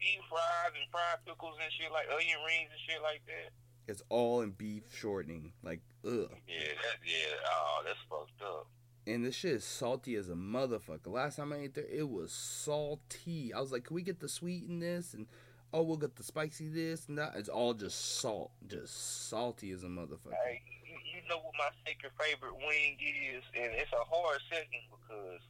[0.00, 3.52] eat fries and fried pickles and shit like onion rings and shit like that.
[3.86, 5.52] It's all in beef shortening.
[5.62, 6.30] Like ugh.
[6.48, 7.36] Yeah, that, yeah.
[7.46, 8.66] Oh, that's fucked up.
[9.06, 11.06] And this shit is salty as a motherfucker.
[11.08, 13.52] Last time I ate there, it was salty.
[13.52, 15.14] I was like, can we get the sweet in this?
[15.14, 15.26] And
[15.72, 17.32] oh, we'll get the spicy this and that.
[17.36, 18.52] It's all just salt.
[18.66, 20.36] Just salty as a motherfucker.
[20.44, 24.84] Hey, you, you know what my second favorite wing is, and it's a hard second
[24.90, 25.40] because,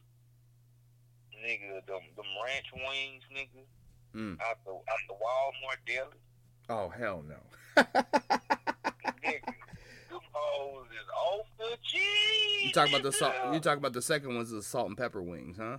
[1.37, 3.65] nigga, them them ranch wings, nigga,
[4.15, 4.39] Mm.
[4.41, 6.17] out the out the Walmart deli,
[6.69, 7.35] Oh, hell no.
[9.23, 9.45] nigga,
[10.09, 12.65] them hoes is off the cheese.
[12.65, 13.33] you talk about the salt.
[13.53, 15.77] You talk about the second one's the salt and pepper wings, huh?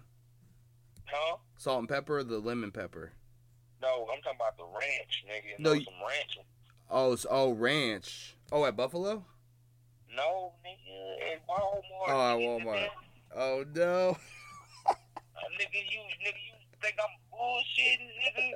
[1.06, 1.36] Huh?
[1.59, 3.12] Salt and pepper, or the lemon pepper.
[3.82, 5.59] No, I'm talking about the ranch, nigga.
[5.59, 6.38] No, you- some ranch.
[6.90, 8.36] Oh, s oh, ranch.
[8.50, 9.24] Oh, at Buffalo.
[10.14, 12.09] No, nigga, at Walmart.
[12.09, 12.88] Oh, at Walmart.
[13.34, 14.16] Oh no.
[15.34, 18.47] Uh, nigga, you nigga, you think I'm bullshitting, nigga?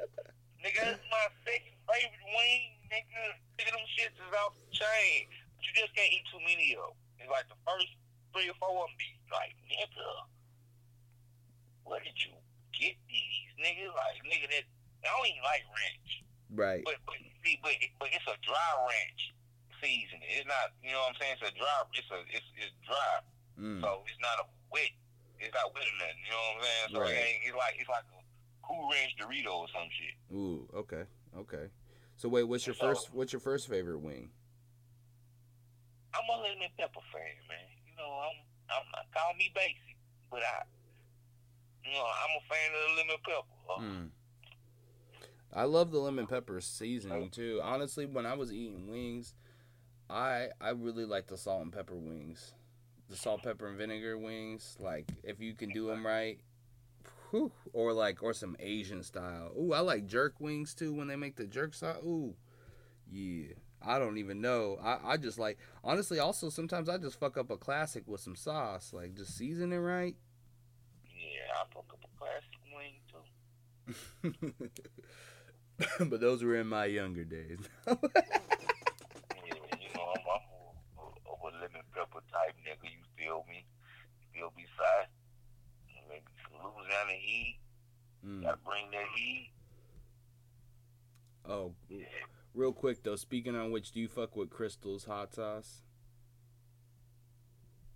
[0.62, 3.22] nigga, that's my second favorite wing, nigga.
[3.58, 5.26] Nigga, them shits is off the chain.
[5.58, 6.96] But you just can't eat too many of them.
[7.18, 7.90] It's like the first
[8.30, 10.08] three or four of them be like, nigga,
[11.82, 12.34] where did you
[12.70, 13.90] get these, nigga?
[13.90, 14.64] Like, nigga, that
[15.02, 16.10] I don't even like ranch.
[16.54, 16.82] Right.
[16.86, 19.34] But but see, but but it's a dry ranch
[19.82, 20.22] seasoning.
[20.30, 21.34] It's not, you know what I'm saying?
[21.42, 21.78] It's a dry.
[21.94, 23.14] It's a it's it's dry.
[23.58, 23.82] Mm.
[23.82, 24.94] So it's not a wet.
[25.42, 26.22] It's not wet or nothing.
[26.22, 26.86] You know what I'm saying?
[26.90, 27.14] So Right.
[27.14, 28.15] it ain't, it's like it's like a
[28.66, 30.36] Cool Ranch Dorito or some shit.
[30.36, 30.68] Ooh.
[30.74, 31.02] Okay.
[31.38, 31.66] Okay.
[32.16, 33.12] So wait, what's your So- first?
[33.14, 34.30] What's your first favorite wing?
[36.14, 37.68] I'm a lemon pepper fan, man.
[37.90, 38.36] You know, I'm
[38.70, 39.96] I'm not call me basic,
[40.30, 40.62] but I,
[41.84, 43.82] you know, I'm a fan of the lemon pepper.
[43.82, 44.10] Mm.
[45.52, 47.60] I love the lemon pepper seasoning too.
[47.62, 49.34] Honestly, when I was eating wings,
[50.10, 52.54] I I really like the salt and pepper wings,
[53.08, 54.76] the salt, pepper, and vinegar wings.
[54.80, 56.40] Like if you can do them right,
[57.36, 59.52] whew, or like or some Asian style.
[59.58, 61.96] Ooh, I like jerk wings too when they make the jerk sauce.
[62.04, 62.34] Ooh,
[63.10, 63.54] yeah.
[63.82, 64.78] I don't even know.
[64.82, 66.18] I, I just like honestly.
[66.18, 69.78] Also, sometimes I just fuck up a classic with some sauce, like just season it
[69.78, 70.16] right.
[71.04, 74.70] Yeah, I fuck up a classic wing too.
[76.10, 77.58] but those were in my younger days.
[77.86, 80.44] Yeah, you know, I'm, I'm
[80.98, 82.90] a, a, a lemon pepper type nigga.
[82.90, 83.64] You feel me?
[84.34, 85.08] Feel me, side?
[86.98, 87.58] Some Louisiana heat.
[88.26, 88.42] Mm.
[88.42, 89.50] Gotta bring that heat.
[91.48, 91.74] Oh,
[92.54, 93.16] real quick though.
[93.16, 95.82] Speaking on which, do you fuck with Crystal's hot sauce?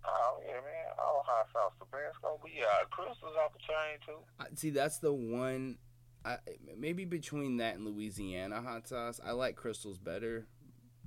[0.05, 0.93] Oh yeah, man.
[0.97, 4.19] All hot sauce Tabasco, but yeah, crystals off the chain too.
[4.39, 5.77] I, see, that's the one.
[6.23, 6.37] I,
[6.77, 10.47] maybe between that and Louisiana hot sauce, I like Crystal's better.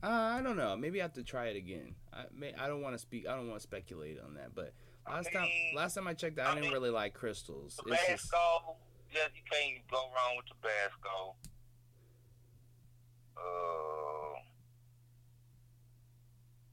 [0.03, 0.77] Uh, I don't know.
[0.77, 1.95] Maybe I have to try it again.
[2.13, 3.27] I may, I don't want to speak.
[3.27, 4.55] I don't want to speculate on that.
[4.55, 4.75] But
[5.09, 7.79] last time, mean- last time I checked, I, I didn't mean, really like Crystals.
[7.87, 8.77] It's just, Tabasco,
[9.13, 11.35] yeah, you can't go wrong with Tabasco.
[13.37, 14.39] Uh,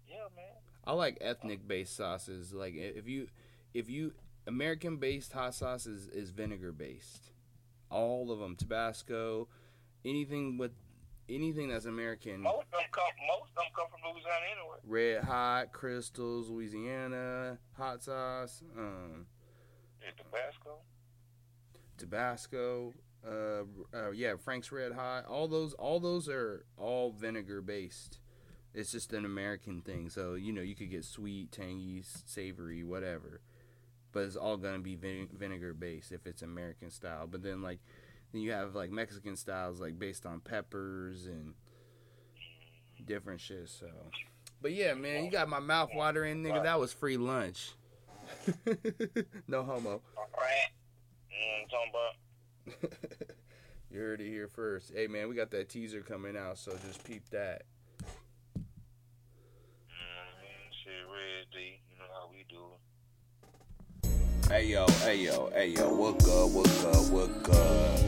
[0.07, 0.45] yeah, man.
[0.85, 2.53] I like ethnic based sauces.
[2.53, 3.27] Like if you,
[3.73, 4.13] if you
[4.47, 7.31] American based hot sauce is, is vinegar based.
[7.89, 9.47] All of them, Tabasco,
[10.05, 10.71] anything with
[11.31, 12.41] anything that's American.
[12.41, 13.03] Most of them come.
[13.27, 14.77] Most of them come from Louisiana anyway.
[14.83, 19.25] Red Hot, Crystals, Louisiana, hot sauce, um,
[20.01, 20.79] Yeah, Tabasco.
[21.97, 22.93] Tabasco,
[23.27, 23.63] uh,
[23.95, 25.25] uh, yeah, Frank's Red Hot.
[25.25, 28.19] All those, all those are all vinegar based.
[28.73, 33.41] It's just an American thing, so you know you could get sweet, tangy, savory, whatever,
[34.13, 37.27] but it's all gonna be vin- vinegar based if it's American style.
[37.27, 37.79] But then like,
[38.31, 41.53] then you have like Mexican styles like based on peppers and
[43.05, 43.69] different shit.
[43.69, 43.87] So,
[44.61, 46.63] but yeah, man, you got my mouth watering, nigga.
[46.63, 47.71] That was free lunch.
[49.47, 50.01] no homo.
[51.31, 51.69] Mm,
[53.91, 54.91] you heard it here first.
[54.93, 57.63] Hey, man, we got that teaser coming out, so just peep that.
[58.07, 58.61] Mm,
[60.83, 61.81] shit, Red D.
[64.51, 67.99] Ayo, ayo, ayo, what good, what good, what good?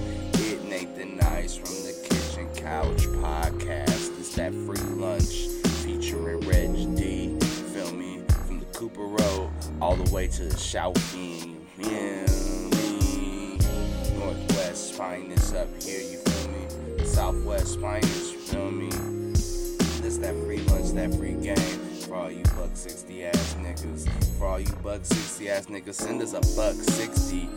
[0.44, 4.20] It Nathin Nice from the Kitchen Couch Podcast.
[4.20, 5.48] It's that free lunch
[5.86, 7.40] featuring Reg D.
[7.72, 8.20] Feel me?
[8.46, 9.52] From the Cooper Road
[9.82, 11.66] all the way to the Shouting.
[11.78, 12.28] Feel
[12.76, 13.58] me?
[14.20, 17.06] Northwest finest up here, you feel me?
[17.06, 19.23] Southwest finest, you feel me?
[20.24, 21.58] That free lunch, that free game.
[22.08, 24.08] For all you buck 60 ass niggas.
[24.38, 27.50] For all you buck 60 ass niggas, send us a buck 60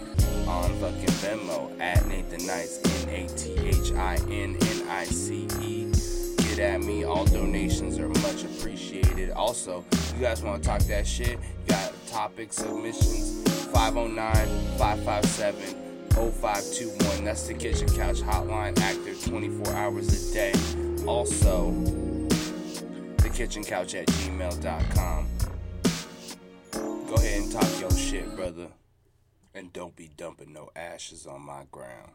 [0.49, 5.47] on fucking Venmo at Nathin Nice, N A T H I N N I C
[5.61, 5.93] E.
[6.39, 9.31] Get at me, all donations are much appreciated.
[9.31, 9.85] Also,
[10.17, 11.39] you guys want to talk that shit?
[11.69, 14.35] Got topic submissions 509
[14.77, 15.55] 557
[16.11, 17.25] 0521.
[17.25, 20.53] That's the Kitchen Couch Hotline, active 24 hours a day.
[21.07, 21.71] Also,
[23.37, 25.27] the kitchen couch at gmail.com.
[27.07, 28.69] Go ahead and talk your shit, brother.
[29.55, 32.13] And don't be dumping no ashes on my ground.